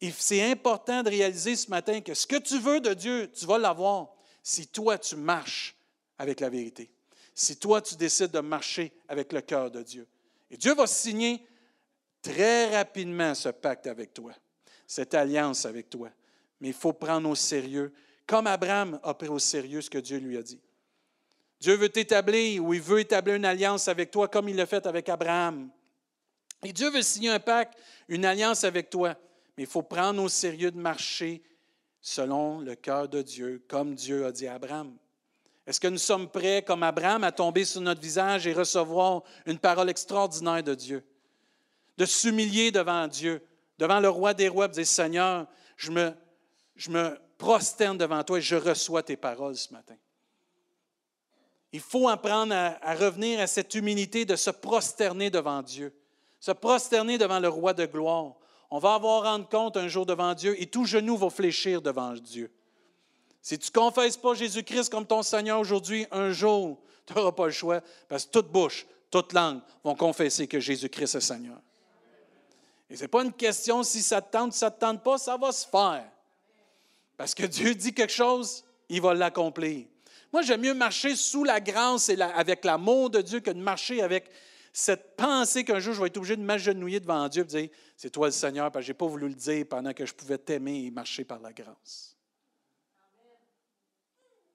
Et 0.00 0.10
c'est 0.10 0.50
important 0.50 1.02
de 1.02 1.10
réaliser 1.10 1.56
ce 1.56 1.70
matin 1.70 2.00
que 2.00 2.14
ce 2.14 2.26
que 2.26 2.36
tu 2.36 2.58
veux 2.58 2.80
de 2.80 2.92
Dieu, 2.94 3.30
tu 3.32 3.46
vas 3.46 3.58
l'avoir 3.58 4.14
si 4.42 4.66
toi 4.66 4.98
tu 4.98 5.16
marches 5.16 5.74
avec 6.18 6.40
la 6.40 6.50
vérité. 6.50 6.90
Si 7.34 7.56
toi 7.56 7.80
tu 7.80 7.96
décides 7.96 8.30
de 8.30 8.40
marcher 8.40 8.92
avec 9.08 9.32
le 9.32 9.40
cœur 9.40 9.70
de 9.70 9.82
Dieu. 9.82 10.06
Et 10.50 10.56
Dieu 10.56 10.74
va 10.74 10.86
signer 10.86 11.46
très 12.22 12.76
rapidement 12.76 13.34
ce 13.34 13.48
pacte 13.48 13.86
avec 13.86 14.12
toi, 14.14 14.32
cette 14.86 15.14
alliance 15.14 15.64
avec 15.64 15.90
toi. 15.90 16.10
Mais 16.60 16.68
il 16.68 16.74
faut 16.74 16.92
prendre 16.92 17.28
au 17.28 17.34
sérieux 17.34 17.92
comme 18.26 18.46
Abraham 18.46 18.98
a 19.02 19.14
pris 19.14 19.28
au 19.28 19.38
sérieux 19.38 19.80
ce 19.80 19.90
que 19.90 19.98
Dieu 19.98 20.18
lui 20.18 20.36
a 20.36 20.42
dit. 20.42 20.60
Dieu 21.60 21.74
veut 21.74 21.88
t'établir 21.88 22.62
ou 22.64 22.74
il 22.74 22.80
veut 22.80 23.00
établir 23.00 23.36
une 23.36 23.44
alliance 23.44 23.88
avec 23.88 24.10
toi 24.10 24.28
comme 24.28 24.48
il 24.48 24.56
l'a 24.56 24.66
fait 24.66 24.84
avec 24.86 25.08
Abraham. 25.08 25.70
Et 26.64 26.72
Dieu 26.72 26.90
veut 26.90 27.02
signer 27.02 27.30
un 27.30 27.40
pacte, 27.40 27.78
une 28.08 28.24
alliance 28.24 28.64
avec 28.64 28.90
toi. 28.90 29.16
Mais 29.56 29.64
il 29.64 29.68
faut 29.68 29.82
prendre 29.82 30.22
au 30.22 30.28
sérieux 30.28 30.70
de 30.70 30.78
marcher 30.78 31.42
selon 32.00 32.60
le 32.60 32.74
cœur 32.74 33.08
de 33.08 33.22
Dieu, 33.22 33.64
comme 33.68 33.94
Dieu 33.94 34.26
a 34.26 34.32
dit 34.32 34.46
à 34.46 34.54
Abraham. 34.54 34.96
Est-ce 35.66 35.80
que 35.80 35.88
nous 35.88 35.98
sommes 35.98 36.28
prêts, 36.28 36.62
comme 36.62 36.84
Abraham, 36.84 37.24
à 37.24 37.32
tomber 37.32 37.64
sur 37.64 37.80
notre 37.80 38.00
visage 38.00 38.46
et 38.46 38.52
recevoir 38.52 39.22
une 39.46 39.58
parole 39.58 39.90
extraordinaire 39.90 40.62
de 40.62 40.74
Dieu? 40.74 41.04
De 41.98 42.04
s'humilier 42.04 42.70
devant 42.70 43.08
Dieu, 43.08 43.42
devant 43.78 43.98
le 43.98 44.08
roi 44.08 44.34
des 44.34 44.48
rois, 44.48 44.66
et 44.66 44.68
dire 44.68 44.86
Seigneur, 44.86 45.46
je 45.76 45.90
me, 45.90 46.12
je 46.76 46.90
me 46.90 47.18
prosterne 47.38 47.98
devant 47.98 48.22
toi 48.22 48.38
et 48.38 48.42
je 48.42 48.56
reçois 48.56 49.02
tes 49.02 49.16
paroles 49.16 49.56
ce 49.56 49.72
matin. 49.72 49.96
Il 51.72 51.80
faut 51.80 52.08
apprendre 52.08 52.54
à, 52.54 52.94
revenir 52.94 53.40
à 53.40 53.46
cette 53.46 53.74
humilité 53.74 54.24
de 54.24 54.36
se 54.36 54.50
prosterner 54.50 55.30
devant 55.30 55.62
Dieu, 55.62 55.92
se 56.38 56.52
prosterner 56.52 57.18
devant 57.18 57.40
le 57.40 57.48
roi 57.48 57.74
de 57.74 57.86
gloire. 57.86 58.36
On 58.70 58.78
va 58.78 58.94
avoir 58.94 59.22
rendre 59.22 59.48
compte 59.48 59.76
un 59.76 59.88
jour 59.88 60.06
devant 60.06 60.34
Dieu 60.34 60.60
et 60.60 60.66
tout 60.66 60.84
genou 60.84 61.16
va 61.16 61.30
fléchir 61.30 61.80
devant 61.80 62.12
Dieu. 62.12 62.50
Si 63.40 63.58
tu 63.58 63.70
ne 63.70 63.80
confesses 63.80 64.16
pas 64.16 64.34
Jésus-Christ 64.34 64.90
comme 64.90 65.06
ton 65.06 65.22
Seigneur 65.22 65.60
aujourd'hui, 65.60 66.06
un 66.10 66.32
jour, 66.32 66.78
tu 67.06 67.14
n'auras 67.14 67.32
pas 67.32 67.46
le 67.46 67.52
choix 67.52 67.80
parce 68.08 68.26
que 68.26 68.30
toute 68.32 68.48
bouche, 68.48 68.86
toute 69.10 69.32
langue 69.32 69.60
vont 69.84 69.94
confesser 69.94 70.48
que 70.48 70.58
Jésus-Christ 70.58 71.14
est 71.14 71.20
Seigneur. 71.20 71.58
Et 72.90 72.96
ce 72.96 73.02
n'est 73.02 73.08
pas 73.08 73.22
une 73.22 73.32
question 73.32 73.82
si 73.82 74.02
ça 74.02 74.20
te 74.20 74.32
tente 74.32 74.52
ou 74.52 74.56
ça 74.56 74.66
ne 74.66 74.74
te 74.74 74.80
tente 74.80 75.02
pas, 75.02 75.18
ça 75.18 75.36
va 75.36 75.52
se 75.52 75.66
faire. 75.66 76.08
Parce 77.16 77.34
que 77.34 77.46
Dieu 77.46 77.74
dit 77.74 77.94
quelque 77.94 78.12
chose, 78.12 78.64
il 78.88 79.00
va 79.00 79.14
l'accomplir. 79.14 79.86
Moi, 80.32 80.42
j'aime 80.42 80.62
mieux 80.62 80.74
marcher 80.74 81.16
sous 81.16 81.44
la 81.44 81.60
grâce 81.60 82.08
et 82.08 82.20
avec 82.20 82.64
l'amour 82.64 83.10
de 83.10 83.20
Dieu 83.20 83.40
que 83.40 83.50
de 83.50 83.60
marcher 83.60 84.02
avec 84.02 84.28
cette 84.78 85.16
pensée 85.16 85.64
qu'un 85.64 85.78
jour 85.78 85.94
je 85.94 86.02
vais 86.02 86.08
être 86.08 86.18
obligé 86.18 86.36
de 86.36 86.42
m'agenouiller 86.42 87.00
devant 87.00 87.26
Dieu 87.30 87.40
et 87.40 87.44
de 87.46 87.48
dire 87.48 87.68
C'est 87.96 88.10
toi 88.10 88.26
le 88.26 88.32
Seigneur, 88.32 88.70
parce 88.70 88.82
que 88.82 88.88
je 88.88 88.92
n'ai 88.92 88.98
pas 88.98 89.06
voulu 89.06 89.26
le 89.28 89.34
dire 89.34 89.64
pendant 89.66 89.94
que 89.94 90.04
je 90.04 90.12
pouvais 90.12 90.36
t'aimer 90.36 90.84
et 90.84 90.90
marcher 90.90 91.24
par 91.24 91.40
la 91.40 91.50
grâce. 91.50 92.14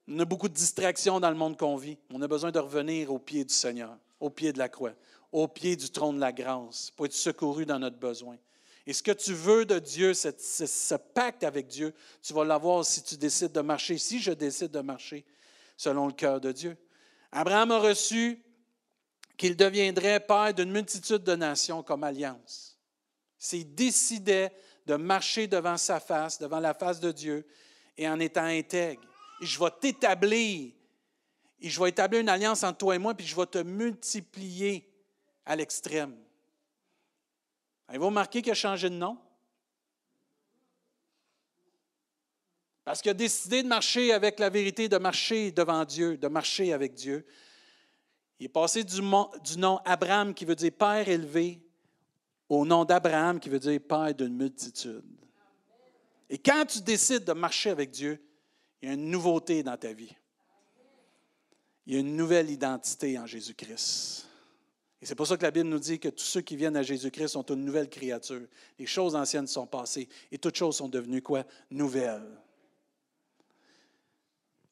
On 0.07 0.19
a 0.19 0.25
beaucoup 0.25 0.47
de 0.47 0.53
distractions 0.53 1.19
dans 1.19 1.31
le 1.31 1.35
monde 1.35 1.57
qu'on 1.57 1.75
vit. 1.75 1.97
On 2.13 2.21
a 2.21 2.27
besoin 2.27 2.51
de 2.51 2.59
revenir 2.59 3.11
au 3.11 3.17
pied 3.17 3.43
du 3.43 3.53
Seigneur, 3.53 3.97
au 4.19 4.29
pied 4.29 4.53
de 4.53 4.59
la 4.59 4.69
croix, 4.69 4.93
au 5.31 5.47
pied 5.47 5.75
du 5.75 5.89
trône 5.89 6.17
de 6.17 6.21
la 6.21 6.31
grâce, 6.31 6.91
pour 6.91 7.07
être 7.07 7.13
secouru 7.13 7.65
dans 7.65 7.79
notre 7.79 7.97
besoin. 7.97 8.37
Et 8.85 8.93
ce 8.93 9.01
que 9.01 9.13
tu 9.13 9.33
veux 9.33 9.65
de 9.65 9.79
Dieu, 9.79 10.13
ce, 10.13 10.95
pacte 10.97 11.43
avec 11.43 11.65
Dieu, 11.65 11.95
tu 12.21 12.33
vas 12.33 12.45
l'avoir 12.45 12.85
si 12.85 13.01
tu 13.01 13.17
décides 13.17 13.53
de 13.53 13.61
marcher, 13.61 13.97
si 13.97 14.19
je 14.19 14.33
décide 14.33 14.69
de 14.69 14.81
marcher 14.81 15.25
selon 15.77 16.05
le 16.05 16.13
cœur 16.13 16.39
de 16.39 16.51
Dieu. 16.51 16.77
Abraham 17.31 17.71
a 17.71 17.79
reçu 17.79 18.39
qu'il 19.41 19.57
deviendrait 19.57 20.19
père 20.19 20.53
d'une 20.53 20.71
multitude 20.71 21.23
de 21.23 21.33
nations 21.33 21.81
comme 21.81 22.03
alliance. 22.03 22.77
S'il 23.39 23.73
décidait 23.73 24.53
de 24.85 24.93
marcher 24.93 25.47
devant 25.47 25.77
sa 25.77 25.99
face, 25.99 26.37
devant 26.37 26.59
la 26.59 26.75
face 26.75 26.99
de 26.99 27.11
Dieu, 27.11 27.47
et 27.97 28.07
en 28.07 28.19
étant 28.19 28.43
intègre. 28.43 29.01
Je 29.41 29.57
vais 29.57 29.71
t'établir, 29.79 30.73
je 31.59 31.81
vais 31.81 31.89
établir 31.89 32.21
une 32.21 32.29
alliance 32.29 32.63
entre 32.63 32.77
toi 32.77 32.95
et 32.95 32.99
moi, 32.99 33.15
puis 33.15 33.25
je 33.25 33.35
vais 33.35 33.47
te 33.47 33.57
multiplier 33.57 34.87
à 35.43 35.55
l'extrême. 35.55 36.15
Avez-vous 37.87 38.05
remarqué 38.05 38.43
qu'il 38.43 38.51
a 38.51 38.53
changé 38.53 38.91
de 38.91 38.95
nom? 38.95 39.17
Parce 42.83 43.01
qu'il 43.01 43.09
a 43.09 43.15
décidé 43.15 43.63
de 43.63 43.67
marcher 43.67 44.13
avec 44.13 44.37
la 44.37 44.51
vérité, 44.51 44.87
de 44.87 44.97
marcher 44.99 45.51
devant 45.51 45.83
Dieu, 45.83 46.15
de 46.15 46.27
marcher 46.27 46.73
avec 46.73 46.93
Dieu. 46.93 47.25
Il 48.41 48.45
est 48.45 48.49
passé 48.49 48.83
du, 48.83 49.03
nom 49.03 49.79
Abraham, 49.85 50.33
qui 50.33 50.45
veut 50.45 50.55
dire 50.55 50.71
Père 50.71 51.07
élevé, 51.07 51.61
au 52.49 52.65
nom 52.65 52.83
d'Abraham, 52.83 53.39
qui 53.39 53.49
veut 53.49 53.59
dire 53.59 53.79
Père 53.87 54.15
d'une 54.15 54.35
multitude. 54.35 55.03
Et 56.27 56.39
quand 56.39 56.65
tu 56.65 56.81
décides 56.81 57.23
de 57.23 57.33
marcher 57.33 57.69
avec 57.69 57.91
Dieu, 57.91 58.19
il 58.81 58.87
y 58.87 58.91
a 58.91 58.95
une 58.95 59.11
nouveauté 59.11 59.61
dans 59.61 59.77
ta 59.77 59.93
vie. 59.93 60.11
Il 61.85 61.93
y 61.93 61.97
a 61.97 61.99
une 61.99 62.15
nouvelle 62.15 62.49
identité 62.49 63.19
en 63.19 63.27
Jésus-Christ. 63.27 64.27
Et 65.03 65.05
c'est 65.05 65.13
pour 65.13 65.27
ça 65.27 65.37
que 65.37 65.43
la 65.43 65.51
Bible 65.51 65.69
nous 65.69 65.77
dit 65.77 65.99
que 65.99 66.09
tous 66.09 66.25
ceux 66.25 66.41
qui 66.41 66.55
viennent 66.55 66.77
à 66.77 66.81
Jésus-Christ 66.81 67.33
sont 67.33 67.45
une 67.45 67.63
nouvelle 67.63 67.89
créature. 67.91 68.47
Les 68.79 68.87
choses 68.87 69.13
anciennes 69.13 69.45
sont 69.45 69.67
passées 69.67 70.09
et 70.31 70.39
toutes 70.39 70.57
choses 70.57 70.77
sont 70.77 70.89
devenues 70.89 71.21
quoi? 71.21 71.43
Nouvelles. 71.69 72.39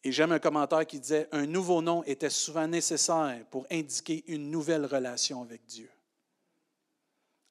Et 0.03 0.11
j'aime 0.11 0.31
un 0.31 0.39
commentaire 0.39 0.85
qui 0.85 0.99
disait 0.99 1.27
Un 1.31 1.45
nouveau 1.45 1.81
nom 1.81 2.03
était 2.05 2.29
souvent 2.29 2.67
nécessaire 2.67 3.43
pour 3.51 3.65
indiquer 3.69 4.23
une 4.27 4.49
nouvelle 4.49 4.85
relation 4.85 5.41
avec 5.41 5.65
Dieu. 5.65 5.89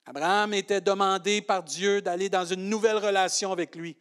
Abraham 0.07 0.55
était 0.55 0.81
demandé 0.81 1.43
par 1.43 1.63
Dieu 1.63 2.01
d'aller 2.01 2.31
dans 2.31 2.47
une 2.47 2.71
nouvelle 2.71 2.97
relation 2.97 3.53
avec 3.53 3.77
lui. 3.77 3.95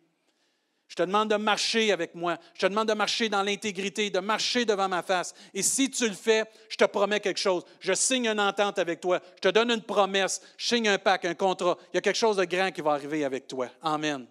Je 0.87 0.95
te 0.95 1.03
demande 1.03 1.29
de 1.29 1.35
marcher 1.35 1.91
avec 1.91 2.15
moi. 2.15 2.37
Je 2.53 2.61
te 2.61 2.65
demande 2.65 2.87
de 2.87 2.93
marcher 2.93 3.27
dans 3.27 3.43
l'intégrité, 3.43 4.09
de 4.09 4.19
marcher 4.19 4.63
devant 4.63 4.87
ma 4.87 5.03
face. 5.03 5.33
Et 5.53 5.61
si 5.61 5.91
tu 5.91 6.07
le 6.07 6.15
fais, 6.15 6.45
je 6.69 6.77
te 6.77 6.85
promets 6.85 7.19
quelque 7.19 7.39
chose. 7.39 7.65
Je 7.81 7.91
signe 7.91 8.27
une 8.27 8.39
entente 8.39 8.79
avec 8.79 9.01
toi. 9.01 9.19
Je 9.35 9.41
te 9.41 9.47
donne 9.49 9.71
une 9.71 9.81
promesse. 9.81 10.41
Je 10.55 10.67
signe 10.67 10.87
un 10.87 10.97
pacte, 10.97 11.25
un 11.25 11.35
contrat. 11.35 11.77
Il 11.91 11.95
y 11.95 11.97
a 11.97 12.01
quelque 12.01 12.15
chose 12.15 12.37
de 12.37 12.45
grand 12.45 12.71
qui 12.71 12.79
va 12.79 12.91
arriver 12.91 13.25
avec 13.25 13.47
toi. 13.47 13.67
Amen. 13.81 14.25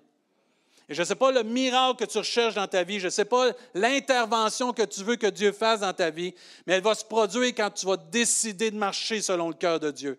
Et 0.88 0.94
je 0.94 1.00
ne 1.00 1.04
sais 1.06 1.14
pas 1.14 1.32
le 1.32 1.42
miracle 1.42 2.04
que 2.04 2.10
tu 2.10 2.18
recherches 2.18 2.54
dans 2.54 2.68
ta 2.68 2.84
vie, 2.84 3.00
je 3.00 3.06
ne 3.06 3.10
sais 3.10 3.24
pas 3.24 3.50
l'intervention 3.74 4.72
que 4.72 4.82
tu 4.82 5.02
veux 5.02 5.16
que 5.16 5.26
Dieu 5.26 5.52
fasse 5.52 5.80
dans 5.80 5.92
ta 5.92 6.10
vie, 6.10 6.34
mais 6.66 6.74
elle 6.74 6.82
va 6.82 6.94
se 6.94 7.04
produire 7.04 7.48
quand 7.48 7.70
tu 7.70 7.86
vas 7.86 7.96
décider 7.96 8.70
de 8.70 8.76
marcher 8.76 9.20
selon 9.20 9.48
le 9.48 9.54
cœur 9.54 9.80
de 9.80 9.90
Dieu 9.90 10.18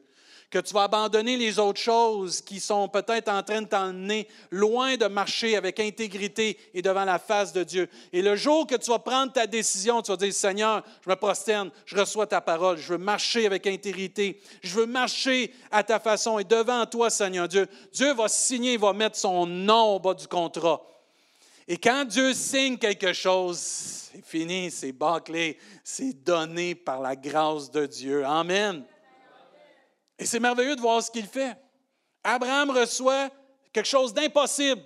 que 0.50 0.60
tu 0.60 0.74
vas 0.74 0.84
abandonner 0.84 1.36
les 1.36 1.60
autres 1.60 1.80
choses 1.80 2.40
qui 2.40 2.62
sont 2.62 2.88
peut-être 2.88 3.28
en 3.28 3.44
train 3.44 3.62
de 3.62 3.68
t'emmener 3.68 4.30
loin 4.50 4.96
de 4.96 5.06
marcher 5.08 5.58
avec 5.58 5.80
intégrité 5.80 6.58
et 6.74 6.82
devant 6.82 7.04
la 7.04 7.20
face 7.20 7.52
de 7.52 7.64
Dieu. 7.64 7.90
Et 8.14 8.22
le 8.22 8.36
jour 8.38 8.66
que 8.66 8.76
tu 8.76 8.90
vas 8.90 9.00
prendre 9.00 9.34
ta 9.34 9.46
décision, 9.46 10.02
tu 10.02 10.12
vas 10.12 10.18
dire, 10.18 10.34
Seigneur, 10.34 10.84
je 11.04 11.10
me 11.10 11.16
prosterne, 11.16 11.70
je 11.86 11.98
reçois 11.98 12.28
ta 12.28 12.40
parole, 12.40 12.78
je 12.78 12.94
veux 12.94 12.98
marcher 12.98 13.46
avec 13.46 13.68
intégrité, 13.68 14.40
je 14.62 14.74
veux 14.74 14.86
marcher 14.86 15.54
à 15.70 15.84
ta 15.84 16.00
façon 16.00 16.40
et 16.40 16.46
devant 16.46 16.86
toi, 16.86 17.10
Seigneur 17.10 17.50
Dieu. 17.50 17.68
Dieu 17.92 18.14
va 18.14 18.30
signer, 18.30 18.78
va 18.78 18.94
mettre 18.94 19.18
son 19.18 19.46
nom 19.46 19.96
au 19.96 20.00
bas 20.00 20.14
du 20.14 20.28
contrat. 20.28 20.82
Et 21.68 21.78
quand 21.78 22.06
Dieu 22.06 22.34
signe 22.34 22.78
quelque 22.78 23.12
chose, 23.12 23.58
c'est 23.60 24.24
fini, 24.26 24.72
c'est 24.72 24.94
bâclé, 24.94 25.58
c'est 25.84 26.24
donné 26.24 26.74
par 26.74 27.02
la 27.02 27.18
grâce 27.18 27.70
de 27.70 27.86
Dieu. 27.86 28.26
Amen. 28.26 28.86
Et 30.20 30.26
c'est 30.26 30.40
merveilleux 30.40 30.76
de 30.76 30.82
voir 30.82 31.02
ce 31.02 31.12
qu'il 31.12 31.28
fait. 31.28 31.56
Abraham 32.24 32.72
reçoit 32.72 33.30
quelque 33.72 33.86
chose 33.86 34.14
d'impossible. 34.14 34.82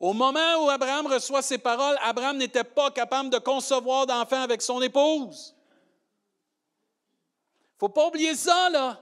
Au 0.00 0.12
moment 0.12 0.64
où 0.64 0.68
Abraham 0.68 1.06
reçoit 1.06 1.42
ces 1.42 1.58
paroles, 1.58 1.96
Abraham 2.02 2.36
n'était 2.36 2.64
pas 2.64 2.90
capable 2.90 3.30
de 3.30 3.38
concevoir 3.38 4.06
d'enfant 4.06 4.42
avec 4.42 4.60
son 4.60 4.82
épouse. 4.82 5.54
Il 7.54 7.74
ne 7.74 7.78
faut 7.78 7.88
pas 7.88 8.08
oublier 8.08 8.34
ça, 8.34 8.68
là. 8.70 9.00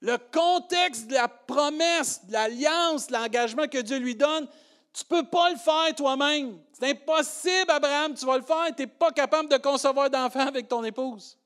Le 0.00 0.18
contexte 0.18 1.06
de 1.06 1.14
la 1.14 1.28
promesse, 1.28 2.26
de 2.26 2.32
l'alliance, 2.32 3.06
de 3.06 3.12
l'engagement 3.12 3.66
que 3.68 3.78
Dieu 3.78 3.98
lui 3.98 4.14
donne, 4.14 4.48
tu 4.92 5.04
ne 5.10 5.20
peux 5.20 5.28
pas 5.28 5.50
le 5.50 5.56
faire 5.56 5.94
toi-même. 5.94 6.58
C'est 6.72 6.90
impossible, 6.90 7.70
Abraham, 7.70 8.14
tu 8.14 8.26
vas 8.26 8.38
le 8.38 8.44
faire. 8.44 8.66
Tu 8.76 8.82
n'es 8.82 8.86
pas 8.86 9.12
capable 9.12 9.48
de 9.48 9.56
concevoir 9.56 10.10
d'enfant 10.10 10.46
avec 10.46 10.68
ton 10.68 10.82
épouse. 10.84 11.38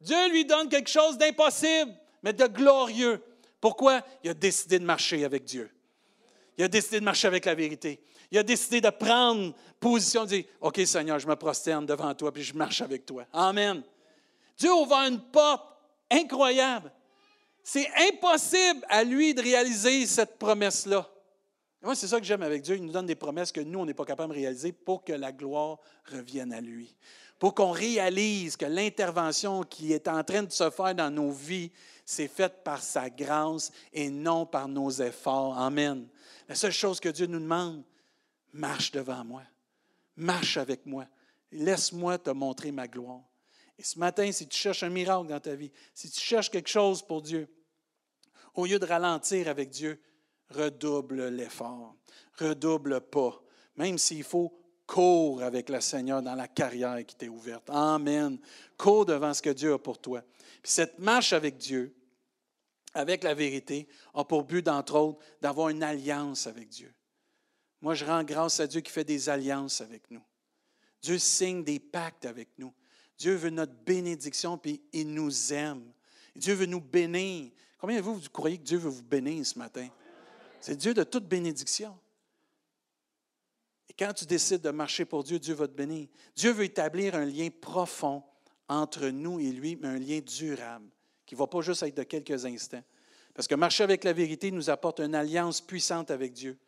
Dieu 0.00 0.30
lui 0.30 0.44
donne 0.44 0.68
quelque 0.68 0.90
chose 0.90 1.16
d'impossible, 1.18 1.92
mais 2.22 2.32
de 2.32 2.46
glorieux. 2.46 3.22
Pourquoi? 3.60 4.02
Il 4.22 4.30
a 4.30 4.34
décidé 4.34 4.78
de 4.78 4.84
marcher 4.84 5.24
avec 5.24 5.44
Dieu. 5.44 5.70
Il 6.58 6.64
a 6.64 6.68
décidé 6.68 7.00
de 7.00 7.04
marcher 7.04 7.28
avec 7.28 7.44
la 7.44 7.54
vérité. 7.54 8.00
Il 8.30 8.38
a 8.38 8.42
décidé 8.42 8.80
de 8.80 8.90
prendre 8.90 9.54
position, 9.78 10.24
de 10.24 10.28
dire, 10.28 10.44
OK 10.60 10.80
Seigneur, 10.84 11.18
je 11.18 11.26
me 11.26 11.36
prosterne 11.36 11.86
devant 11.86 12.14
toi, 12.14 12.32
puis 12.32 12.42
je 12.42 12.54
marche 12.54 12.80
avec 12.80 13.06
toi. 13.06 13.26
Amen. 13.32 13.82
Dieu 14.58 14.70
a 14.70 15.08
une 15.08 15.20
porte 15.20 15.64
incroyable. 16.10 16.92
C'est 17.62 17.88
impossible 18.08 18.84
à 18.88 19.04
lui 19.04 19.34
de 19.34 19.42
réaliser 19.42 20.06
cette 20.06 20.38
promesse-là. 20.38 21.08
Moi, 21.82 21.94
c'est 21.94 22.08
ça 22.08 22.18
que 22.18 22.26
j'aime 22.26 22.42
avec 22.42 22.62
Dieu. 22.62 22.76
Il 22.76 22.84
nous 22.84 22.92
donne 22.92 23.06
des 23.06 23.14
promesses 23.14 23.52
que 23.52 23.60
nous, 23.60 23.78
on 23.78 23.86
n'est 23.86 23.94
pas 23.94 24.04
capable 24.04 24.32
de 24.32 24.38
réaliser 24.38 24.72
pour 24.72 25.04
que 25.04 25.12
la 25.12 25.30
gloire 25.30 25.78
revienne 26.10 26.52
à 26.52 26.60
lui 26.60 26.96
pour 27.38 27.54
qu'on 27.54 27.70
réalise 27.70 28.56
que 28.56 28.64
l'intervention 28.64 29.62
qui 29.62 29.92
est 29.92 30.08
en 30.08 30.24
train 30.24 30.42
de 30.42 30.52
se 30.52 30.70
faire 30.70 30.94
dans 30.94 31.10
nos 31.10 31.30
vies, 31.30 31.70
c'est 32.04 32.28
faite 32.28 32.62
par 32.64 32.82
sa 32.82 33.10
grâce 33.10 33.70
et 33.92 34.08
non 34.08 34.46
par 34.46 34.68
nos 34.68 34.90
efforts. 34.90 35.58
Amen. 35.58 36.08
La 36.48 36.54
seule 36.54 36.72
chose 36.72 37.00
que 37.00 37.08
Dieu 37.08 37.26
nous 37.26 37.40
demande, 37.40 37.82
marche 38.52 38.92
devant 38.92 39.24
moi, 39.24 39.42
marche 40.16 40.56
avec 40.56 40.86
moi, 40.86 41.06
laisse-moi 41.52 42.18
te 42.18 42.30
montrer 42.30 42.72
ma 42.72 42.88
gloire. 42.88 43.22
Et 43.78 43.82
ce 43.82 43.98
matin, 43.98 44.30
si 44.32 44.48
tu 44.48 44.56
cherches 44.56 44.82
un 44.82 44.88
miracle 44.88 45.28
dans 45.28 45.40
ta 45.40 45.54
vie, 45.54 45.70
si 45.92 46.10
tu 46.10 46.20
cherches 46.20 46.50
quelque 46.50 46.70
chose 46.70 47.02
pour 47.02 47.20
Dieu, 47.20 47.48
au 48.54 48.64
lieu 48.64 48.78
de 48.78 48.86
ralentir 48.86 49.48
avec 49.48 49.68
Dieu, 49.68 50.00
redouble 50.50 51.28
l'effort, 51.28 51.94
redouble 52.38 53.02
pas, 53.02 53.42
même 53.76 53.98
s'il 53.98 54.24
faut 54.24 54.56
Cours 54.86 55.42
avec 55.42 55.68
le 55.68 55.80
Seigneur 55.80 56.22
dans 56.22 56.34
la 56.34 56.48
carrière 56.48 57.04
qui 57.04 57.16
t'est 57.16 57.28
ouverte. 57.28 57.68
Amen. 57.70 58.38
Cours 58.76 59.04
devant 59.04 59.34
ce 59.34 59.42
que 59.42 59.50
Dieu 59.50 59.72
a 59.72 59.78
pour 59.78 59.98
toi. 59.98 60.22
Cette 60.62 60.98
marche 60.98 61.32
avec 61.32 61.56
Dieu, 61.56 61.94
avec 62.94 63.24
la 63.24 63.34
vérité, 63.34 63.88
a 64.14 64.24
pour 64.24 64.44
but, 64.44 64.62
d'entre 64.62 64.94
autres, 64.94 65.18
d'avoir 65.40 65.68
une 65.68 65.82
alliance 65.82 66.46
avec 66.46 66.68
Dieu. 66.68 66.92
Moi, 67.80 67.94
je 67.94 68.04
rends 68.04 68.24
grâce 68.24 68.60
à 68.60 68.66
Dieu 68.66 68.80
qui 68.80 68.90
fait 68.92 69.04
des 69.04 69.28
alliances 69.28 69.80
avec 69.80 70.10
nous. 70.10 70.22
Dieu 71.02 71.18
signe 71.18 71.62
des 71.62 71.78
pactes 71.78 72.24
avec 72.24 72.48
nous. 72.58 72.72
Dieu 73.18 73.34
veut 73.34 73.50
notre 73.50 73.74
bénédiction, 73.74 74.56
puis 74.56 74.82
il 74.92 75.12
nous 75.12 75.52
aime. 75.52 75.92
Dieu 76.34 76.54
veut 76.54 76.66
nous 76.66 76.80
bénir. 76.80 77.50
Combien 77.78 77.96
de 77.96 78.02
vous, 78.02 78.14
vous 78.14 78.30
croyez 78.30 78.58
que 78.58 78.64
Dieu 78.64 78.78
veut 78.78 78.90
vous 78.90 79.02
bénir 79.02 79.44
ce 79.44 79.58
matin? 79.58 79.88
C'est 80.60 80.76
Dieu 80.76 80.94
de 80.94 81.02
toute 81.02 81.26
bénédiction 81.26 81.96
quand 83.98 84.12
tu 84.12 84.26
décides 84.26 84.60
de 84.60 84.70
marcher 84.70 85.04
pour 85.04 85.24
Dieu, 85.24 85.38
Dieu 85.38 85.54
va 85.54 85.66
te 85.66 85.72
bénir. 85.72 86.08
Dieu 86.34 86.52
veut 86.52 86.64
établir 86.64 87.14
un 87.14 87.24
lien 87.24 87.48
profond 87.60 88.22
entre 88.68 89.08
nous 89.08 89.40
et 89.40 89.50
lui, 89.50 89.76
mais 89.76 89.88
un 89.88 89.98
lien 89.98 90.20
durable, 90.20 90.86
qui 91.24 91.34
ne 91.34 91.38
va 91.38 91.46
pas 91.46 91.60
juste 91.60 91.82
être 91.82 91.96
de 91.96 92.02
quelques 92.02 92.44
instants. 92.44 92.82
Parce 93.34 93.48
que 93.48 93.54
marcher 93.54 93.84
avec 93.84 94.04
la 94.04 94.12
vérité 94.12 94.50
nous 94.50 94.70
apporte 94.70 95.00
une 95.00 95.14
alliance 95.14 95.60
puissante 95.60 96.10
avec 96.10 96.32
Dieu. 96.32 96.58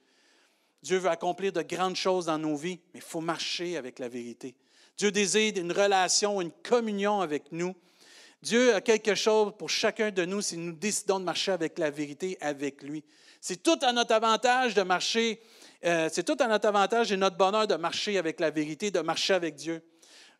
Dieu 0.82 0.98
veut 0.98 1.08
accomplir 1.08 1.52
de 1.52 1.62
grandes 1.62 1.96
choses 1.96 2.26
dans 2.26 2.38
nos 2.38 2.56
vies, 2.56 2.78
mais 2.94 3.00
il 3.00 3.02
faut 3.02 3.20
marcher 3.20 3.76
avec 3.76 3.98
la 3.98 4.08
vérité. 4.08 4.54
Dieu 4.96 5.10
désire 5.10 5.54
une 5.56 5.72
relation, 5.72 6.40
une 6.40 6.50
communion 6.50 7.20
avec 7.20 7.52
nous. 7.52 7.74
Dieu 8.42 8.74
a 8.74 8.80
quelque 8.80 9.14
chose 9.14 9.52
pour 9.58 9.70
chacun 9.70 10.10
de 10.10 10.24
nous 10.24 10.40
si 10.40 10.56
nous 10.56 10.72
décidons 10.72 11.18
de 11.18 11.24
marcher 11.24 11.52
avec 11.52 11.78
la 11.78 11.90
vérité 11.90 12.38
avec 12.40 12.82
lui. 12.82 13.02
C'est 13.40 13.62
tout 13.62 13.78
à 13.82 13.92
notre 13.92 14.12
avantage 14.12 14.74
de 14.74 14.82
marcher 14.82 15.40
euh, 15.84 16.08
c'est 16.12 16.24
tout 16.24 16.36
à 16.40 16.46
notre 16.46 16.66
avantage 16.66 17.12
et 17.12 17.16
notre 17.16 17.36
bonheur 17.36 17.66
de 17.66 17.74
marcher 17.76 18.18
avec 18.18 18.40
la 18.40 18.50
vérité, 18.50 18.90
de 18.90 19.00
marcher 19.00 19.34
avec 19.34 19.54
Dieu. 19.54 19.82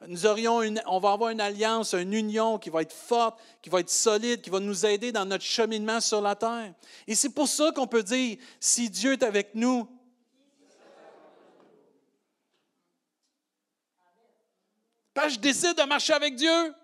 Nous 0.07 0.27
aurions 0.27 0.61
on 0.87 1.01
va 1.01 1.13
avoir 1.13 1.31
une 1.31 1.41
alliance, 1.41 1.93
une 1.93 2.13
union 2.13 2.59
qui 2.59 2.71
va 2.71 2.83
être 2.83 2.93
forte, 2.93 3.41
qui 3.63 3.69
va 3.69 3.81
être 3.81 3.91
solide, 3.91 4.41
qui 4.41 4.51
va 4.51 4.61
nous 4.61 4.87
aider 4.87 5.11
dans 5.11 5.25
notre 5.25 5.45
cheminement 5.45 6.01
sur 6.01 6.21
la 6.21 6.37
terre. 6.37 6.73
Et 7.07 7.15
c'est 7.15 7.31
pour 7.31 7.49
ça 7.49 7.73
qu'on 7.73 7.87
peut 7.89 8.05
dire, 8.05 8.39
si 8.61 8.91
Dieu 8.91 9.15
est 9.15 9.23
avec 9.25 9.55
nous, 9.55 9.89
Parce 15.19 15.35
je 15.35 15.41
décide 15.41 15.77
de 15.77 15.83
marcher 15.83 16.13
avec 16.13 16.37
Dieu. 16.37 16.75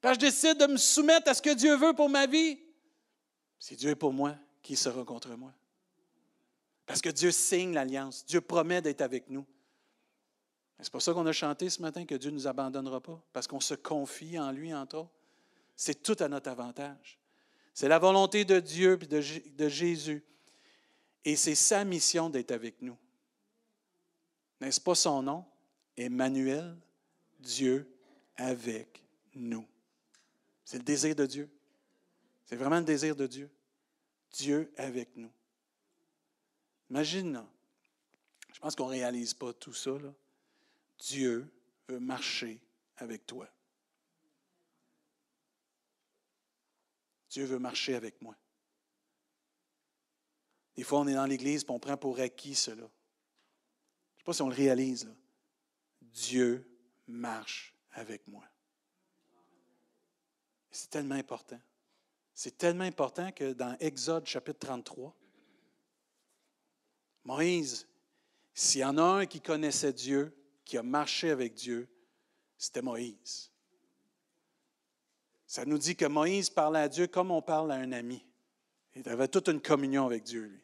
Parce 0.00 0.14
je 0.14 0.20
décide 0.20 0.56
de 0.56 0.66
me 0.66 0.78
soumettre 0.78 1.28
à 1.28 1.34
ce 1.34 1.42
que 1.42 1.52
Dieu 1.52 1.76
veut 1.76 1.92
pour 1.92 2.08
ma 2.08 2.26
vie. 2.26 2.58
Si 3.58 3.76
Dieu 3.76 3.90
est 3.90 3.94
pour 3.94 4.14
moi, 4.14 4.34
qui 4.62 4.76
sera 4.76 5.04
contre 5.04 5.28
moi? 5.36 5.52
Parce 6.90 7.02
que 7.02 7.08
Dieu 7.10 7.30
signe 7.30 7.72
l'alliance. 7.72 8.26
Dieu 8.26 8.40
promet 8.40 8.82
d'être 8.82 9.00
avec 9.00 9.30
nous. 9.30 9.46
C'est 10.80 10.90
pour 10.90 11.00
ça 11.00 11.12
qu'on 11.12 11.24
a 11.24 11.32
chanté 11.32 11.70
ce 11.70 11.80
matin 11.80 12.04
que 12.04 12.16
Dieu 12.16 12.32
ne 12.32 12.34
nous 12.34 12.48
abandonnera 12.48 13.00
pas, 13.00 13.22
parce 13.32 13.46
qu'on 13.46 13.60
se 13.60 13.74
confie 13.74 14.36
en 14.40 14.50
lui, 14.50 14.74
entre 14.74 14.98
autres. 14.98 15.12
C'est 15.76 16.02
tout 16.02 16.16
à 16.18 16.26
notre 16.26 16.50
avantage. 16.50 17.20
C'est 17.74 17.86
la 17.86 18.00
volonté 18.00 18.44
de 18.44 18.58
Dieu 18.58 18.98
et 19.00 19.06
de, 19.06 19.68
Jésus. 19.68 20.24
Et 21.24 21.36
c'est 21.36 21.54
sa 21.54 21.84
mission 21.84 22.28
d'être 22.28 22.50
avec 22.50 22.82
nous. 22.82 22.96
N'est-ce 24.60 24.80
pas 24.80 24.96
son 24.96 25.22
nom? 25.22 25.44
Emmanuel, 25.96 26.76
Dieu 27.38 27.88
avec 28.34 29.00
nous. 29.36 29.64
C'est 30.64 30.78
le 30.78 30.82
désir 30.82 31.14
de 31.14 31.26
Dieu. 31.26 31.48
C'est 32.46 32.56
vraiment 32.56 32.78
le 32.78 32.84
désir 32.84 33.14
de 33.14 33.28
Dieu. 33.28 33.48
Dieu 34.32 34.72
avec 34.76 35.14
nous. 35.14 35.30
Imagine, 36.90 37.46
je 38.52 38.58
pense 38.58 38.74
qu'on 38.74 38.86
ne 38.86 38.90
réalise 38.90 39.32
pas 39.32 39.52
tout 39.52 39.72
ça. 39.72 39.92
Dieu 40.98 41.48
veut 41.88 42.00
marcher 42.00 42.60
avec 42.96 43.26
toi. 43.26 43.48
Dieu 47.30 47.44
veut 47.44 47.60
marcher 47.60 47.94
avec 47.94 48.20
moi. 48.20 48.36
Des 50.74 50.82
fois, 50.82 51.00
on 51.00 51.06
est 51.06 51.14
dans 51.14 51.26
l'Église 51.26 51.62
et 51.62 51.70
on 51.70 51.78
prend 51.78 51.96
pour 51.96 52.18
acquis 52.18 52.54
cela. 52.56 52.76
Je 52.76 52.82
ne 52.82 52.88
sais 54.18 54.24
pas 54.24 54.32
si 54.32 54.42
on 54.42 54.48
le 54.48 54.54
réalise. 54.54 55.08
Dieu 56.02 56.66
marche 57.06 57.74
avec 57.92 58.26
moi. 58.26 58.44
C'est 60.70 60.90
tellement 60.90 61.14
important. 61.14 61.60
C'est 62.34 62.56
tellement 62.56 62.84
important 62.84 63.30
que 63.32 63.52
dans 63.52 63.76
Exode 63.78 64.26
chapitre 64.26 64.60
33, 64.60 65.14
Moïse, 67.30 67.86
s'il 68.52 68.80
y 68.80 68.84
en 68.84 68.98
a 68.98 69.02
un 69.02 69.26
qui 69.26 69.40
connaissait 69.40 69.92
Dieu, 69.92 70.36
qui 70.64 70.76
a 70.76 70.82
marché 70.82 71.30
avec 71.30 71.54
Dieu, 71.54 71.88
c'était 72.58 72.82
Moïse. 72.82 73.52
Ça 75.46 75.64
nous 75.64 75.78
dit 75.78 75.94
que 75.94 76.06
Moïse 76.06 76.50
parlait 76.50 76.80
à 76.80 76.88
Dieu 76.88 77.06
comme 77.06 77.30
on 77.30 77.40
parle 77.40 77.70
à 77.70 77.76
un 77.76 77.92
ami. 77.92 78.26
Il 78.96 79.08
avait 79.08 79.28
toute 79.28 79.46
une 79.46 79.62
communion 79.62 80.06
avec 80.06 80.24
Dieu, 80.24 80.42
lui. 80.42 80.60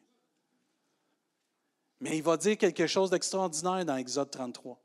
Mais 2.01 2.17
il 2.17 2.21
va 2.23 2.35
dire 2.35 2.57
quelque 2.57 2.85
chose 2.85 3.11
d'extraordinaire 3.11 3.85
dans 3.85 3.95
Exode 3.95 4.29
33, 4.29 4.77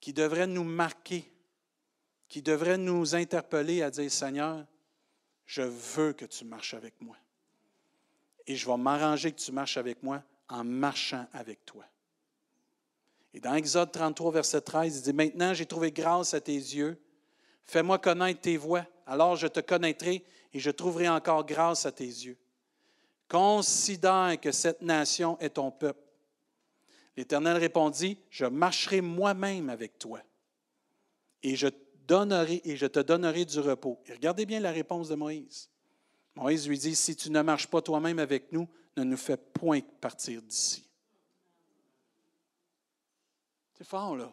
qui 0.00 0.12
devrait 0.12 0.46
nous 0.46 0.62
marquer, 0.62 1.28
qui 2.28 2.40
devrait 2.40 2.78
nous 2.78 3.16
interpeller 3.16 3.82
à 3.82 3.90
dire, 3.90 4.12
Seigneur, 4.12 4.64
je 5.44 5.62
veux 5.62 6.12
que 6.12 6.24
tu 6.24 6.44
marches 6.44 6.74
avec 6.74 7.00
moi. 7.00 7.16
Et 8.46 8.54
je 8.54 8.64
vais 8.64 8.76
m'arranger 8.76 9.32
que 9.32 9.40
tu 9.40 9.50
marches 9.50 9.76
avec 9.76 10.04
moi 10.04 10.22
en 10.48 10.64
marchant 10.64 11.26
avec 11.32 11.64
toi. 11.64 11.84
Et 13.34 13.40
dans 13.40 13.54
Exode 13.54 13.92
33, 13.92 14.32
verset 14.32 14.60
13, 14.60 14.96
il 14.96 15.02
dit, 15.02 15.12
Maintenant 15.12 15.52
j'ai 15.52 15.66
trouvé 15.66 15.92
grâce 15.92 16.34
à 16.34 16.40
tes 16.40 16.54
yeux, 16.54 16.98
fais-moi 17.66 17.98
connaître 17.98 18.40
tes 18.40 18.56
voies, 18.56 18.86
alors 19.06 19.36
je 19.36 19.46
te 19.46 19.60
connaîtrai 19.60 20.24
et 20.52 20.58
je 20.58 20.70
trouverai 20.70 21.08
encore 21.08 21.44
grâce 21.44 21.84
à 21.84 21.92
tes 21.92 22.04
yeux. 22.04 22.38
Considère 23.28 24.36
que 24.40 24.52
cette 24.52 24.82
nation 24.82 25.38
est 25.40 25.50
ton 25.50 25.70
peuple. 25.70 26.00
L'Éternel 27.16 27.56
répondit, 27.56 28.18
Je 28.30 28.46
marcherai 28.46 29.00
moi-même 29.00 29.68
avec 29.68 29.98
toi 29.98 30.20
et 31.42 31.56
je, 31.56 31.66
et 31.66 32.76
je 32.76 32.86
te 32.86 33.00
donnerai 33.00 33.44
du 33.44 33.60
repos. 33.60 34.00
Et 34.06 34.12
regardez 34.12 34.46
bien 34.46 34.60
la 34.60 34.70
réponse 34.70 35.08
de 35.08 35.14
Moïse. 35.14 35.68
Moïse 36.34 36.68
lui 36.68 36.78
dit, 36.78 36.94
Si 36.94 37.16
tu 37.16 37.30
ne 37.30 37.42
marches 37.42 37.66
pas 37.66 37.82
toi-même 37.82 38.18
avec 38.18 38.52
nous, 38.52 38.68
ne 38.96 39.04
nous 39.04 39.16
fais 39.16 39.36
point 39.36 39.80
partir 40.00 40.42
d'ici. 40.42 40.88
C'est 43.74 43.84
fort, 43.84 44.16
là. 44.16 44.32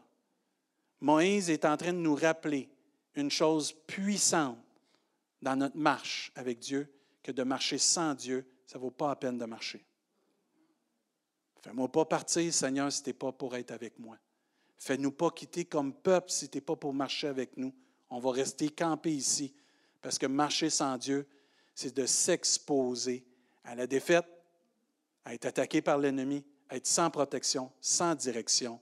Moïse 1.01 1.49
est 1.49 1.65
en 1.65 1.75
train 1.75 1.91
de 1.91 1.97
nous 1.97 2.15
rappeler 2.15 2.69
une 3.15 3.29
chose 3.29 3.73
puissante 3.73 4.57
dans 5.41 5.57
notre 5.57 5.77
marche 5.77 6.31
avec 6.35 6.59
Dieu, 6.59 6.89
que 7.21 7.31
de 7.31 7.43
marcher 7.43 7.77
sans 7.77 8.13
Dieu, 8.15 8.45
ça 8.65 8.77
ne 8.77 8.83
vaut 8.83 8.91
pas 8.91 9.09
la 9.09 9.15
peine 9.15 9.37
de 9.37 9.45
marcher. 9.45 9.85
Fais-moi 11.61 11.91
pas 11.91 12.05
partir, 12.05 12.53
Seigneur, 12.53 12.91
si 12.91 13.03
tu 13.03 13.09
n'es 13.09 13.13
pas 13.13 13.31
pour 13.31 13.55
être 13.55 13.71
avec 13.71 13.99
moi. 13.99 14.17
Fais-nous 14.77 15.11
pas 15.11 15.31
quitter 15.31 15.65
comme 15.65 15.93
peuple 15.93 16.29
si 16.29 16.49
tu 16.49 16.57
n'es 16.57 16.61
pas 16.61 16.75
pour 16.75 16.93
marcher 16.93 17.27
avec 17.27 17.55
nous. 17.57 17.73
On 18.09 18.19
va 18.19 18.31
rester 18.31 18.69
campé 18.69 19.13
ici. 19.13 19.53
Parce 20.01 20.17
que 20.17 20.25
marcher 20.25 20.69
sans 20.69 20.97
Dieu, 20.97 21.27
c'est 21.73 21.95
de 21.95 22.05
s'exposer 22.05 23.25
à 23.63 23.75
la 23.75 23.87
défaite, 23.87 24.25
à 25.25 25.33
être 25.33 25.45
attaqué 25.45 25.81
par 25.81 25.97
l'ennemi, 25.97 26.43
à 26.69 26.75
être 26.75 26.87
sans 26.87 27.09
protection, 27.09 27.71
sans 27.81 28.15
direction, 28.15 28.79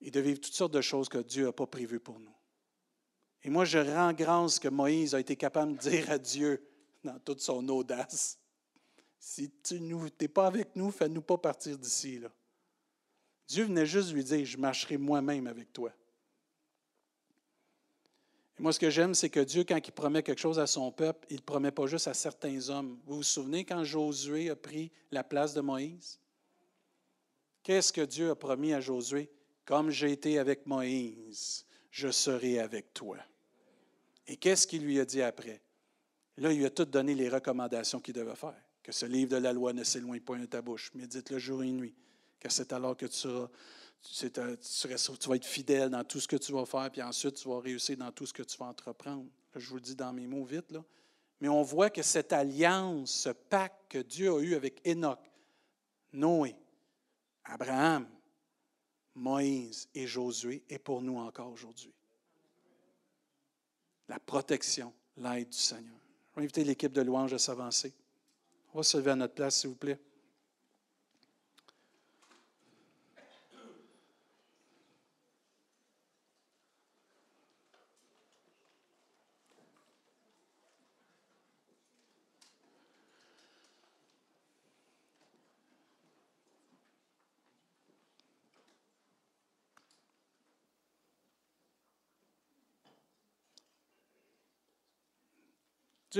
et 0.00 0.10
de 0.10 0.20
vivre 0.20 0.40
toutes 0.40 0.54
sortes 0.54 0.74
de 0.74 0.80
choses 0.80 1.08
que 1.08 1.18
Dieu 1.18 1.46
n'a 1.46 1.52
pas 1.52 1.66
prévues 1.66 2.00
pour 2.00 2.18
nous. 2.18 2.34
Et 3.42 3.50
moi, 3.50 3.64
je 3.64 3.78
rends 3.78 4.12
grâce 4.12 4.58
que 4.58 4.68
Moïse 4.68 5.14
a 5.14 5.20
été 5.20 5.36
capable 5.36 5.74
de 5.74 5.78
dire 5.78 6.10
à 6.10 6.18
Dieu, 6.18 6.66
dans 7.04 7.18
toute 7.20 7.40
son 7.40 7.66
audace, 7.68 8.38
si 9.18 9.50
tu 9.62 9.80
n'es 9.80 10.28
pas 10.28 10.46
avec 10.46 10.74
nous, 10.76 10.90
fais-nous 10.90 11.22
pas 11.22 11.38
partir 11.38 11.78
d'ici. 11.78 12.20
Dieu 13.48 13.64
venait 13.64 13.86
juste 13.86 14.12
lui 14.12 14.24
dire, 14.24 14.44
je 14.44 14.56
marcherai 14.56 14.96
moi-même 14.96 15.46
avec 15.46 15.72
toi. 15.72 15.92
Moi, 18.58 18.72
ce 18.72 18.78
que 18.78 18.88
j'aime, 18.88 19.14
c'est 19.14 19.28
que 19.28 19.40
Dieu, 19.40 19.64
quand 19.64 19.76
il 19.76 19.92
promet 19.92 20.22
quelque 20.22 20.40
chose 20.40 20.58
à 20.58 20.66
son 20.66 20.90
peuple, 20.90 21.26
il 21.28 21.34
ne 21.34 21.40
le 21.40 21.44
promet 21.44 21.70
pas 21.70 21.86
juste 21.86 22.08
à 22.08 22.14
certains 22.14 22.70
hommes. 22.70 22.98
Vous 23.04 23.16
vous 23.16 23.22
souvenez 23.22 23.64
quand 23.64 23.84
Josué 23.84 24.48
a 24.48 24.56
pris 24.56 24.90
la 25.10 25.22
place 25.22 25.52
de 25.52 25.60
Moïse? 25.60 26.18
Qu'est-ce 27.62 27.92
que 27.92 28.00
Dieu 28.00 28.30
a 28.30 28.34
promis 28.34 28.72
à 28.72 28.80
Josué? 28.80 29.30
Comme 29.66 29.90
j'ai 29.90 30.12
été 30.12 30.38
avec 30.38 30.66
Moïse, 30.66 31.66
je 31.90 32.10
serai 32.10 32.60
avec 32.60 32.94
toi. 32.94 33.18
Et 34.26 34.36
qu'est-ce 34.36 34.66
qu'il 34.66 34.84
lui 34.84 35.00
a 35.00 35.04
dit 35.04 35.22
après? 35.22 35.60
Là, 36.38 36.52
il 36.52 36.58
lui 36.58 36.66
a 36.66 36.70
tout 36.70 36.84
donné 36.84 37.14
les 37.14 37.28
recommandations 37.28 38.00
qu'il 38.00 38.14
devait 38.14 38.36
faire. 38.36 38.62
Que 38.82 38.92
ce 38.92 39.04
livre 39.04 39.32
de 39.32 39.36
la 39.36 39.52
loi 39.52 39.72
ne 39.72 39.84
s'éloigne 39.84 40.20
pas 40.20 40.36
de 40.36 40.46
ta 40.46 40.62
bouche. 40.62 40.92
Médite-le 40.94 41.38
jour 41.38 41.62
et 41.62 41.70
nuit. 41.70 41.94
Que 42.38 42.48
c'est 42.48 42.72
alors 42.72 42.96
que 42.96 43.06
tu 43.06 43.16
seras, 43.16 43.48
tu, 44.12 45.28
vas 45.28 45.36
être 45.36 45.44
fidèle 45.44 45.90
dans 45.90 46.04
tout 46.04 46.20
ce 46.20 46.28
que 46.28 46.36
tu 46.36 46.52
vas 46.52 46.66
faire, 46.66 46.90
puis 46.90 47.02
ensuite 47.02 47.34
tu 47.34 47.48
vas 47.48 47.60
réussir 47.60 47.96
dans 47.96 48.12
tout 48.12 48.26
ce 48.26 48.32
que 48.32 48.42
tu 48.42 48.56
vas 48.58 48.66
entreprendre. 48.66 49.26
je 49.54 49.68
vous 49.68 49.76
le 49.76 49.80
dis 49.80 49.96
dans 49.96 50.12
mes 50.12 50.26
mots 50.26 50.44
vite. 50.44 50.72
Mais 51.40 51.48
on 51.48 51.62
voit 51.62 51.90
que 51.90 52.02
cette 52.02 52.32
alliance, 52.32 53.10
ce 53.10 53.28
pacte 53.30 53.90
que 53.90 53.98
Dieu 53.98 54.32
a 54.32 54.40
eu 54.40 54.54
avec 54.54 54.80
Enoch, 54.86 55.20
Noé, 56.12 56.56
Abraham, 57.44 58.08
Moïse 59.14 59.88
et 59.94 60.06
Josué 60.06 60.62
est 60.68 60.78
pour 60.78 61.02
nous 61.02 61.18
encore 61.18 61.50
aujourd'hui. 61.50 61.92
La 64.08 64.18
protection, 64.18 64.92
l'aide 65.16 65.50
du 65.50 65.58
Seigneur. 65.58 65.98
Je 66.30 66.36
vais 66.36 66.44
inviter 66.44 66.64
l'équipe 66.64 66.92
de 66.92 67.02
louange 67.02 67.32
à 67.32 67.38
s'avancer. 67.38 67.94
On 68.72 68.78
va 68.78 68.82
se 68.82 68.96
lever 68.96 69.10
à 69.10 69.16
notre 69.16 69.34
place, 69.34 69.60
s'il 69.60 69.70
vous 69.70 69.76
plaît. 69.76 69.98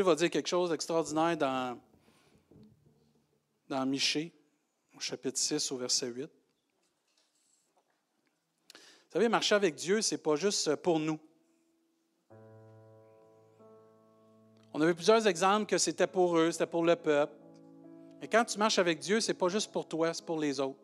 Va 0.02 0.14
dire 0.14 0.30
quelque 0.30 0.48
chose 0.48 0.70
d'extraordinaire 0.70 1.36
dans, 1.38 1.80
dans 3.68 3.86
Michée, 3.86 4.30
au 4.94 5.00
chapitre 5.00 5.38
6, 5.38 5.72
au 5.72 5.78
verset 5.78 6.08
8. 6.08 6.24
Vous 8.74 8.80
savez, 9.10 9.28
marcher 9.28 9.54
avec 9.54 9.74
Dieu, 9.74 10.02
ce 10.02 10.14
n'est 10.14 10.20
pas 10.20 10.36
juste 10.36 10.76
pour 10.76 10.98
nous. 10.98 11.18
On 14.74 14.80
avait 14.82 14.92
plusieurs 14.92 15.26
exemples 15.26 15.64
que 15.64 15.78
c'était 15.78 16.06
pour 16.06 16.36
eux, 16.36 16.52
c'était 16.52 16.66
pour 16.66 16.84
le 16.84 16.94
peuple. 16.94 17.34
Mais 18.20 18.28
quand 18.28 18.44
tu 18.44 18.58
marches 18.58 18.78
avec 18.78 18.98
Dieu, 18.98 19.20
ce 19.20 19.28
n'est 19.28 19.38
pas 19.38 19.48
juste 19.48 19.72
pour 19.72 19.88
toi, 19.88 20.12
c'est 20.12 20.24
pour 20.24 20.38
les 20.38 20.60
autres. 20.60 20.78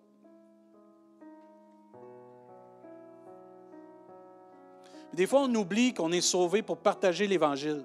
Des 5.12 5.26
fois, 5.26 5.42
on 5.42 5.54
oublie 5.54 5.92
qu'on 5.92 6.10
est 6.12 6.22
sauvé 6.22 6.62
pour 6.62 6.78
partager 6.78 7.26
l'Évangile. 7.26 7.84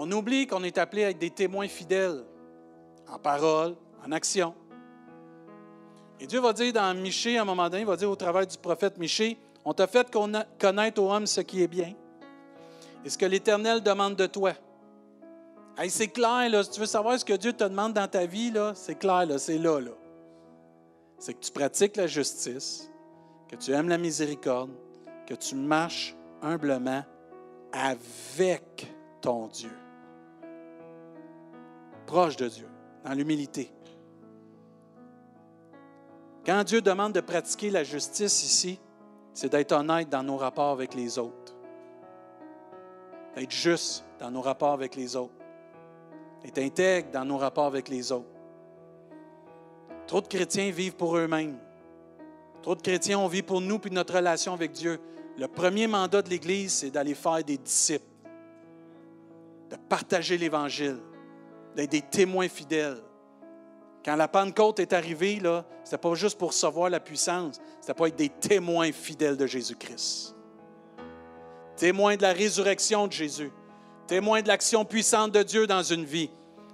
On 0.00 0.12
oublie 0.12 0.46
qu'on 0.46 0.62
est 0.62 0.78
appelé 0.78 1.02
à 1.02 1.10
être 1.10 1.18
des 1.18 1.30
témoins 1.30 1.66
fidèles, 1.66 2.22
en 3.08 3.18
parole, 3.18 3.74
en 4.06 4.12
action. 4.12 4.54
Et 6.20 6.26
Dieu 6.28 6.38
va 6.38 6.52
dire 6.52 6.72
dans 6.72 6.96
Michée, 6.96 7.36
à 7.36 7.42
un 7.42 7.44
moment 7.44 7.68
donné, 7.68 7.80
il 7.80 7.86
va 7.86 7.96
dire 7.96 8.08
au 8.08 8.14
travers 8.14 8.46
du 8.46 8.56
prophète 8.58 8.96
Michée, 8.96 9.40
on 9.64 9.74
t'a 9.74 9.88
fait 9.88 10.08
connaître 10.60 11.02
aux 11.02 11.12
hommes 11.12 11.26
ce 11.26 11.40
qui 11.40 11.64
est 11.64 11.66
bien 11.66 11.94
et 13.04 13.10
ce 13.10 13.18
que 13.18 13.26
l'Éternel 13.26 13.82
demande 13.82 14.14
de 14.14 14.26
toi. 14.26 14.52
c'est 15.88 16.06
clair, 16.06 16.48
là, 16.48 16.62
si 16.62 16.70
tu 16.70 16.78
veux 16.78 16.86
savoir 16.86 17.18
ce 17.18 17.24
que 17.24 17.34
Dieu 17.34 17.52
te 17.52 17.64
demande 17.64 17.92
dans 17.92 18.06
ta 18.06 18.24
vie, 18.24 18.52
c'est 18.74 19.00
clair, 19.00 19.26
c'est 19.38 19.58
là. 19.58 19.80
là. 19.80 19.90
C'est 21.18 21.34
que 21.34 21.40
tu 21.40 21.50
pratiques 21.50 21.96
la 21.96 22.06
justice, 22.06 22.88
que 23.48 23.56
tu 23.56 23.72
aimes 23.72 23.88
la 23.88 23.98
miséricorde, 23.98 24.70
que 25.26 25.34
tu 25.34 25.56
marches 25.56 26.14
humblement 26.40 27.02
avec 27.72 28.86
ton 29.20 29.48
Dieu 29.48 29.72
proche 32.08 32.36
de 32.36 32.48
Dieu, 32.48 32.66
dans 33.04 33.12
l'humilité. 33.12 33.70
Quand 36.44 36.64
Dieu 36.64 36.80
demande 36.80 37.12
de 37.12 37.20
pratiquer 37.20 37.68
la 37.68 37.84
justice 37.84 38.42
ici, 38.42 38.80
c'est 39.34 39.50
d'être 39.50 39.72
honnête 39.72 40.08
dans 40.08 40.22
nos 40.22 40.38
rapports 40.38 40.72
avec 40.72 40.94
les 40.94 41.18
autres, 41.18 41.54
d'être 43.36 43.50
juste 43.50 44.06
dans 44.18 44.30
nos 44.30 44.40
rapports 44.40 44.72
avec 44.72 44.96
les 44.96 45.16
autres, 45.16 45.34
d'être 46.42 46.58
intègre 46.58 47.10
dans 47.10 47.26
nos 47.26 47.36
rapports 47.36 47.66
avec 47.66 47.90
les 47.90 48.10
autres. 48.10 48.24
Trop 50.06 50.22
de 50.22 50.28
chrétiens 50.28 50.70
vivent 50.70 50.96
pour 50.96 51.14
eux-mêmes. 51.18 51.58
Trop 52.62 52.74
de 52.74 52.80
chrétiens, 52.80 53.18
on 53.18 53.28
vit 53.28 53.42
pour 53.42 53.60
nous 53.60 53.78
puis 53.78 53.90
notre 53.90 54.14
relation 54.14 54.54
avec 54.54 54.72
Dieu. 54.72 54.98
Le 55.36 55.46
premier 55.46 55.86
mandat 55.86 56.22
de 56.22 56.30
l'Église, 56.30 56.72
c'est 56.72 56.90
d'aller 56.90 57.14
faire 57.14 57.44
des 57.44 57.58
disciples, 57.58 58.06
de 59.68 59.76
partager 59.90 60.38
l'Évangile, 60.38 60.98
d'être 61.78 61.92
des 61.92 62.02
témoins 62.02 62.48
fidèles. 62.48 63.00
Quand 64.04 64.16
la 64.16 64.26
Pentecôte 64.26 64.80
est 64.80 64.92
arrivée, 64.92 65.38
ce 65.40 65.62
n'était 65.84 65.98
pas 65.98 66.14
juste 66.14 66.36
pour 66.36 66.48
recevoir 66.48 66.90
la 66.90 66.98
puissance, 66.98 67.60
c'était 67.80 67.94
pour 67.94 68.08
être 68.08 68.16
des 68.16 68.30
témoins 68.30 68.90
fidèles 68.90 69.36
de 69.36 69.46
Jésus-Christ. 69.46 70.34
Témoins 71.76 72.16
de 72.16 72.22
la 72.22 72.32
résurrection 72.32 73.06
de 73.06 73.12
Jésus. 73.12 73.52
Témoins 74.08 74.42
de 74.42 74.48
l'action 74.48 74.84
puissante 74.84 75.30
de 75.30 75.44
Dieu 75.44 75.68
dans 75.68 75.84
une 75.84 76.04
vie. 76.04 76.30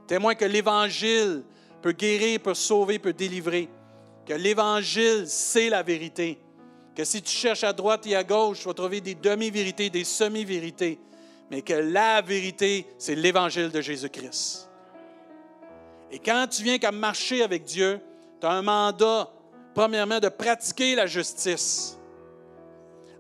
Témoins 0.07 0.35
que 0.35 0.47
l'Évangile 0.47 1.45
peut 1.83 1.93
guérir, 1.93 2.41
peut 2.41 2.55
sauver, 2.55 2.99
peut 2.99 3.13
délivrer. 3.13 3.69
Que 4.25 4.33
l'Évangile, 4.33 5.25
c'est 5.27 5.69
la 5.69 5.83
vérité. 5.83 6.39
Que 6.97 7.05
si 7.05 7.21
tu 7.21 7.31
cherches 7.31 7.65
à 7.65 7.75
droite 7.75 8.07
et 8.07 8.17
à 8.17 8.25
gauche, 8.25 8.61
tu 8.61 8.69
vas 8.69 8.75
trouver 8.75 9.03
des 9.03 9.15
demi-vérités, 9.15 9.91
des 9.91 10.05
semi-vérités. 10.05 10.99
Mais 11.51 11.61
que 11.61 11.75
la 11.75 12.23
vérité, 12.23 12.87
c'est 12.97 13.15
l'Évangile 13.15 13.69
de 13.69 13.83
Jésus-Christ. 13.83 14.71
Et 16.15 16.21
quand 16.21 16.47
tu 16.49 16.63
viens 16.63 16.79
qu'à 16.79 16.93
marcher 16.93 17.43
avec 17.43 17.65
Dieu, 17.65 18.01
tu 18.41 18.47
as 18.47 18.53
un 18.53 18.63
mandat, 18.63 19.29
premièrement, 19.75 20.21
de 20.21 20.29
pratiquer 20.29 20.95
la 20.95 21.09
justice. 21.09 21.99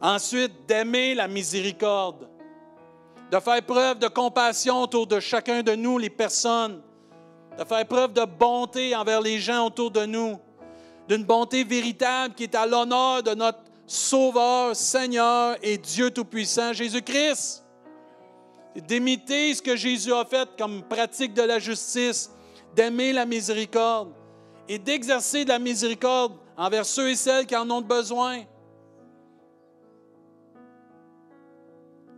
Ensuite, 0.00 0.52
d'aimer 0.68 1.16
la 1.16 1.26
miséricorde. 1.26 2.28
De 3.32 3.40
faire 3.40 3.60
preuve 3.66 3.98
de 3.98 4.06
compassion 4.06 4.80
autour 4.80 5.08
de 5.08 5.18
chacun 5.18 5.64
de 5.64 5.74
nous, 5.74 5.98
les 5.98 6.08
personnes. 6.08 6.80
De 7.58 7.64
faire 7.64 7.84
preuve 7.84 8.12
de 8.12 8.24
bonté 8.24 8.94
envers 8.94 9.20
les 9.20 9.40
gens 9.40 9.66
autour 9.66 9.90
de 9.90 10.06
nous. 10.06 10.38
D'une 11.08 11.24
bonté 11.24 11.64
véritable 11.64 12.34
qui 12.34 12.44
est 12.44 12.54
à 12.54 12.64
l'honneur 12.64 13.24
de 13.24 13.34
notre 13.34 13.58
Sauveur, 13.88 14.76
Seigneur 14.76 15.56
et 15.62 15.78
Dieu 15.78 16.12
Tout-Puissant, 16.12 16.72
Jésus-Christ. 16.72 17.64
D'imiter 18.76 19.52
ce 19.52 19.62
que 19.62 19.74
Jésus 19.74 20.12
a 20.12 20.24
fait 20.24 20.48
comme 20.56 20.84
pratique 20.84 21.34
de 21.34 21.42
la 21.42 21.58
justice, 21.58 22.30
d'aimer 22.74 23.12
la 23.12 23.26
miséricorde 23.26 24.12
et 24.68 24.78
d'exercer 24.78 25.44
de 25.44 25.50
la 25.50 25.58
miséricorde 25.58 26.32
envers 26.56 26.86
ceux 26.86 27.10
et 27.10 27.16
celles 27.16 27.46
qui 27.46 27.56
en 27.56 27.68
ont 27.70 27.80
besoin. 27.80 28.44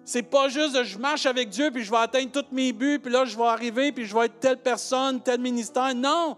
C'est 0.05 0.23
pas 0.23 0.49
juste 0.49 0.77
de 0.77 0.85
je 0.85 0.99
marche 0.99 1.27
avec 1.27 1.49
Dieu 1.49 1.71
puis 1.73 1.83
je 1.83 1.91
vais 1.91 1.97
atteindre 1.97 2.31
tous 2.31 2.55
mes 2.55 2.73
buts 2.73 3.01
puis 3.03 3.13
là 3.13 3.25
je 3.25 3.37
vais 3.37 3.45
arriver 3.45 3.91
puis 3.91 4.05
je 4.05 4.15
vais 4.15 4.27
être 4.27 4.39
telle 4.39 4.59
personne, 4.59 5.21
tel 5.21 5.41
ministère. 5.41 5.95
Non. 5.95 6.37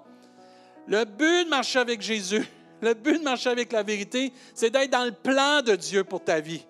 Le 0.87 1.05
but 1.05 1.45
de 1.45 1.51
marcher 1.51 1.79
avec 1.79 2.01
Jésus, 2.01 2.49
le 2.81 2.95
but 2.95 3.19
de 3.19 3.25
marcher 3.25 3.51
avec 3.51 3.73
la 3.73 3.83
vérité, 3.83 4.33
c'est 4.55 4.71
d'être 4.71 4.91
dans 4.91 5.05
le 5.05 5.13
plan 5.13 5.61
de 5.61 5.77
Dieu 5.77 6.03
pour 6.03 6.25
ta 6.25 6.41
vie. 6.41 6.65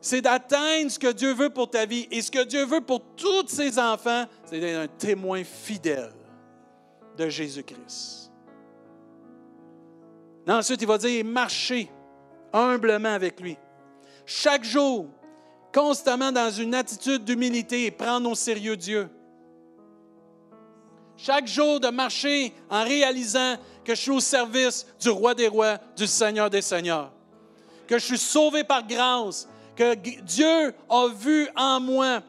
C'est 0.00 0.20
d'atteindre 0.20 0.90
ce 0.90 0.98
que 0.98 1.12
Dieu 1.12 1.32
veut 1.34 1.50
pour 1.50 1.70
ta 1.70 1.84
vie. 1.84 2.06
Et 2.10 2.22
ce 2.22 2.30
que 2.30 2.44
Dieu 2.44 2.64
veut 2.64 2.80
pour 2.80 3.02
tous 3.16 3.48
ses 3.48 3.78
enfants, 3.78 4.24
c'est 4.44 4.60
d'être 4.60 4.78
un 4.78 4.88
témoin 4.88 5.42
fidèle 5.44 6.12
de 7.16 7.28
Jésus-Christ. 7.28 8.30
Ensuite, 10.46 10.80
il 10.80 10.88
va 10.88 10.98
dire 10.98 11.24
marcher 11.24 11.90
humblement 12.52 13.12
avec 13.12 13.40
lui. 13.40 13.56
Chaque 14.24 14.64
jour, 14.64 15.06
constamment 15.74 16.32
dans 16.32 16.50
une 16.50 16.74
attitude 16.74 17.24
d'humilité 17.24 17.86
et 17.86 17.90
prendre 17.90 18.30
au 18.30 18.34
sérieux 18.34 18.76
Dieu. 18.76 19.10
Chaque 21.16 21.48
jour 21.48 21.80
de 21.80 21.88
marcher 21.88 22.54
en 22.70 22.84
réalisant 22.84 23.56
que 23.84 23.94
je 23.94 24.00
suis 24.00 24.10
au 24.10 24.20
service 24.20 24.86
du 25.00 25.10
roi 25.10 25.34
des 25.34 25.48
rois, 25.48 25.78
du 25.96 26.06
Seigneur 26.06 26.48
des 26.48 26.62
seigneurs. 26.62 27.12
Que 27.86 27.98
je 27.98 28.04
suis 28.04 28.18
sauvé 28.18 28.64
par 28.64 28.86
grâce, 28.86 29.48
que 29.78 29.94
Dieu 29.94 30.74
a 30.90 31.08
vu 31.14 31.48
en 31.54 31.78
moi 31.78 32.20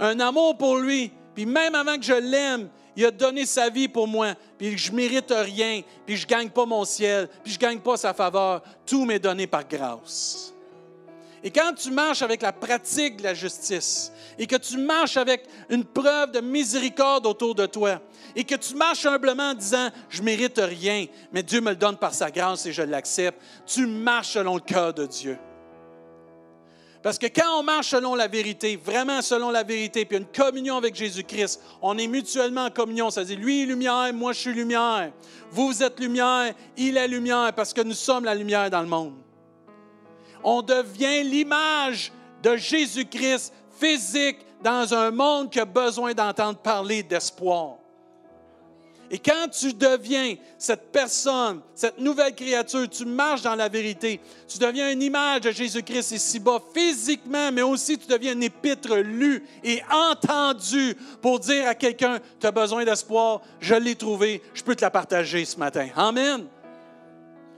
un 0.00 0.18
amour 0.20 0.56
pour 0.56 0.78
lui, 0.78 1.12
puis 1.34 1.44
même 1.44 1.74
avant 1.74 1.98
que 1.98 2.02
je 2.02 2.14
l'aime, 2.14 2.70
il 2.96 3.04
a 3.04 3.10
donné 3.10 3.44
sa 3.44 3.68
vie 3.68 3.88
pour 3.88 4.08
moi, 4.08 4.34
puis 4.56 4.78
je 4.78 4.90
mérite 4.90 5.30
rien, 5.36 5.82
puis 6.06 6.16
je 6.16 6.26
gagne 6.26 6.48
pas 6.48 6.64
mon 6.64 6.86
ciel, 6.86 7.28
puis 7.44 7.52
je 7.52 7.58
gagne 7.58 7.78
pas 7.78 7.98
sa 7.98 8.14
faveur. 8.14 8.62
Tout 8.86 9.04
m'est 9.04 9.18
donné 9.18 9.46
par 9.46 9.68
grâce. 9.68 10.54
Et 11.44 11.50
quand 11.50 11.74
tu 11.74 11.90
marches 11.90 12.22
avec 12.22 12.40
la 12.40 12.52
pratique 12.52 13.18
de 13.18 13.24
la 13.24 13.34
justice, 13.34 14.10
et 14.38 14.46
que 14.46 14.56
tu 14.56 14.78
marches 14.78 15.18
avec 15.18 15.44
une 15.68 15.84
preuve 15.84 16.32
de 16.32 16.40
miséricorde 16.40 17.26
autour 17.26 17.54
de 17.54 17.66
toi, 17.66 18.00
et 18.34 18.44
que 18.44 18.54
tu 18.54 18.74
marches 18.76 19.04
humblement 19.04 19.50
en 19.50 19.54
disant, 19.54 19.90
je 20.08 20.22
mérite 20.22 20.58
rien, 20.58 21.04
mais 21.32 21.42
Dieu 21.42 21.60
me 21.60 21.70
le 21.70 21.76
donne 21.76 21.98
par 21.98 22.14
sa 22.14 22.30
grâce 22.30 22.64
et 22.64 22.72
je 22.72 22.82
l'accepte, 22.82 23.38
tu 23.66 23.86
marches 23.86 24.32
selon 24.32 24.54
le 24.54 24.60
cœur 24.60 24.94
de 24.94 25.04
Dieu. 25.04 25.36
Parce 27.02 27.18
que 27.18 27.26
quand 27.26 27.58
on 27.58 27.62
marche 27.64 27.90
selon 27.90 28.14
la 28.14 28.28
vérité, 28.28 28.76
vraiment 28.76 29.22
selon 29.22 29.50
la 29.50 29.64
vérité, 29.64 30.04
puis 30.04 30.18
une 30.18 30.26
communion 30.26 30.76
avec 30.76 30.94
Jésus-Christ, 30.94 31.60
on 31.80 31.98
est 31.98 32.06
mutuellement 32.06 32.66
en 32.66 32.70
communion. 32.70 33.10
Ça 33.10 33.24
dit, 33.24 33.34
lui 33.34 33.62
est 33.62 33.66
lumière, 33.66 34.12
moi 34.14 34.32
je 34.32 34.38
suis 34.38 34.52
lumière. 34.52 35.10
Vous, 35.50 35.66
vous 35.66 35.82
êtes 35.82 35.98
lumière, 35.98 36.54
il 36.76 36.96
est 36.96 37.08
lumière, 37.08 37.52
parce 37.54 37.74
que 37.74 37.80
nous 37.80 37.94
sommes 37.94 38.24
la 38.24 38.34
lumière 38.34 38.70
dans 38.70 38.82
le 38.82 38.86
monde. 38.86 39.14
On 40.44 40.62
devient 40.62 41.24
l'image 41.24 42.12
de 42.42 42.56
Jésus-Christ 42.56 43.52
physique 43.78 44.38
dans 44.62 44.94
un 44.94 45.10
monde 45.10 45.50
qui 45.50 45.58
a 45.58 45.64
besoin 45.64 46.14
d'entendre 46.14 46.58
parler 46.58 47.02
d'espoir. 47.02 47.78
Et 49.14 49.18
quand 49.18 49.46
tu 49.50 49.74
deviens 49.74 50.36
cette 50.56 50.90
personne, 50.90 51.60
cette 51.74 51.98
nouvelle 51.98 52.34
créature, 52.34 52.88
tu 52.88 53.04
marches 53.04 53.42
dans 53.42 53.54
la 53.54 53.68
vérité, 53.68 54.18
tu 54.48 54.56
deviens 54.56 54.90
une 54.90 55.02
image 55.02 55.42
de 55.42 55.50
Jésus-Christ 55.50 56.12
ici-bas 56.12 56.62
physiquement, 56.74 57.52
mais 57.52 57.60
aussi 57.60 57.98
tu 57.98 58.06
deviens 58.06 58.32
une 58.32 58.42
épître 58.42 58.96
lue 58.96 59.44
et 59.62 59.82
entendue 59.90 60.96
pour 61.20 61.38
dire 61.40 61.68
à 61.68 61.74
quelqu'un, 61.74 62.20
tu 62.40 62.46
as 62.46 62.50
besoin 62.50 62.86
d'espoir, 62.86 63.42
je 63.60 63.74
l'ai 63.74 63.96
trouvé, 63.96 64.42
je 64.54 64.62
peux 64.62 64.74
te 64.74 64.80
la 64.80 64.90
partager 64.90 65.44
ce 65.44 65.58
matin. 65.58 65.88
Amen. 65.94 66.46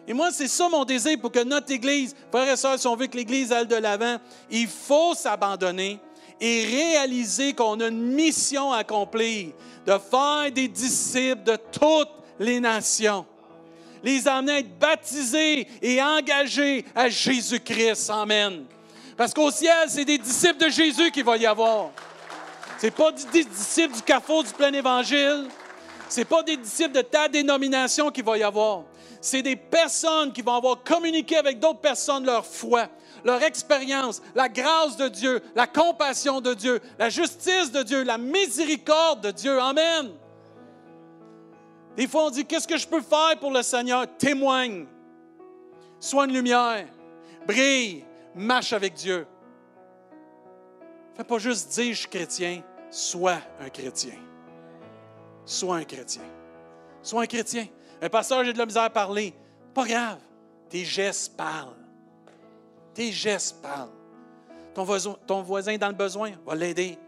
Et 0.08 0.12
moi, 0.12 0.32
c'est 0.32 0.48
ça 0.48 0.68
mon 0.68 0.84
désir 0.84 1.20
pour 1.20 1.30
que 1.30 1.44
notre 1.44 1.70
Église, 1.70 2.16
frères 2.32 2.52
et 2.52 2.56
sœurs, 2.56 2.80
si 2.80 2.88
on 2.88 2.96
veut 2.96 3.06
que 3.06 3.16
l'Église 3.16 3.52
aille 3.52 3.68
de 3.68 3.76
l'avant, 3.76 4.16
il 4.50 4.66
faut 4.66 5.14
s'abandonner 5.14 6.00
et 6.40 6.64
réaliser 6.64 7.52
qu'on 7.52 7.80
a 7.80 7.88
une 7.88 8.12
mission 8.12 8.72
à 8.72 8.78
accomplir 8.78 9.48
de 9.86 9.92
faire 9.92 10.50
des 10.52 10.68
disciples 10.68 11.44
de 11.44 11.58
toutes 11.70 12.10
les 12.38 12.60
nations. 12.60 13.24
Les 14.02 14.28
amener 14.28 14.52
à 14.52 14.58
être 14.58 14.78
baptisés 14.78 15.66
et 15.80 16.02
engagés 16.02 16.84
à 16.94 17.08
Jésus-Christ. 17.08 18.10
Amen. 18.10 18.64
Parce 19.16 19.32
qu'au 19.32 19.50
ciel, 19.50 19.88
c'est 19.88 20.04
des 20.04 20.18
disciples 20.18 20.64
de 20.64 20.68
Jésus 20.68 21.10
qu'il 21.10 21.24
va 21.24 21.36
y 21.36 21.46
avoir. 21.46 21.90
Ce 22.78 22.86
n'est 22.86 22.90
pas 22.90 23.12
des 23.12 23.44
disciples 23.44 23.94
du 23.94 24.02
carrefour 24.02 24.44
du 24.44 24.52
plein 24.52 24.72
évangile. 24.72 25.46
Ce 26.08 26.20
n'est 26.20 26.24
pas 26.24 26.42
des 26.42 26.56
disciples 26.56 26.92
de 26.92 27.02
ta 27.02 27.28
dénomination 27.28 28.10
qu'il 28.10 28.24
va 28.24 28.36
y 28.36 28.42
avoir. 28.42 28.82
C'est 29.20 29.42
des 29.42 29.56
personnes 29.56 30.32
qui 30.32 30.42
vont 30.42 30.54
avoir 30.54 30.82
communiqué 30.82 31.36
avec 31.36 31.58
d'autres 31.58 31.80
personnes 31.80 32.26
leur 32.26 32.44
foi, 32.44 32.88
leur 33.24 33.42
expérience, 33.42 34.22
la 34.34 34.48
grâce 34.48 34.96
de 34.96 35.08
Dieu, 35.08 35.42
la 35.54 35.66
compassion 35.66 36.40
de 36.40 36.54
Dieu, 36.54 36.80
la 36.98 37.08
justice 37.08 37.72
de 37.72 37.82
Dieu, 37.82 38.04
la 38.04 38.18
miséricorde 38.18 39.22
de 39.22 39.30
Dieu. 39.30 39.58
Amen. 39.58 40.12
Des 41.96 42.06
fois, 42.06 42.26
on 42.26 42.30
dit, 42.30 42.44
qu'est-ce 42.44 42.68
que 42.68 42.76
je 42.76 42.86
peux 42.86 43.00
faire 43.00 43.38
pour 43.40 43.50
le 43.50 43.62
Seigneur? 43.62 44.06
Témoigne. 44.18 44.86
Sois 45.98 46.24
une 46.26 46.32
lumière. 46.32 46.86
Brille. 47.46 48.04
Marche 48.34 48.72
avec 48.72 48.94
Dieu. 48.94 49.26
Fais 51.14 51.22
pas 51.22 51.38
juste 51.38 51.72
dire 51.72 51.94
je 51.94 52.00
suis 52.00 52.08
chrétien. 52.08 52.62
Sois 52.90 53.38
un 53.60 53.68
chrétien. 53.68 54.14
Sois 55.44 55.76
un 55.76 55.84
chrétien. 55.84 56.22
Sois 57.00 57.22
un 57.22 57.26
chrétien. 57.26 57.66
Un 58.02 58.08
pasteur, 58.08 58.44
j'ai 58.44 58.52
de 58.52 58.58
la 58.58 58.66
misère 58.66 58.82
à 58.82 58.90
parler. 58.90 59.32
Pas 59.72 59.86
grave. 59.86 60.18
Tes 60.68 60.84
gestes 60.84 61.36
parlent. 61.36 61.83
Tes 62.94 63.10
gestes 63.12 63.60
parlent. 63.60 63.90
Ton 65.26 65.42
voisin, 65.42 65.76
dans 65.76 65.88
le 65.88 65.94
besoin 65.94 66.32
va 66.46 66.54
l'aider. 66.54 66.98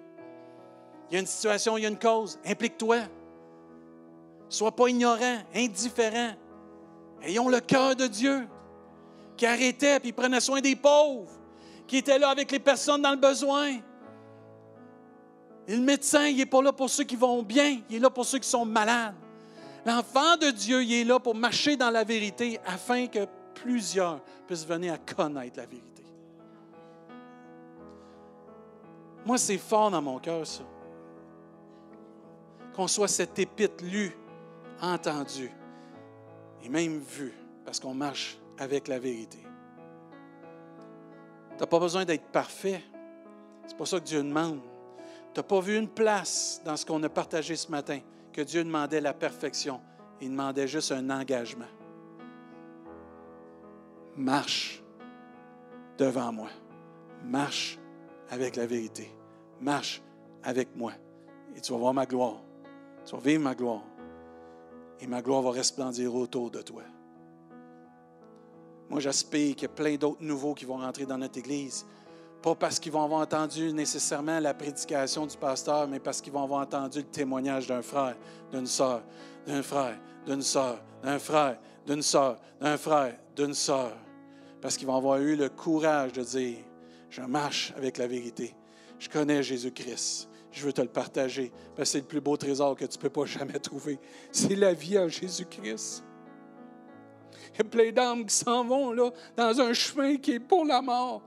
Il 1.09 1.15
y 1.15 1.17
a 1.17 1.21
une 1.21 1.27
situation, 1.27 1.77
il 1.79 1.83
y 1.83 1.87
a 1.87 1.89
une 1.89 1.99
cause. 1.99 2.39
Implique-toi. 2.45 2.99
Sois 4.49 4.75
pas 4.75 4.89
ignorant, 4.89 5.39
indifférent. 5.55 6.35
Ayons 7.23 7.49
le 7.49 7.61
cœur 7.61 7.97
de 7.97 8.07
Dieu 8.07 8.47
qui 9.37 9.47
arrêtait 9.47 9.99
et 10.03 10.13
prenait 10.13 10.41
soin 10.41 10.61
des 10.61 10.77
pauvres, 10.77 11.31
qui 11.87 11.99
était 11.99 12.19
là 12.19 12.31
avec 12.31 12.51
les 12.51 12.59
personnes 12.59 13.03
dans 13.03 13.11
le 13.11 13.17
besoin. 13.17 13.77
Le 15.69 15.79
médecin, 15.79 16.27
il 16.27 16.37
n'est 16.37 16.47
pas 16.47 16.63
là 16.63 16.73
pour 16.73 16.89
ceux 16.89 17.05
qui 17.05 17.17
vont 17.17 17.43
bien, 17.43 17.81
il 17.91 17.97
est 17.97 17.99
là 17.99 18.11
pour 18.11 18.25
ceux 18.25 18.39
qui 18.39 18.49
sont 18.49 18.65
malades. 18.65 19.15
L'enfant 19.85 20.37
de 20.37 20.51
Dieu, 20.51 20.83
il 20.83 20.93
est 20.93 21.05
là 21.05 21.19
pour 21.19 21.35
marcher 21.35 21.77
dans 21.77 21.91
la 21.91 22.05
vérité 22.05 22.59
afin 22.67 23.07
que 23.07 23.27
plusieurs 23.63 24.21
puissent 24.47 24.67
venir 24.67 24.95
à 24.95 24.99
connaître 24.99 25.59
la 25.59 25.67
vérité. 25.67 26.05
Moi, 29.25 29.39
c'est 29.39 29.59
fort 29.59 29.91
dans 29.91 30.03
mon 30.03 30.19
cœur, 30.19 30.47
ça. 30.47 30.63
Qu'on 32.75 32.87
soit 32.87 33.09
cette 33.09 33.39
épître 33.39 33.83
lue, 33.85 34.17
entendue 34.81 35.51
et 36.63 36.69
même 36.69 36.99
vue, 36.99 37.35
parce 37.65 37.81
qu'on 37.81 37.95
marche 37.95 38.39
avec 38.59 38.87
la 38.89 38.99
vérité. 38.99 39.39
Tu 41.53 41.61
n'as 41.61 41.67
pas 41.67 41.81
besoin 41.81 42.05
d'être 42.05 42.27
parfait. 42.27 42.83
C'est 43.67 43.77
pas 43.77 43.87
ça 43.87 43.99
que 43.99 44.05
Dieu 44.05 44.23
demande. 44.23 44.61
Tu 45.33 45.41
n'as 45.41 45.43
pas 45.43 45.61
vu 45.61 45.77
une 45.77 45.89
place 45.89 46.61
dans 46.65 46.77
ce 46.77 46.85
qu'on 46.85 47.03
a 47.03 47.09
partagé 47.09 47.57
ce 47.57 47.71
matin 47.71 48.01
que 48.33 48.43
Dieu 48.43 48.63
demandait 48.63 49.01
la 49.01 49.15
perfection. 49.15 49.81
Il 50.21 50.31
demandait 50.31 50.69
juste 50.69 50.93
un 50.93 51.09
engagement 51.11 51.67
marche 54.17 54.83
devant 55.99 56.33
moi. 56.33 56.49
Marche 57.25 57.79
avec 58.31 58.57
la 58.57 58.67
vérité. 58.67 59.11
Marche 59.61 60.03
avec 60.43 60.75
moi. 60.77 60.93
Et 61.55 61.61
tu 61.61 61.73
vas 61.73 61.79
voir 61.79 61.95
ma 61.95 62.07
gloire. 62.07 62.43
Tu 63.05 63.15
vas 63.15 63.21
vivre 63.21 63.43
ma 63.43 63.55
gloire. 63.55 63.83
Et 65.01 65.07
ma 65.07 65.23
gloire 65.23 65.43
va 65.43 65.51
resplendir 65.51 66.15
autour 66.15 66.51
de 66.51 66.63
toi. 66.63 66.83
Moi, 68.89 69.01
j'aspire 69.01 69.55
qu'il 69.57 69.63
y 69.63 69.65
ait 69.65 69.75
plein 69.75 69.97
d'autres 69.97 70.23
nouveaux 70.23 70.55
qui 70.55 70.65
vont 70.65 70.77
rentrer 70.77 71.07
dans 71.07 71.19
notre 71.19 71.39
Église. 71.39 71.85
Pas 72.41 72.55
parce 72.55 72.79
qu'ils 72.79 72.93
vont 72.93 73.03
avoir 73.03 73.21
entendu 73.21 73.73
nécessairement 73.73 74.39
la 74.39 74.55
prédication 74.55 75.27
du 75.27 75.37
pasteur, 75.37 75.89
mais 75.89 75.99
parce 75.99 76.21
qu'ils 76.21 76.33
vont 76.33 76.45
avoir 76.45 76.61
entendu 76.61 76.99
le 76.99 77.05
témoignage 77.05 77.67
d'un 77.67 77.83
frère, 77.83 78.17
d'une 78.53 78.67
sœur, 78.67 79.03
d'un 79.47 79.63
frère, 79.63 79.99
d'une 80.25 80.43
sœur, 80.43 80.79
d'un 81.03 81.19
frère, 81.19 81.59
d'une 81.87 82.03
sœur, 82.03 82.39
d'un 82.61 82.77
frère, 82.77 83.17
d'une 83.35 83.55
sœur. 83.55 83.93
Parce 84.61 84.77
qu'ils 84.77 84.87
vont 84.87 84.97
avoir 84.97 85.19
eu 85.19 85.37
le 85.37 85.49
courage 85.49 86.13
de 86.13 86.23
dire, 86.23 86.59
je 87.11 87.23
marche 87.23 87.73
avec 87.77 87.99
la 87.99 88.07
vérité. 88.07 88.55
Je 88.99 89.09
connais 89.09 89.43
Jésus-Christ. 89.43 90.29
Je 90.51 90.65
veux 90.65 90.73
te 90.73 90.81
le 90.81 90.89
partager. 90.89 91.53
Parce 91.77 91.89
que 91.89 91.93
c'est 91.93 92.01
le 92.01 92.07
plus 92.07 92.21
beau 92.21 92.37
trésor 92.37 92.77
que 92.77 92.85
tu 92.85 92.97
ne 92.97 93.03
peux 93.03 93.11
pas 93.11 93.27
jamais 93.27 93.59
trouver. 93.59 93.99
C'est 94.33 94.57
la 94.57 94.73
vie 94.73 94.99
en 94.99 95.09
Jésus-Christ. 95.09 96.05
Il 97.55 97.59
y 97.59 97.61
a 97.61 97.65
plein 97.65 97.93
d'âmes 97.93 98.27
qui 98.27 98.35
s'en 98.35 98.65
vont 98.65 98.95
dans 99.37 99.61
un 99.61 99.73
chemin 99.73 100.17
qui 100.17 100.33
est 100.33 100.41
pour 100.41 100.65
la 100.65 100.83
mort. 100.83 101.23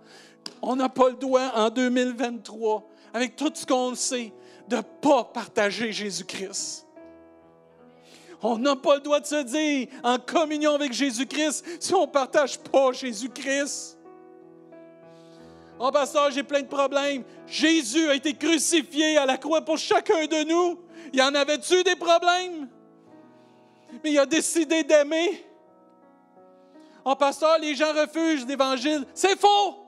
On 0.61 0.75
n'a 0.75 0.89
pas 0.89 1.09
le 1.09 1.15
droit 1.15 1.51
en 1.55 1.69
2023, 1.69 2.87
avec 3.13 3.35
tout 3.35 3.51
ce 3.53 3.65
qu'on 3.65 3.95
sait, 3.95 4.33
de 4.67 4.77
ne 4.77 4.81
pas 4.81 5.23
partager 5.23 5.91
Jésus-Christ. 5.91 6.85
On 8.41 8.57
n'a 8.57 8.75
pas 8.75 8.95
le 8.95 9.01
droit 9.01 9.19
de 9.19 9.25
se 9.25 9.43
dire 9.43 9.87
en 10.03 10.17
communion 10.17 10.75
avec 10.75 10.93
Jésus-Christ 10.93 11.65
si 11.79 11.93
on 11.93 12.01
ne 12.01 12.11
partage 12.11 12.57
pas 12.59 12.91
Jésus-Christ. 12.93 13.97
Oh, 15.77 15.91
pasteur, 15.91 16.29
j'ai 16.31 16.43
plein 16.43 16.61
de 16.61 16.67
problèmes. 16.67 17.23
Jésus 17.47 18.09
a 18.09 18.15
été 18.15 18.33
crucifié 18.33 19.17
à 19.17 19.25
la 19.25 19.37
croix 19.37 19.63
pour 19.63 19.77
chacun 19.77 20.25
de 20.25 20.43
nous. 20.43 20.79
Il 21.13 21.19
y 21.19 21.21
en 21.21 21.33
avait-tu 21.33 21.83
des 21.83 21.95
problèmes? 21.95 22.67
Mais 24.03 24.11
il 24.11 24.19
a 24.19 24.25
décidé 24.25 24.83
d'aimer. 24.83 25.45
Oh, 27.05 27.15
pasteur, 27.15 27.57
les 27.59 27.75
gens 27.75 27.93
refusent 27.93 28.45
l'Évangile. 28.45 29.05
C'est 29.13 29.39
faux! 29.39 29.85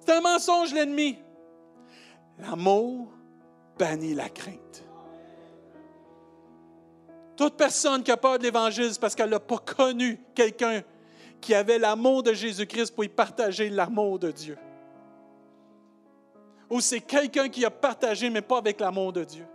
C'est 0.00 0.12
un 0.12 0.20
mensonge, 0.20 0.72
l'ennemi. 0.72 1.18
L'amour 2.38 3.08
bannit 3.78 4.14
la 4.14 4.28
crainte. 4.28 4.85
Toute 7.36 7.54
personne 7.54 8.02
qui 8.02 8.10
a 8.10 8.16
peur 8.16 8.38
de 8.38 8.44
l'Évangile, 8.44 8.92
c'est 8.92 9.00
parce 9.00 9.14
qu'elle 9.14 9.30
n'a 9.30 9.40
pas 9.40 9.58
connu 9.58 10.18
quelqu'un 10.34 10.82
qui 11.40 11.54
avait 11.54 11.78
l'amour 11.78 12.22
de 12.22 12.32
Jésus-Christ 12.32 12.94
pour 12.94 13.04
y 13.04 13.08
partager 13.08 13.68
l'amour 13.68 14.18
de 14.18 14.30
Dieu. 14.30 14.56
Ou 16.70 16.80
c'est 16.80 17.00
quelqu'un 17.00 17.48
qui 17.48 17.64
a 17.64 17.70
partagé, 17.70 18.30
mais 18.30 18.40
pas 18.40 18.58
avec 18.58 18.80
l'amour 18.80 19.12
de 19.12 19.22
Dieu. 19.22 19.46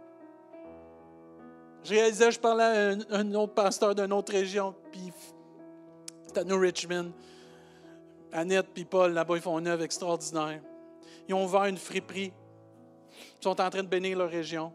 Je 1.83 1.95
réalisais, 1.95 2.31
je 2.31 2.39
parlais 2.39 2.63
à 2.63 3.17
un, 3.17 3.33
autre 3.33 3.53
pasteur 3.53 3.95
d'une 3.95 4.13
autre 4.13 4.31
région, 4.31 4.75
puis 4.91 5.11
c'était 6.25 6.41
à 6.41 6.43
New 6.43 6.59
Richmond. 6.59 7.11
Annette 8.31 8.67
et 8.77 8.85
Paul, 8.85 9.11
là-bas, 9.11 9.35
ils 9.35 9.41
font 9.41 9.57
une 9.59 9.67
œuvre 9.67 9.83
extraordinaire. 9.83 10.61
Ils 11.27 11.33
ont 11.33 11.43
ouvert 11.43 11.65
une 11.65 11.77
friperie. 11.77 12.31
Ils 13.39 13.43
sont 13.43 13.59
en 13.59 13.69
train 13.69 13.83
de 13.83 13.87
bénir 13.87 14.17
leur 14.17 14.29
région. 14.29 14.71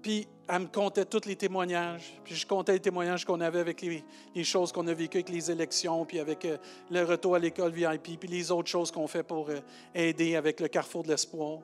Puis 0.00 0.26
elle 0.48 0.62
me 0.62 0.66
comptait 0.66 1.04
tous 1.04 1.26
les 1.26 1.36
témoignages. 1.36 2.20
Puis 2.24 2.34
je 2.34 2.46
comptais 2.46 2.72
les 2.72 2.80
témoignages 2.80 3.24
qu'on 3.24 3.40
avait 3.40 3.58
avec 3.58 3.82
les, 3.82 4.44
choses 4.44 4.72
qu'on 4.72 4.86
a 4.86 4.94
vécues 4.94 5.18
avec 5.18 5.28
les 5.28 5.50
élections, 5.50 6.04
puis 6.04 6.20
avec 6.20 6.44
euh, 6.44 6.56
le 6.90 7.02
retour 7.04 7.34
à 7.34 7.38
l'école 7.38 7.72
VIP, 7.72 8.18
puis 8.18 8.28
les 8.28 8.50
autres 8.50 8.68
choses 8.68 8.90
qu'on 8.90 9.06
fait 9.06 9.22
pour 9.22 9.50
euh, 9.50 9.60
aider 9.94 10.36
avec 10.36 10.60
le 10.60 10.68
carrefour 10.68 11.02
de 11.02 11.08
l'espoir. 11.08 11.58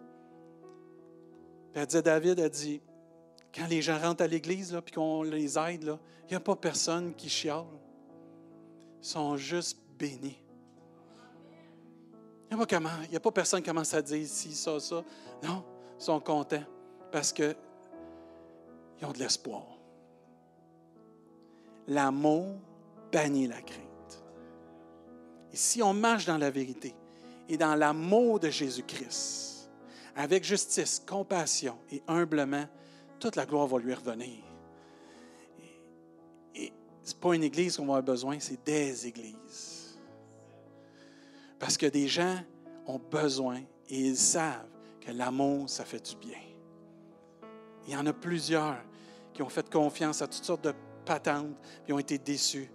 Puis 1.72 1.80
elle 1.80 1.86
disait, 1.86 2.02
David 2.02 2.40
a 2.40 2.48
dit, 2.48 2.80
quand 3.54 3.66
les 3.68 3.82
gens 3.82 3.98
rentrent 3.98 4.24
à 4.24 4.26
l'église, 4.26 4.76
puis 4.84 4.94
qu'on 4.94 5.22
les 5.22 5.58
aide, 5.58 5.96
il 6.24 6.30
n'y 6.30 6.36
a 6.36 6.40
pas 6.40 6.56
personne 6.56 7.14
qui 7.14 7.28
chiale. 7.28 7.64
Ils 9.02 9.06
sont 9.06 9.36
juste 9.36 9.78
bénis. 9.98 10.38
Il 12.50 12.56
n'y 12.56 12.62
a, 12.62 13.16
a, 13.16 13.20
pas 13.20 13.30
personne 13.30 13.62
qui 13.62 13.68
commence 13.68 13.94
à 13.94 14.02
dire 14.02 14.26
si, 14.26 14.54
ça, 14.54 14.78
ça. 14.78 15.02
Non, 15.42 15.64
ils 15.98 16.04
sont 16.04 16.20
contents 16.20 16.62
parce 17.10 17.32
que 17.32 17.56
ont 19.04 19.12
de 19.12 19.18
l'espoir. 19.18 19.66
L'amour 21.88 22.56
bannit 23.10 23.48
la 23.48 23.60
crainte. 23.60 24.24
Et 25.52 25.56
si 25.56 25.82
on 25.82 25.92
marche 25.92 26.26
dans 26.26 26.38
la 26.38 26.50
vérité 26.50 26.94
et 27.48 27.56
dans 27.56 27.74
l'amour 27.74 28.40
de 28.40 28.48
Jésus-Christ, 28.48 29.70
avec 30.16 30.44
justice, 30.44 31.02
compassion 31.06 31.78
et 31.90 32.02
humblement, 32.06 32.66
toute 33.18 33.36
la 33.36 33.46
gloire 33.46 33.66
va 33.66 33.78
lui 33.78 33.94
revenir. 33.94 34.42
Et, 36.54 36.72
ce 37.02 37.12
n'est 37.12 37.20
pas 37.20 37.34
une 37.34 37.44
église 37.44 37.76
qu'on 37.76 37.86
va 37.86 37.96
avoir 37.96 38.02
besoin, 38.02 38.38
c'est 38.38 38.64
des 38.64 39.06
églises. 39.06 39.98
Parce 41.58 41.76
que 41.76 41.86
des 41.86 42.08
gens 42.08 42.38
ont 42.86 42.98
besoin 42.98 43.60
et 43.88 43.98
ils 43.98 44.16
savent 44.16 44.68
que 45.00 45.10
l'amour, 45.10 45.68
ça 45.68 45.84
fait 45.84 46.04
du 46.10 46.16
bien. 46.16 46.38
Il 47.86 47.92
y 47.92 47.96
en 47.96 48.06
a 48.06 48.12
plusieurs 48.12 48.76
qui 49.32 49.42
ont 49.42 49.48
fait 49.48 49.68
confiance 49.68 50.22
à 50.22 50.26
toutes 50.26 50.44
sortes 50.44 50.64
de 50.64 50.74
patentes, 51.04 51.56
puis 51.84 51.92
ont 51.92 51.98
été 51.98 52.18
déçus. 52.18 52.70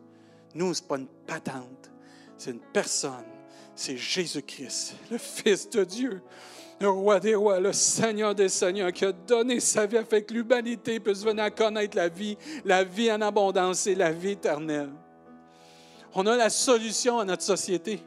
Nous, 0.53 0.73
ce 0.73 0.81
n'est 0.81 0.87
pas 0.87 0.97
une 0.97 1.07
patente, 1.07 1.91
c'est 2.37 2.51
une 2.51 2.59
personne. 2.59 3.25
C'est 3.75 3.95
Jésus-Christ, 3.95 4.95
le 5.11 5.19
Fils 5.19 5.69
de 5.69 5.83
Dieu, 5.83 6.23
le 6.79 6.89
Roi 6.89 7.19
des 7.19 7.35
rois, 7.35 7.59
le 7.59 7.73
Seigneur 7.73 8.33
des 8.33 8.49
seigneurs, 8.49 8.91
qui 8.91 9.05
a 9.05 9.11
donné 9.11 9.59
sa 9.59 9.85
vie 9.85 9.97
afin 9.97 10.21
que 10.21 10.33
l'humanité 10.33 10.99
puisse 10.99 11.23
venir 11.23 11.43
à 11.43 11.51
connaître 11.51 11.95
la 11.95 12.09
vie, 12.09 12.37
la 12.65 12.83
vie 12.83 13.11
en 13.11 13.21
abondance 13.21 13.85
et 13.85 13.93
la 13.93 14.11
vie 14.11 14.31
éternelle. 14.31 14.89
On 16.15 16.25
a 16.25 16.35
la 16.35 16.49
solution 16.49 17.19
à 17.19 17.25
notre 17.25 17.43
société. 17.43 17.99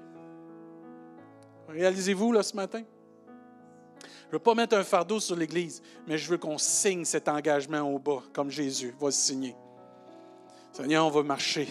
Réalisez-vous 1.68 2.32
là 2.32 2.42
ce 2.42 2.56
matin? 2.56 2.82
Je 4.30 4.36
ne 4.36 4.38
veux 4.38 4.44
pas 4.44 4.54
mettre 4.54 4.76
un 4.76 4.84
fardeau 4.84 5.18
sur 5.18 5.34
l'Église, 5.34 5.82
mais 6.06 6.16
je 6.16 6.30
veux 6.30 6.38
qu'on 6.38 6.56
signe 6.56 7.04
cet 7.04 7.26
engagement 7.26 7.80
au 7.80 7.98
bas, 7.98 8.22
comme 8.32 8.48
Jésus 8.48 8.94
va 9.00 9.10
signer. 9.10 9.56
Seigneur, 10.70 11.04
on 11.04 11.10
va 11.10 11.24
marcher 11.24 11.66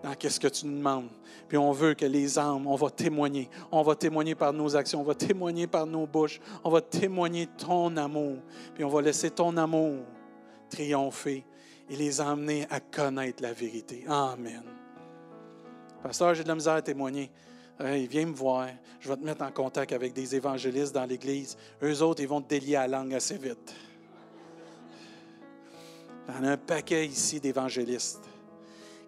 dans 0.00 0.14
qu'est-ce 0.14 0.38
que 0.38 0.46
tu 0.46 0.66
nous 0.66 0.78
demandes. 0.78 1.08
Puis 1.48 1.58
on 1.58 1.72
veut 1.72 1.94
que 1.94 2.06
les 2.06 2.38
âmes, 2.38 2.68
on 2.68 2.76
va 2.76 2.88
témoigner. 2.88 3.50
On 3.72 3.82
va 3.82 3.96
témoigner 3.96 4.36
par 4.36 4.52
nos 4.52 4.76
actions, 4.76 5.00
on 5.00 5.04
va 5.04 5.16
témoigner 5.16 5.66
par 5.66 5.84
nos 5.86 6.06
bouches, 6.06 6.40
on 6.62 6.70
va 6.70 6.80
témoigner 6.80 7.48
ton 7.48 7.96
amour. 7.96 8.38
Puis 8.74 8.84
on 8.84 8.88
va 8.88 9.02
laisser 9.02 9.32
ton 9.32 9.56
amour 9.56 10.04
triompher 10.70 11.44
et 11.90 11.96
les 11.96 12.20
emmener 12.20 12.64
à 12.70 12.78
connaître 12.78 13.42
la 13.42 13.52
vérité. 13.52 14.04
Amen. 14.08 14.62
Pasteur, 16.00 16.32
j'ai 16.34 16.44
de 16.44 16.48
la 16.48 16.54
misère 16.54 16.74
à 16.74 16.82
témoigner. 16.82 17.28
Hey, 17.80 18.06
viens 18.06 18.26
me 18.26 18.34
voir, 18.34 18.68
je 19.00 19.08
vais 19.08 19.16
te 19.16 19.24
mettre 19.24 19.42
en 19.42 19.50
contact 19.50 19.92
avec 19.92 20.12
des 20.12 20.36
évangélistes 20.36 20.94
dans 20.94 21.06
l'Église. 21.06 21.56
Eux 21.82 22.02
autres, 22.02 22.20
ils 22.20 22.28
vont 22.28 22.42
te 22.42 22.48
délier 22.48 22.74
la 22.74 22.86
langue 22.86 23.14
assez 23.14 23.38
vite. 23.38 23.74
En 26.28 26.44
a 26.44 26.50
un 26.50 26.56
paquet 26.56 27.06
ici 27.06 27.40
d'évangélistes 27.40 28.28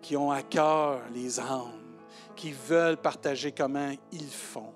qui 0.01 0.17
ont 0.17 0.31
à 0.31 0.43
cœur 0.43 1.03
les 1.15 1.39
âmes, 1.39 1.73
qui 2.35 2.53
veulent 2.53 2.97
partager 2.97 3.53
comment 3.53 3.93
ils 4.11 4.31
font. 4.31 4.73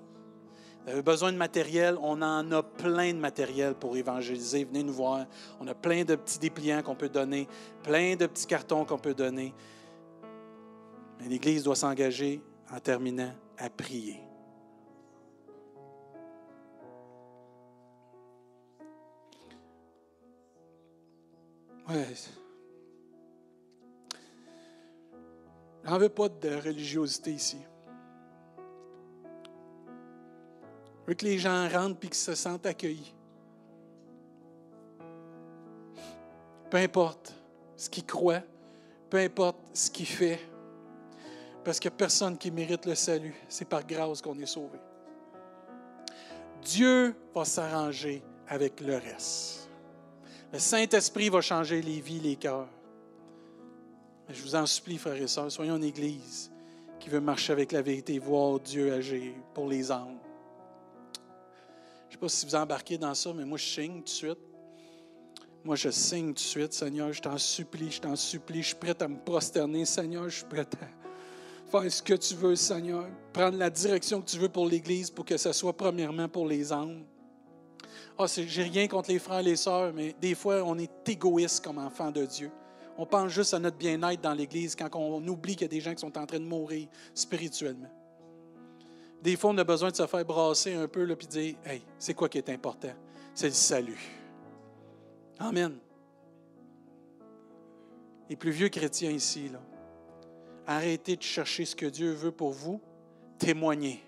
Vous 0.85 0.91
avez 0.91 1.01
besoin 1.01 1.31
de 1.31 1.37
matériel, 1.37 1.97
on 2.01 2.21
en 2.21 2.51
a 2.51 2.63
plein 2.63 3.11
de 3.13 3.19
matériel 3.19 3.73
pour 3.73 3.97
évangéliser. 3.97 4.63
Venez 4.63 4.83
nous 4.83 4.93
voir. 4.93 5.25
On 5.59 5.67
a 5.67 5.75
plein 5.75 6.03
de 6.03 6.15
petits 6.15 6.39
dépliants 6.39 6.81
qu'on 6.81 6.95
peut 6.95 7.09
donner, 7.09 7.47
plein 7.83 8.15
de 8.15 8.27
petits 8.27 8.47
cartons 8.47 8.85
qu'on 8.85 8.97
peut 8.97 9.13
donner. 9.13 9.53
Mais 11.19 11.27
l'Église 11.27 11.63
doit 11.63 11.75
s'engager 11.75 12.41
en 12.71 12.79
terminant 12.79 13.33
à 13.59 13.69
prier. 13.69 14.19
Ouais. 21.89 22.05
J'en 25.83 25.97
veux 25.97 26.09
pas 26.09 26.29
de 26.29 26.55
religiosité 26.55 27.31
ici. 27.33 27.57
Je 31.01 31.07
veux 31.07 31.13
que 31.15 31.25
les 31.25 31.39
gens 31.39 31.67
rentrent 31.67 31.97
et 32.03 32.07
qu'ils 32.07 32.13
se 32.13 32.35
sentent 32.35 32.65
accueillis. 32.65 33.13
Peu 36.69 36.77
importe 36.77 37.33
ce 37.75 37.89
qu'ils 37.89 38.05
croient, 38.05 38.43
peu 39.09 39.17
importe 39.17 39.57
ce 39.73 39.89
qu'ils 39.89 40.05
font, 40.05 40.37
parce 41.63 41.79
qu'il 41.79 41.89
n'y 41.89 41.95
a 41.95 41.97
personne 41.97 42.37
qui 42.37 42.51
mérite 42.51 42.85
le 42.85 42.95
salut. 42.95 43.35
C'est 43.47 43.67
par 43.67 43.85
grâce 43.85 44.21
qu'on 44.21 44.37
est 44.39 44.45
sauvé. 44.45 44.79
Dieu 46.61 47.15
va 47.33 47.45
s'arranger 47.45 48.23
avec 48.47 48.81
le 48.81 48.97
reste. 48.97 49.69
Le 50.51 50.59
Saint-Esprit 50.59 51.29
va 51.29 51.41
changer 51.41 51.81
les 51.81 51.99
vies, 51.99 52.19
les 52.19 52.35
cœurs. 52.35 52.67
Je 54.29 54.41
vous 54.41 54.55
en 54.55 54.65
supplie, 54.65 54.97
frères 54.97 55.15
et 55.15 55.27
sœurs, 55.27 55.51
soyons 55.51 55.77
une 55.77 55.83
Église 55.83 56.51
qui 56.99 57.09
veut 57.09 57.21
marcher 57.21 57.53
avec 57.53 57.71
la 57.71 57.81
vérité 57.81 58.15
et 58.15 58.19
voir 58.19 58.59
Dieu 58.59 58.93
agir 58.93 59.33
pour 59.53 59.67
les 59.67 59.91
âmes. 59.91 60.19
Je 62.07 62.07
ne 62.07 62.11
sais 62.13 62.17
pas 62.17 62.29
si 62.29 62.45
vous 62.45 62.55
embarquez 62.55 62.97
dans 62.97 63.13
ça, 63.13 63.31
mais 63.33 63.45
moi, 63.45 63.57
je 63.57 63.65
signe 63.65 63.97
tout 63.97 64.03
de 64.03 64.09
suite. 64.09 64.39
Moi, 65.63 65.75
je 65.75 65.89
signe 65.89 66.27
tout 66.27 66.33
de 66.33 66.39
suite, 66.39 66.73
Seigneur, 66.73 67.11
je 67.11 67.21
t'en 67.21 67.37
supplie, 67.37 67.91
je 67.91 68.01
t'en 68.01 68.15
supplie, 68.15 68.61
je 68.61 68.67
suis 68.67 68.75
prêt 68.75 68.95
à 69.01 69.07
me 69.07 69.17
prosterner, 69.17 69.85
Seigneur, 69.85 70.29
je 70.29 70.37
suis 70.37 70.45
prêt 70.45 70.61
à 70.81 70.98
faire 71.69 71.91
ce 71.91 72.01
que 72.01 72.13
tu 72.13 72.35
veux, 72.35 72.55
Seigneur. 72.55 73.07
Prendre 73.31 73.57
la 73.57 73.69
direction 73.69 74.21
que 74.21 74.29
tu 74.29 74.37
veux 74.37 74.49
pour 74.49 74.67
l'Église 74.67 75.09
pour 75.09 75.25
que 75.25 75.37
ce 75.37 75.51
soit 75.51 75.75
premièrement 75.75 76.27
pour 76.27 76.47
les 76.47 76.73
âmes. 76.73 77.03
Ah, 78.17 78.25
j'ai 78.27 78.63
rien 78.63 78.87
contre 78.87 79.11
les 79.11 79.19
frères 79.19 79.39
et 79.39 79.43
les 79.43 79.55
sœurs, 79.55 79.93
mais 79.93 80.13
des 80.19 80.35
fois, 80.35 80.61
on 80.65 80.77
est 80.77 80.91
égoïste 81.07 81.63
comme 81.63 81.77
enfant 81.77 82.11
de 82.11 82.25
Dieu. 82.25 82.51
On 82.97 83.05
pense 83.05 83.31
juste 83.31 83.53
à 83.53 83.59
notre 83.59 83.77
bien-être 83.77 84.19
dans 84.19 84.33
l'Église 84.33 84.75
quand 84.75 84.89
on 84.95 85.25
oublie 85.25 85.53
qu'il 85.53 85.61
y 85.61 85.65
a 85.65 85.69
des 85.69 85.79
gens 85.79 85.93
qui 85.93 86.01
sont 86.01 86.17
en 86.17 86.25
train 86.25 86.39
de 86.39 86.43
mourir 86.43 86.89
spirituellement. 87.13 87.87
Des 89.21 89.37
fois, 89.37 89.51
on 89.51 89.57
a 89.57 89.63
besoin 89.63 89.89
de 89.89 89.95
se 89.95 90.05
faire 90.05 90.25
brasser 90.25 90.73
un 90.73 90.87
peu 90.87 91.09
et 91.09 91.15
de 91.15 91.25
dire 91.25 91.55
Hey, 91.65 91.81
c'est 91.97 92.13
quoi 92.13 92.27
qui 92.27 92.37
est 92.37 92.49
important? 92.49 92.93
C'est 93.33 93.47
le 93.47 93.53
salut. 93.53 93.99
Amen. 95.39 95.77
Les 98.29 98.35
plus 98.35 98.51
vieux 98.51 98.69
chrétiens 98.69 99.11
ici, 99.11 99.47
là, 99.47 99.61
arrêtez 100.69 101.15
de 101.15 101.23
chercher 101.23 101.65
ce 101.65 101.75
que 101.75 101.87
Dieu 101.87 102.11
veut 102.11 102.31
pour 102.31 102.51
vous, 102.51 102.79
témoignez. 103.39 104.03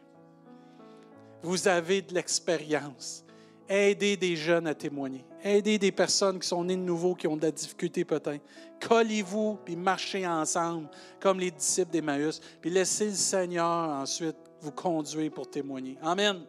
Vous 1.41 1.67
avez 1.67 2.03
de 2.03 2.13
l'expérience. 2.13 3.25
Aidez 3.67 4.15
des 4.15 4.35
jeunes 4.35 4.67
à 4.67 4.75
témoigner. 4.75 5.25
Aidez 5.43 5.79
des 5.79 5.91
personnes 5.91 6.39
qui 6.39 6.47
sont 6.47 6.63
nées 6.63 6.75
de 6.75 6.81
nouveau, 6.81 7.15
qui 7.15 7.25
ont 7.25 7.35
de 7.35 7.41
la 7.41 7.51
difficulté 7.51 8.05
peut-être. 8.05 8.43
Collez-vous, 8.79 9.57
puis 9.65 9.75
marchez 9.75 10.27
ensemble, 10.27 10.87
comme 11.19 11.39
les 11.39 11.49
disciples 11.49 11.89
d'Emmaüs, 11.89 12.39
puis 12.61 12.69
laissez 12.69 13.07
le 13.07 13.13
Seigneur 13.13 13.89
ensuite 13.89 14.37
vous 14.59 14.71
conduire 14.71 15.31
pour 15.31 15.49
témoigner. 15.49 15.97
Amen. 16.03 16.43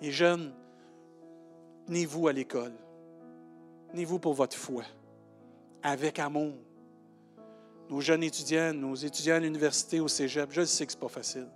Les 0.00 0.10
jeunes, 0.10 0.52
tenez-vous 1.86 2.26
à 2.26 2.32
l'école. 2.32 2.72
Tenez-vous 3.92 4.18
pour 4.18 4.34
votre 4.34 4.56
foi, 4.56 4.82
avec 5.82 6.18
amour. 6.18 6.54
Nos 7.92 8.00
jeunes 8.00 8.22
étudiants, 8.22 8.72
nos 8.72 8.94
étudiants 8.94 9.34
à 9.34 9.38
l'université, 9.38 10.00
au 10.00 10.08
cégep, 10.08 10.48
je 10.50 10.64
sais 10.64 10.86
que 10.86 10.92
ce 10.92 10.96
n'est 10.96 11.00
pas 11.02 11.08
facile. 11.08 11.46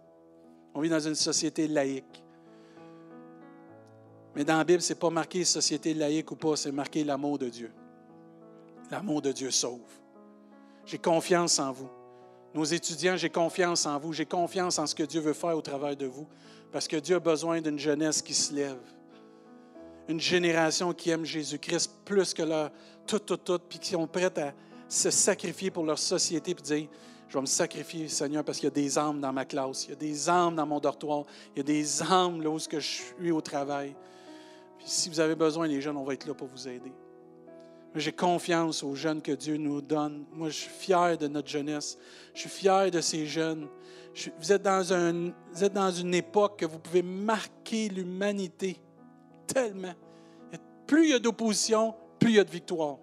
On 0.74 0.82
vit 0.82 0.90
dans 0.90 1.00
une 1.00 1.14
société 1.14 1.66
laïque. 1.66 2.22
Mais 4.34 4.44
dans 4.44 4.58
la 4.58 4.64
Bible, 4.64 4.82
ce 4.82 4.92
n'est 4.92 4.98
pas 4.98 5.08
marqué 5.08 5.46
société 5.46 5.94
laïque 5.94 6.30
ou 6.30 6.36
pas, 6.36 6.54
c'est 6.56 6.70
marqué 6.72 7.04
l'amour 7.04 7.38
de 7.38 7.48
Dieu. 7.48 7.72
L'amour 8.90 9.22
de 9.22 9.32
Dieu 9.32 9.50
sauve. 9.50 9.80
J'ai 10.84 10.98
confiance 10.98 11.58
en 11.58 11.72
vous. 11.72 11.88
Nos 12.52 12.64
étudiants, 12.64 13.16
j'ai 13.16 13.30
confiance 13.30 13.86
en 13.86 13.98
vous. 13.98 14.12
J'ai 14.12 14.26
confiance 14.26 14.78
en 14.78 14.86
ce 14.86 14.94
que 14.94 15.04
Dieu 15.04 15.22
veut 15.22 15.32
faire 15.32 15.56
au 15.56 15.62
travers 15.62 15.96
de 15.96 16.04
vous. 16.04 16.28
Parce 16.70 16.86
que 16.86 16.96
Dieu 16.96 17.16
a 17.16 17.20
besoin 17.20 17.62
d'une 17.62 17.78
jeunesse 17.78 18.20
qui 18.20 18.34
se 18.34 18.52
lève. 18.52 18.76
Une 20.06 20.20
génération 20.20 20.92
qui 20.92 21.08
aime 21.08 21.24
Jésus-Christ 21.24 21.92
plus 22.04 22.34
que 22.34 22.42
leur 22.42 22.70
tout, 23.06 23.20
tout, 23.20 23.38
tout, 23.38 23.58
puis 23.58 23.78
qui 23.78 23.92
sont 23.92 24.06
prêtes 24.06 24.36
à 24.36 24.52
se 24.88 25.10
sacrifier 25.10 25.70
pour 25.70 25.84
leur 25.84 25.98
société, 25.98 26.54
puis 26.54 26.62
dire 26.62 26.88
Je 27.28 27.34
vais 27.34 27.40
me 27.40 27.46
sacrifier, 27.46 28.08
Seigneur, 28.08 28.44
parce 28.44 28.58
qu'il 28.58 28.66
y 28.66 28.72
a 28.72 28.74
des 28.74 28.98
âmes 28.98 29.20
dans 29.20 29.32
ma 29.32 29.44
classe, 29.44 29.86
il 29.86 29.90
y 29.90 29.92
a 29.92 29.96
des 29.96 30.28
âmes 30.28 30.56
dans 30.56 30.66
mon 30.66 30.80
dortoir, 30.80 31.24
il 31.54 31.58
y 31.58 31.60
a 31.60 31.64
des 31.64 32.02
âmes 32.02 32.42
là 32.42 32.50
où 32.50 32.58
je 32.58 32.78
suis 32.78 33.30
au 33.30 33.40
travail 33.40 33.94
si 34.86 35.08
vous 35.08 35.20
avez 35.20 35.34
besoin, 35.34 35.66
les 35.66 35.80
jeunes, 35.80 35.96
on 35.96 36.04
va 36.04 36.14
être 36.14 36.26
là 36.26 36.34
pour 36.34 36.46
vous 36.46 36.68
aider. 36.68 36.92
J'ai 37.96 38.12
confiance 38.12 38.82
aux 38.82 38.94
jeunes 38.94 39.22
que 39.22 39.32
Dieu 39.32 39.56
nous 39.56 39.80
donne. 39.80 40.26
Moi, 40.32 40.50
je 40.50 40.54
suis 40.54 40.70
fier 40.70 41.16
de 41.16 41.28
notre 41.28 41.48
jeunesse. 41.48 41.98
Je 42.34 42.40
suis 42.40 42.50
fier 42.50 42.90
de 42.90 43.00
ces 43.00 43.26
jeunes. 43.26 43.68
vous, 44.38 44.52
êtes 44.52 44.62
dans 44.62 44.82
vous 45.52 45.64
êtes 45.64 45.72
dans 45.72 45.90
une 45.90 46.14
époque 46.14 46.58
que 46.58 46.66
vous 46.66 46.78
pouvez 46.78 47.02
marquer 47.02 47.88
l'humanité 47.88 48.78
tellement. 49.46 49.94
Plus 50.86 51.06
il 51.06 51.10
y 51.12 51.14
a 51.14 51.18
d'opposition, 51.18 51.94
plus 52.18 52.30
il 52.30 52.36
y 52.36 52.38
a 52.38 52.44
de 52.44 52.50
victoire. 52.50 52.98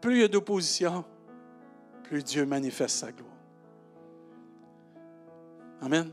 Plus 0.00 0.16
il 0.16 0.20
y 0.20 0.24
a 0.24 0.28
d'opposition, 0.28 1.04
plus 2.04 2.22
Dieu 2.22 2.46
manifeste 2.46 2.96
sa 2.96 3.12
gloire. 3.12 3.32
Amen. 5.80 6.10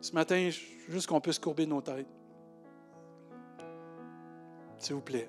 Ce 0.00 0.12
matin, 0.12 0.50
juste 0.88 1.06
qu'on 1.06 1.20
puisse 1.20 1.38
courber 1.38 1.66
nos 1.66 1.80
têtes. 1.80 2.06
S'il 4.78 4.94
vous 4.94 5.00
plaît. 5.00 5.28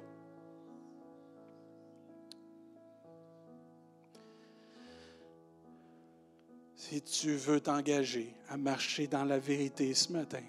Si 6.76 7.02
tu 7.02 7.36
veux 7.36 7.60
t'engager 7.60 8.36
à 8.50 8.58
marcher 8.58 9.08
dans 9.08 9.24
la 9.24 9.40
vérité 9.40 9.94
ce 9.94 10.12
matin, 10.12 10.44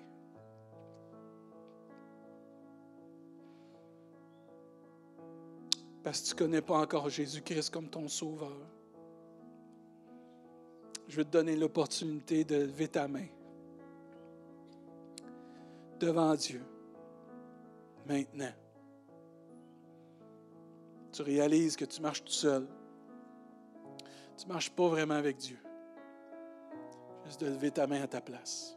parce 6.06 6.20
que 6.20 6.26
tu 6.28 6.34
ne 6.34 6.38
connais 6.38 6.62
pas 6.62 6.78
encore 6.78 7.08
Jésus-Christ 7.08 7.68
comme 7.70 7.88
ton 7.88 8.06
sauveur, 8.06 8.56
je 11.08 11.16
vais 11.16 11.24
te 11.24 11.30
donner 11.30 11.56
l'opportunité 11.56 12.44
de 12.44 12.58
lever 12.58 12.86
ta 12.86 13.08
main 13.08 13.26
devant 15.98 16.32
Dieu. 16.36 16.62
Maintenant. 18.06 18.52
Tu 21.10 21.22
réalises 21.22 21.74
que 21.74 21.84
tu 21.84 22.00
marches 22.00 22.22
tout 22.22 22.30
seul. 22.30 22.68
Tu 24.38 24.46
ne 24.46 24.52
marches 24.52 24.70
pas 24.70 24.86
vraiment 24.86 25.14
avec 25.14 25.38
Dieu. 25.38 25.58
Juste 27.24 27.40
de 27.40 27.46
lever 27.46 27.72
ta 27.72 27.88
main 27.88 28.02
à 28.02 28.06
ta 28.06 28.20
place. 28.20 28.75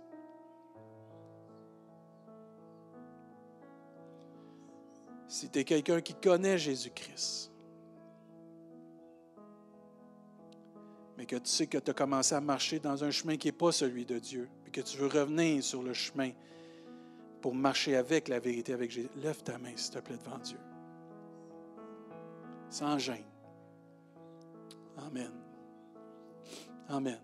Si 5.30 5.47
tu 5.47 5.59
es 5.59 5.63
quelqu'un 5.63 6.01
qui 6.01 6.15
connaît 6.15 6.57
Jésus-Christ, 6.57 7.51
mais 11.15 11.27
que 11.27 11.36
tu 11.36 11.49
sais 11.49 11.67
que 11.67 11.77
tu 11.77 11.91
as 11.91 11.93
commencé 11.93 12.34
à 12.34 12.41
marcher 12.41 12.80
dans 12.80 13.03
un 13.03 13.11
chemin 13.11 13.38
qui 13.38 13.47
n'est 13.47 13.51
pas 13.51 13.71
celui 13.71 14.07
de 14.07 14.17
Dieu, 14.17 14.49
et 14.65 14.71
que 14.71 14.82
tu 14.82 14.97
veux 14.97 15.05
revenir 15.05 15.63
sur 15.63 15.84
le 15.84 15.93
chemin 15.93 16.32
pour 17.41 17.53
marcher 17.53 17.95
avec 17.95 18.27
la 18.27 18.39
vérité, 18.39 18.73
avec 18.73 18.89
Jésus. 18.89 19.09
Lève 19.17 19.43
ta 19.43 19.59
main, 19.59 19.73
s'il 19.75 19.93
te 19.93 19.99
plaît, 19.99 20.17
devant 20.17 20.39
Dieu. 20.39 20.57
Sans 22.71 22.97
gêne. 22.97 23.23
Amen. 24.97 25.32
Amen. 26.88 27.19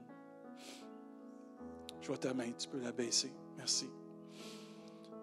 Je 2.01 2.07
vois 2.07 2.17
ta 2.17 2.35
main, 2.35 2.51
tu 2.51 2.67
peux 2.67 2.79
la 2.79 2.91
baisser. 2.91 3.33
Merci. 3.57 3.89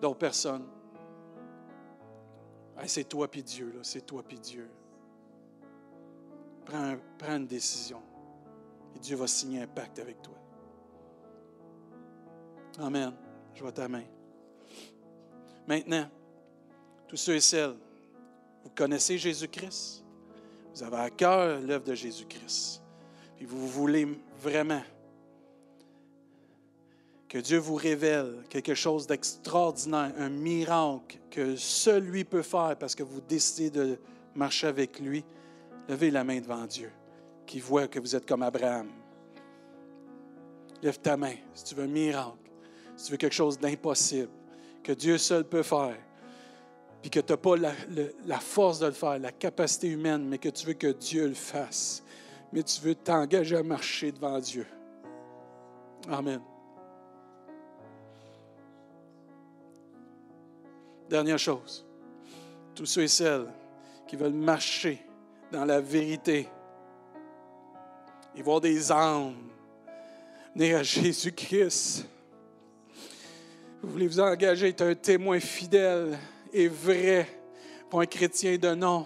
D'autres 0.00 0.18
personnes? 0.18 0.66
C'est 2.86 3.04
toi 3.04 3.30
puis 3.30 3.42
Dieu. 3.42 3.74
C'est 3.82 4.04
toi 4.06 4.22
puis 4.26 4.38
Dieu. 4.38 4.68
Prends, 6.64 6.96
prends 7.18 7.36
une 7.36 7.46
décision. 7.46 8.02
Et 8.94 8.98
Dieu 8.98 9.16
va 9.16 9.26
signer 9.26 9.62
un 9.62 9.66
pacte 9.66 9.98
avec 9.98 10.20
toi. 10.22 10.34
Amen. 12.78 13.12
Je 13.54 13.60
vois 13.62 13.72
ta 13.72 13.88
main. 13.88 14.04
Maintenant, 15.66 16.08
tous 17.06 17.16
ceux 17.16 17.36
et 17.36 17.40
celles, 17.40 17.76
vous 18.64 18.70
connaissez 18.74 19.18
Jésus-Christ, 19.18 20.04
vous 20.74 20.82
avez 20.82 20.96
à 20.96 21.10
cœur 21.10 21.60
l'œuvre 21.60 21.84
de 21.84 21.94
Jésus-Christ, 21.94 22.82
puis 23.36 23.44
vous 23.44 23.68
voulez 23.68 24.08
vraiment 24.40 24.82
que 27.32 27.38
Dieu 27.38 27.56
vous 27.56 27.76
révèle 27.76 28.44
quelque 28.50 28.74
chose 28.74 29.06
d'extraordinaire, 29.06 30.12
un 30.18 30.28
miracle 30.28 31.18
que 31.30 31.56
seul 31.56 32.02
lui 32.02 32.24
peut 32.24 32.42
faire 32.42 32.76
parce 32.78 32.94
que 32.94 33.02
vous 33.02 33.22
décidez 33.22 33.70
de 33.70 33.98
marcher 34.34 34.66
avec 34.66 35.00
lui, 35.00 35.24
levez 35.88 36.10
la 36.10 36.24
main 36.24 36.42
devant 36.42 36.66
Dieu, 36.66 36.92
qui 37.46 37.58
voit 37.58 37.88
que 37.88 37.98
vous 37.98 38.14
êtes 38.14 38.28
comme 38.28 38.42
Abraham. 38.42 38.90
Lève 40.82 40.98
ta 40.98 41.16
main 41.16 41.36
si 41.54 41.64
tu 41.64 41.74
veux 41.74 41.84
un 41.84 41.86
miracle, 41.86 42.36
si 42.98 43.06
tu 43.06 43.12
veux 43.12 43.16
quelque 43.16 43.32
chose 43.32 43.58
d'impossible 43.58 44.28
que 44.82 44.92
Dieu 44.92 45.16
seul 45.16 45.44
peut 45.44 45.62
faire, 45.62 45.96
puis 47.00 47.10
que 47.10 47.20
tu 47.20 47.32
n'as 47.32 47.38
pas 47.38 47.56
la, 47.56 48.40
force 48.40 48.78
de 48.78 48.86
le 48.88 48.92
faire, 48.92 49.18
la 49.18 49.32
capacité 49.32 49.88
humaine, 49.88 50.28
mais 50.28 50.36
que 50.36 50.50
tu 50.50 50.66
veux 50.66 50.74
que 50.74 50.92
Dieu 50.92 51.28
le 51.28 51.34
fasse, 51.34 52.04
mais 52.52 52.62
tu 52.62 52.82
veux 52.82 52.94
t'engager 52.94 53.56
à 53.56 53.62
marcher 53.62 54.12
devant 54.12 54.38
Dieu. 54.38 54.66
Amen. 56.10 56.42
Dernière 61.12 61.38
chose, 61.38 61.84
tous 62.74 62.86
ceux 62.86 63.02
et 63.02 63.08
celles 63.08 63.46
qui 64.08 64.16
veulent 64.16 64.32
marcher 64.32 65.04
dans 65.52 65.66
la 65.66 65.78
vérité 65.78 66.48
et 68.34 68.40
voir 68.40 68.62
des 68.62 68.90
âmes 68.90 69.34
venir 70.56 70.78
à 70.78 70.82
Jésus-Christ 70.82 72.06
vous 73.82 73.90
voulez 73.90 74.06
vous 74.06 74.20
engager, 74.20 74.68
être 74.68 74.82
un 74.82 74.94
témoin 74.94 75.40
fidèle 75.40 76.16
et 76.52 76.68
vrai, 76.68 77.28
pas 77.90 78.00
un 78.00 78.06
chrétien 78.06 78.56
de 78.56 78.74
nom, 78.74 79.04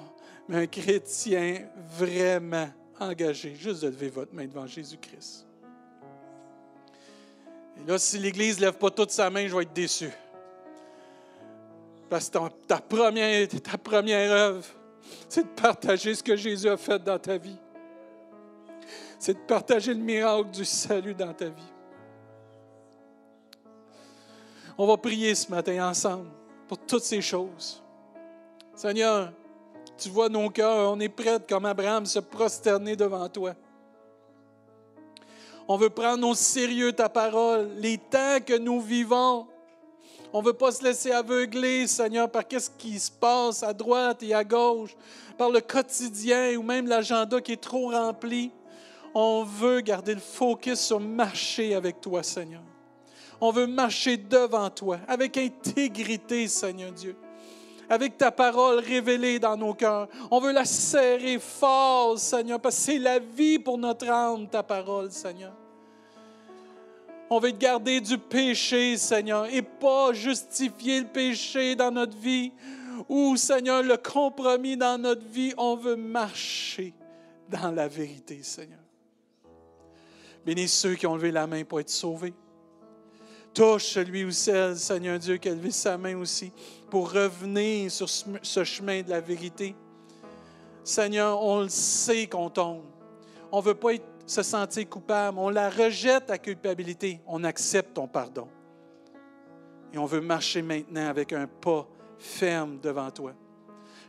mais 0.48 0.58
un 0.58 0.66
chrétien 0.66 1.66
vraiment 1.98 2.68
engagé. 3.00 3.54
Juste 3.54 3.82
de 3.82 3.88
lever 3.88 4.10
votre 4.10 4.34
main 4.34 4.46
devant 4.46 4.66
Jésus-Christ. 4.66 5.46
Et 7.78 7.90
là, 7.90 7.98
si 7.98 8.18
l'Église 8.18 8.58
ne 8.58 8.66
lève 8.66 8.74
pas 8.74 8.90
toute 8.90 9.10
sa 9.10 9.30
main, 9.30 9.48
je 9.48 9.56
vais 9.56 9.62
être 9.62 9.72
déçu. 9.72 10.10
Parce 12.08 12.30
que 12.30 12.38
ta 12.66 12.78
première, 12.78 13.48
ta 13.48 13.78
première 13.78 14.30
œuvre, 14.30 14.64
c'est 15.28 15.42
de 15.42 15.60
partager 15.60 16.14
ce 16.14 16.22
que 16.22 16.36
Jésus 16.36 16.68
a 16.68 16.76
fait 16.76 17.02
dans 17.02 17.18
ta 17.18 17.36
vie. 17.36 17.58
c'est 19.18 19.34
de 19.34 19.46
partager 19.46 19.94
le 19.94 20.00
miracle 20.00 20.50
du 20.50 20.64
salut 20.64 21.14
dans 21.14 21.32
ta 21.32 21.46
vie. 21.46 21.72
On 24.78 24.86
va 24.86 24.96
prier 24.96 25.34
ce 25.34 25.50
matin 25.50 25.88
ensemble 25.88 26.28
pour 26.68 26.78
toutes 26.78 27.02
ces 27.02 27.22
choses. 27.22 27.82
Seigneur, 28.74 29.32
tu 29.96 30.10
vois 30.10 30.28
nos 30.28 30.50
cœurs, 30.50 30.92
on 30.92 31.00
est 31.00 31.08
prêts 31.08 31.40
comme 31.48 31.64
Abraham 31.64 32.04
se 32.04 32.18
prosterner 32.18 32.94
devant 32.94 33.26
toi. 33.28 33.54
On 35.66 35.76
veut 35.76 35.90
prendre 35.90 36.28
au 36.28 36.34
sérieux 36.34 36.92
ta 36.92 37.08
parole, 37.08 37.70
les 37.78 37.98
temps 37.98 38.38
que 38.44 38.56
nous 38.56 38.80
vivons. 38.80 39.48
On 40.36 40.42
ne 40.42 40.48
veut 40.48 40.52
pas 40.52 40.70
se 40.70 40.84
laisser 40.84 41.12
aveugler, 41.12 41.86
Seigneur, 41.86 42.28
par 42.30 42.42
ce 42.50 42.68
qui 42.76 43.00
se 43.00 43.10
passe 43.10 43.62
à 43.62 43.72
droite 43.72 44.22
et 44.22 44.34
à 44.34 44.44
gauche, 44.44 44.94
par 45.38 45.48
le 45.48 45.62
quotidien 45.62 46.54
ou 46.58 46.62
même 46.62 46.86
l'agenda 46.86 47.40
qui 47.40 47.52
est 47.52 47.62
trop 47.62 47.90
rempli. 47.90 48.52
On 49.14 49.44
veut 49.44 49.80
garder 49.80 50.12
le 50.12 50.20
focus 50.20 50.78
sur 50.78 51.00
marcher 51.00 51.74
avec 51.74 52.02
toi, 52.02 52.22
Seigneur. 52.22 52.60
On 53.40 53.50
veut 53.50 53.66
marcher 53.66 54.18
devant 54.18 54.68
toi 54.68 54.98
avec 55.08 55.38
intégrité, 55.38 56.48
Seigneur 56.48 56.92
Dieu. 56.92 57.16
Avec 57.88 58.18
ta 58.18 58.30
parole 58.30 58.80
révélée 58.80 59.38
dans 59.38 59.56
nos 59.56 59.72
cœurs. 59.72 60.06
On 60.30 60.38
veut 60.38 60.52
la 60.52 60.66
serrer 60.66 61.38
fort, 61.38 62.18
Seigneur, 62.18 62.60
parce 62.60 62.76
que 62.76 62.82
c'est 62.82 62.98
la 62.98 63.20
vie 63.20 63.58
pour 63.58 63.78
notre 63.78 64.06
âme, 64.10 64.46
ta 64.48 64.62
parole, 64.62 65.10
Seigneur. 65.10 65.54
On 67.28 67.40
veut 67.40 67.50
garder 67.50 68.00
du 68.00 68.18
péché, 68.18 68.96
Seigneur, 68.96 69.46
et 69.46 69.62
pas 69.62 70.12
justifier 70.12 71.00
le 71.00 71.06
péché 71.06 71.74
dans 71.74 71.90
notre 71.90 72.16
vie 72.16 72.52
ou, 73.08 73.36
Seigneur, 73.36 73.82
le 73.82 73.96
compromis 73.96 74.76
dans 74.76 74.98
notre 74.98 75.26
vie. 75.26 75.52
On 75.56 75.76
veut 75.76 75.96
marcher 75.96 76.94
dans 77.48 77.70
la 77.70 77.88
vérité, 77.88 78.42
Seigneur. 78.42 78.78
Bénis 80.44 80.68
ceux 80.68 80.94
qui 80.94 81.06
ont 81.06 81.16
levé 81.16 81.32
la 81.32 81.46
main 81.46 81.64
pour 81.64 81.80
être 81.80 81.90
sauvés. 81.90 82.34
Touche 83.52 83.86
celui 83.86 84.24
ou 84.24 84.30
celle, 84.30 84.76
Seigneur 84.76 85.18
Dieu, 85.18 85.38
qui 85.38 85.48
a 85.48 85.54
levé 85.54 85.70
sa 85.70 85.98
main 85.98 86.16
aussi 86.16 86.52
pour 86.90 87.10
revenir 87.10 87.90
sur 87.90 88.08
ce 88.08 88.64
chemin 88.64 89.02
de 89.02 89.10
la 89.10 89.20
vérité. 89.20 89.74
Seigneur, 90.84 91.42
on 91.42 91.62
le 91.62 91.68
sait 91.68 92.28
qu'on 92.28 92.50
tombe. 92.50 92.84
On 93.50 93.58
ne 93.58 93.64
veut 93.64 93.74
pas 93.74 93.94
se 94.26 94.42
sentir 94.42 94.88
coupable. 94.88 95.38
On 95.38 95.48
la 95.48 95.70
rejette, 95.70 96.26
ta 96.26 96.38
culpabilité. 96.38 97.20
On 97.26 97.44
accepte 97.44 97.94
ton 97.94 98.08
pardon. 98.08 98.48
Et 99.92 99.98
on 99.98 100.06
veut 100.06 100.20
marcher 100.20 100.62
maintenant 100.62 101.08
avec 101.08 101.32
un 101.32 101.46
pas 101.46 101.88
ferme 102.18 102.78
devant 102.80 103.10
toi. 103.10 103.32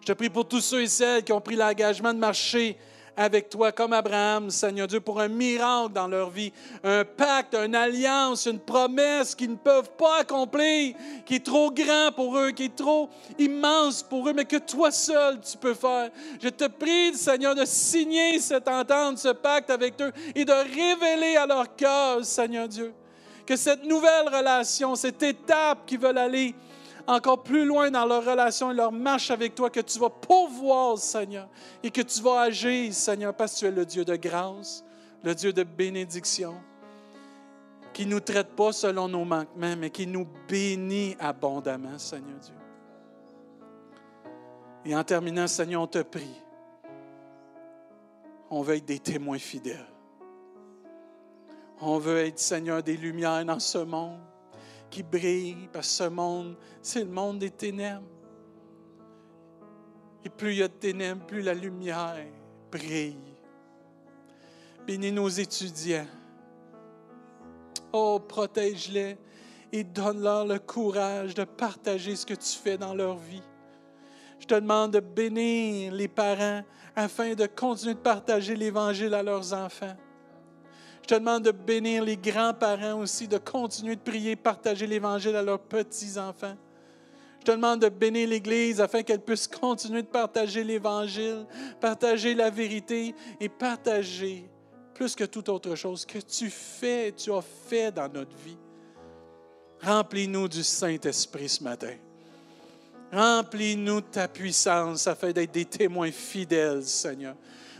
Je 0.01 0.07
te 0.07 0.11
prie 0.13 0.29
pour 0.29 0.47
tous 0.47 0.61
ceux 0.61 0.81
et 0.81 0.87
celles 0.87 1.23
qui 1.23 1.31
ont 1.31 1.41
pris 1.41 1.55
l'engagement 1.55 2.13
de 2.13 2.19
marcher 2.19 2.77
avec 3.17 3.49
toi, 3.49 3.71
comme 3.71 3.93
Abraham, 3.93 4.51
Seigneur 4.51 4.85
Dieu, 4.87 5.01
pour 5.01 5.19
un 5.19 5.27
miracle 5.27 5.91
dans 5.91 6.07
leur 6.07 6.29
vie, 6.29 6.53
un 6.83 7.03
pacte, 7.03 7.55
une 7.55 7.73
alliance, 7.73 8.45
une 8.45 8.59
promesse 8.59 9.33
qu'ils 9.33 9.49
ne 9.49 9.55
peuvent 9.55 9.89
pas 9.97 10.19
accomplir, 10.19 10.95
qui 11.25 11.35
est 11.35 11.45
trop 11.45 11.71
grand 11.71 12.11
pour 12.15 12.37
eux, 12.37 12.51
qui 12.51 12.65
est 12.65 12.75
trop 12.75 13.09
immense 13.39 14.03
pour 14.03 14.29
eux, 14.29 14.33
mais 14.33 14.45
que 14.45 14.57
toi 14.57 14.91
seul 14.91 15.39
tu 15.41 15.57
peux 15.57 15.73
faire. 15.73 16.11
Je 16.39 16.49
te 16.49 16.67
prie, 16.67 17.15
Seigneur, 17.15 17.55
de 17.55 17.65
signer 17.65 18.39
cette 18.39 18.67
entente, 18.67 19.17
ce 19.17 19.29
pacte 19.29 19.71
avec 19.71 19.99
eux 19.99 20.11
et 20.35 20.45
de 20.45 20.53
révéler 20.53 21.37
à 21.37 21.47
leur 21.47 21.75
cœur, 21.75 22.23
Seigneur 22.23 22.67
Dieu, 22.67 22.93
que 23.47 23.55
cette 23.55 23.83
nouvelle 23.83 24.27
relation, 24.27 24.93
cette 24.95 25.23
étape 25.23 25.87
qu'ils 25.87 25.99
veulent 25.99 26.19
aller, 26.19 26.53
encore 27.07 27.41
plus 27.41 27.65
loin 27.65 27.89
dans 27.89 28.05
leur 28.05 28.23
relation 28.25 28.71
et 28.71 28.73
leur 28.73 28.91
marche 28.91 29.31
avec 29.31 29.55
toi, 29.55 29.69
que 29.69 29.79
tu 29.79 29.97
vas 29.97 30.09
pourvoir, 30.09 30.97
Seigneur, 30.97 31.47
et 31.81 31.89
que 31.89 32.01
tu 32.01 32.21
vas 32.21 32.41
agir, 32.41 32.93
Seigneur, 32.93 33.33
parce 33.33 33.55
que 33.55 33.59
tu 33.59 33.65
es 33.65 33.71
le 33.71 33.85
Dieu 33.85 34.03
de 34.03 34.15
grâce, 34.17 34.83
le 35.23 35.33
Dieu 35.33 35.53
de 35.53 35.63
bénédiction, 35.63 36.55
qui 37.93 38.05
ne 38.05 38.11
nous 38.11 38.19
traite 38.19 38.49
pas 38.49 38.73
selon 38.73 39.07
nos 39.07 39.23
manquements, 39.23 39.75
mais 39.77 39.89
qui 39.89 40.05
nous 40.05 40.27
bénit 40.47 41.15
abondamment, 41.19 41.97
Seigneur 41.97 42.37
Dieu. 42.39 42.53
Et 44.85 44.95
en 44.95 45.03
terminant, 45.03 45.47
Seigneur, 45.47 45.81
on 45.81 45.87
te 45.87 46.01
prie. 46.01 46.41
On 48.49 48.61
veut 48.61 48.75
être 48.75 48.85
des 48.85 48.99
témoins 48.99 49.39
fidèles. 49.39 49.87
On 51.81 51.99
veut 51.99 52.19
être, 52.19 52.39
Seigneur, 52.39 52.83
des 52.83 52.97
lumières 52.97 53.45
dans 53.45 53.59
ce 53.59 53.79
monde 53.79 54.19
qui 54.89 55.03
brille, 55.03 55.69
parce 55.71 55.89
ce 55.89 56.03
monde, 56.03 56.55
c'est 56.81 57.03
le 57.03 57.09
monde 57.09 57.39
des 57.39 57.51
ténèbres. 57.51 58.03
Et 60.25 60.29
plus 60.29 60.53
il 60.53 60.57
y 60.57 60.63
a 60.63 60.67
de 60.67 60.73
ténèbres, 60.73 61.25
plus 61.25 61.41
la 61.41 61.53
lumière 61.53 62.17
brille. 62.71 63.17
Bénis 64.85 65.11
nos 65.11 65.29
étudiants. 65.29 66.07
Oh, 67.93 68.19
protège-les 68.19 69.17
et 69.71 69.83
donne-leur 69.83 70.45
le 70.45 70.59
courage 70.59 71.33
de 71.33 71.43
partager 71.43 72.15
ce 72.15 72.25
que 72.25 72.33
tu 72.33 72.57
fais 72.57 72.77
dans 72.77 72.93
leur 72.93 73.17
vie. 73.17 73.43
Je 74.39 74.45
te 74.45 74.55
demande 74.55 74.93
de 74.93 74.99
bénir 74.99 75.93
les 75.93 76.07
parents 76.07 76.63
afin 76.95 77.33
de 77.33 77.45
continuer 77.45 77.95
de 77.95 77.99
partager 77.99 78.55
l'Évangile 78.55 79.13
à 79.13 79.23
leurs 79.23 79.53
enfants. 79.53 79.95
Je 81.07 81.15
te 81.15 81.19
demande 81.19 81.43
de 81.43 81.51
bénir 81.51 82.03
les 82.03 82.17
grands-parents 82.17 82.99
aussi, 82.99 83.29
de 83.29 83.37
continuer 83.37 83.95
de 83.95 84.01
prier, 84.01 84.35
partager 84.35 84.85
l'Évangile 84.85 85.37
à 85.37 85.41
leurs 85.41 85.61
petits-enfants. 85.61 86.57
Je 87.39 87.45
te 87.45 87.51
demande 87.51 87.79
de 87.79 87.87
bénir 87.87 88.27
l'Église 88.27 88.81
afin 88.81 89.03
qu'elle 89.03 89.21
puisse 89.21 89.47
continuer 89.47 90.01
de 90.01 90.07
partager 90.07 90.65
l'Évangile, 90.65 91.45
partager 91.79 92.35
la 92.35 92.49
vérité 92.49 93.15
et 93.39 93.47
partager 93.47 94.49
plus 94.93 95.15
que 95.15 95.23
toute 95.23 95.47
autre 95.47 95.75
chose 95.75 96.05
que 96.05 96.19
tu 96.19 96.49
fais, 96.49 97.13
tu 97.13 97.31
as 97.31 97.41
fait 97.41 97.89
dans 97.89 98.11
notre 98.11 98.35
vie. 98.35 98.57
Remplis-nous 99.81 100.49
du 100.49 100.61
Saint-Esprit 100.61 101.47
ce 101.47 101.63
matin. 101.63 101.95
Remplis-nous 103.13 104.01
de 104.01 104.07
ta 104.07 104.27
puissance 104.27 105.07
afin 105.07 105.31
d'être 105.31 105.53
des 105.53 105.63
témoins 105.63 106.11
fidèles, 106.11 106.83
Seigneur. 106.83 107.35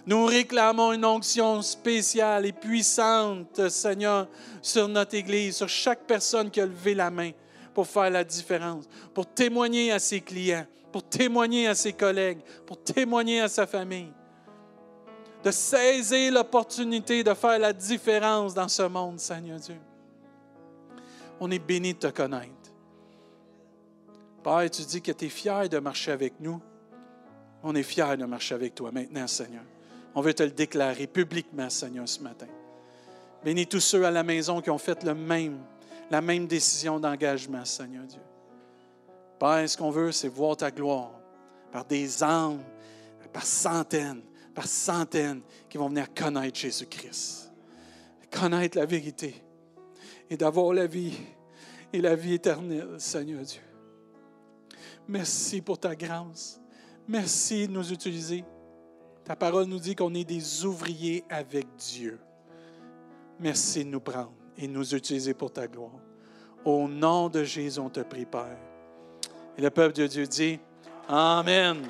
Nous 0.08 0.26
réclamons 0.26 0.94
une 0.94 1.04
onction 1.04 1.62
spéciale 1.62 2.46
et 2.46 2.54
puissante, 2.54 3.68
Seigneur, 3.68 4.30
sur 4.62 4.88
notre 4.88 5.16
Église, 5.16 5.58
sur 5.58 5.68
chaque 5.68 6.04
personne 6.08 6.50
qui 6.50 6.62
a 6.62 6.66
levé 6.66 6.96
la 6.96 7.12
main 7.12 7.32
pour 7.74 7.86
faire 7.86 8.10
la 8.10 8.24
différence, 8.24 8.86
pour 9.14 9.28
témoigner 9.28 9.92
à 9.92 10.00
ses 10.00 10.22
clients, 10.22 10.66
pour 10.94 11.04
témoigner 11.04 11.68
à 11.68 11.76
ses 11.76 11.92
collègues, 11.92 12.40
pour 12.66 12.82
témoigner 12.82 13.42
à 13.42 13.50
sa 13.50 13.68
famille. 13.68 14.14
De 15.44 15.52
saisir 15.52 16.32
l'opportunité 16.32 17.22
de 17.22 17.34
faire 17.34 17.60
la 17.60 17.74
différence 17.74 18.54
dans 18.54 18.70
ce 18.70 18.84
monde, 18.84 19.20
Seigneur 19.20 19.60
Dieu. 19.60 19.78
On 21.38 21.52
est 21.52 21.60
béni 21.60 21.94
de 21.94 22.00
te 22.00 22.08
connaître. 22.08 22.54
Père, 24.42 24.72
tu 24.72 24.84
dis 24.84 25.02
que 25.02 25.12
tu 25.12 25.26
es 25.26 25.30
fier 25.30 25.68
de 25.68 25.80
marcher 25.80 26.14
avec 26.14 26.40
nous. 26.40 26.62
On 27.62 27.76
est 27.76 27.84
fier 27.84 28.18
de 28.18 28.24
marcher 28.24 28.56
avec 28.56 28.74
toi 28.74 28.90
maintenant, 28.94 29.28
Seigneur. 29.28 29.64
On 30.16 30.22
veut 30.22 30.34
te 30.34 30.44
le 30.44 30.52
déclarer 30.52 31.08
publiquement, 31.08 31.70
Seigneur, 31.70 32.08
ce 32.08 32.22
matin. 32.22 32.48
Bénis 33.44 33.68
tous 33.68 33.80
ceux 33.80 34.06
à 34.06 34.12
la 34.12 34.24
maison 34.24 34.62
qui 34.62 34.70
ont 34.70 34.78
fait 34.78 35.04
la 35.04 35.14
même 36.22 36.48
décision 36.48 37.00
d'engagement, 37.00 37.64
Seigneur 37.66 38.06
Dieu. 38.06 38.22
Père, 39.40 39.70
ce 39.70 39.78
qu'on 39.78 39.92
veut, 39.92 40.12
c'est 40.12 40.28
voir 40.28 40.58
ta 40.58 40.72
gloire 40.72 41.12
par 41.72 41.86
des 41.86 42.24
âmes, 42.24 42.64
par 43.32 43.46
centaines, 43.46 44.24
par 44.56 44.66
centaines 44.66 45.42
qui 45.70 45.78
vont 45.78 45.90
venir 45.90 46.12
connaître 46.14 46.58
Jésus-Christ, 46.58 47.52
connaître 48.32 48.78
la 48.78 48.86
vérité 48.86 49.44
et 50.30 50.38
d'avoir 50.38 50.74
la 50.74 50.88
vie 50.88 51.14
et 51.94 52.02
la 52.02 52.16
vie 52.16 52.34
éternelle, 52.34 52.96
Seigneur 52.98 53.44
Dieu. 53.44 53.62
Merci 55.08 55.62
pour 55.62 55.78
ta 55.80 55.96
grâce. 55.96 56.60
Merci 57.08 57.68
de 57.68 57.74
nous 57.74 57.94
utiliser. 57.94 58.44
Ta 59.28 59.36
parole 59.36 59.66
nous 59.66 59.80
dit 59.80 59.94
qu'on 59.94 60.14
est 60.14 60.24
des 60.24 60.64
ouvriers 60.64 61.26
avec 61.30 61.68
Dieu. 61.76 62.18
Merci 63.42 63.84
de 63.84 63.90
nous 63.90 64.00
prendre 64.00 64.32
et 64.58 64.70
de 64.70 64.72
nous 64.72 64.96
utiliser 64.96 65.34
pour 65.34 65.52
ta 65.52 65.68
gloire. 65.68 66.00
Au 66.64 66.88
nom 66.88 67.28
de 67.28 67.44
Jésus, 67.44 67.78
on 67.78 67.90
te 67.90 68.00
prie, 68.00 68.26
Père. 68.26 68.58
Et 69.58 69.62
le 69.62 69.70
peuple 69.70 69.98
de 69.98 70.08
Dieu 70.08 70.26
dit 70.26 70.62
Amen. 71.10 71.82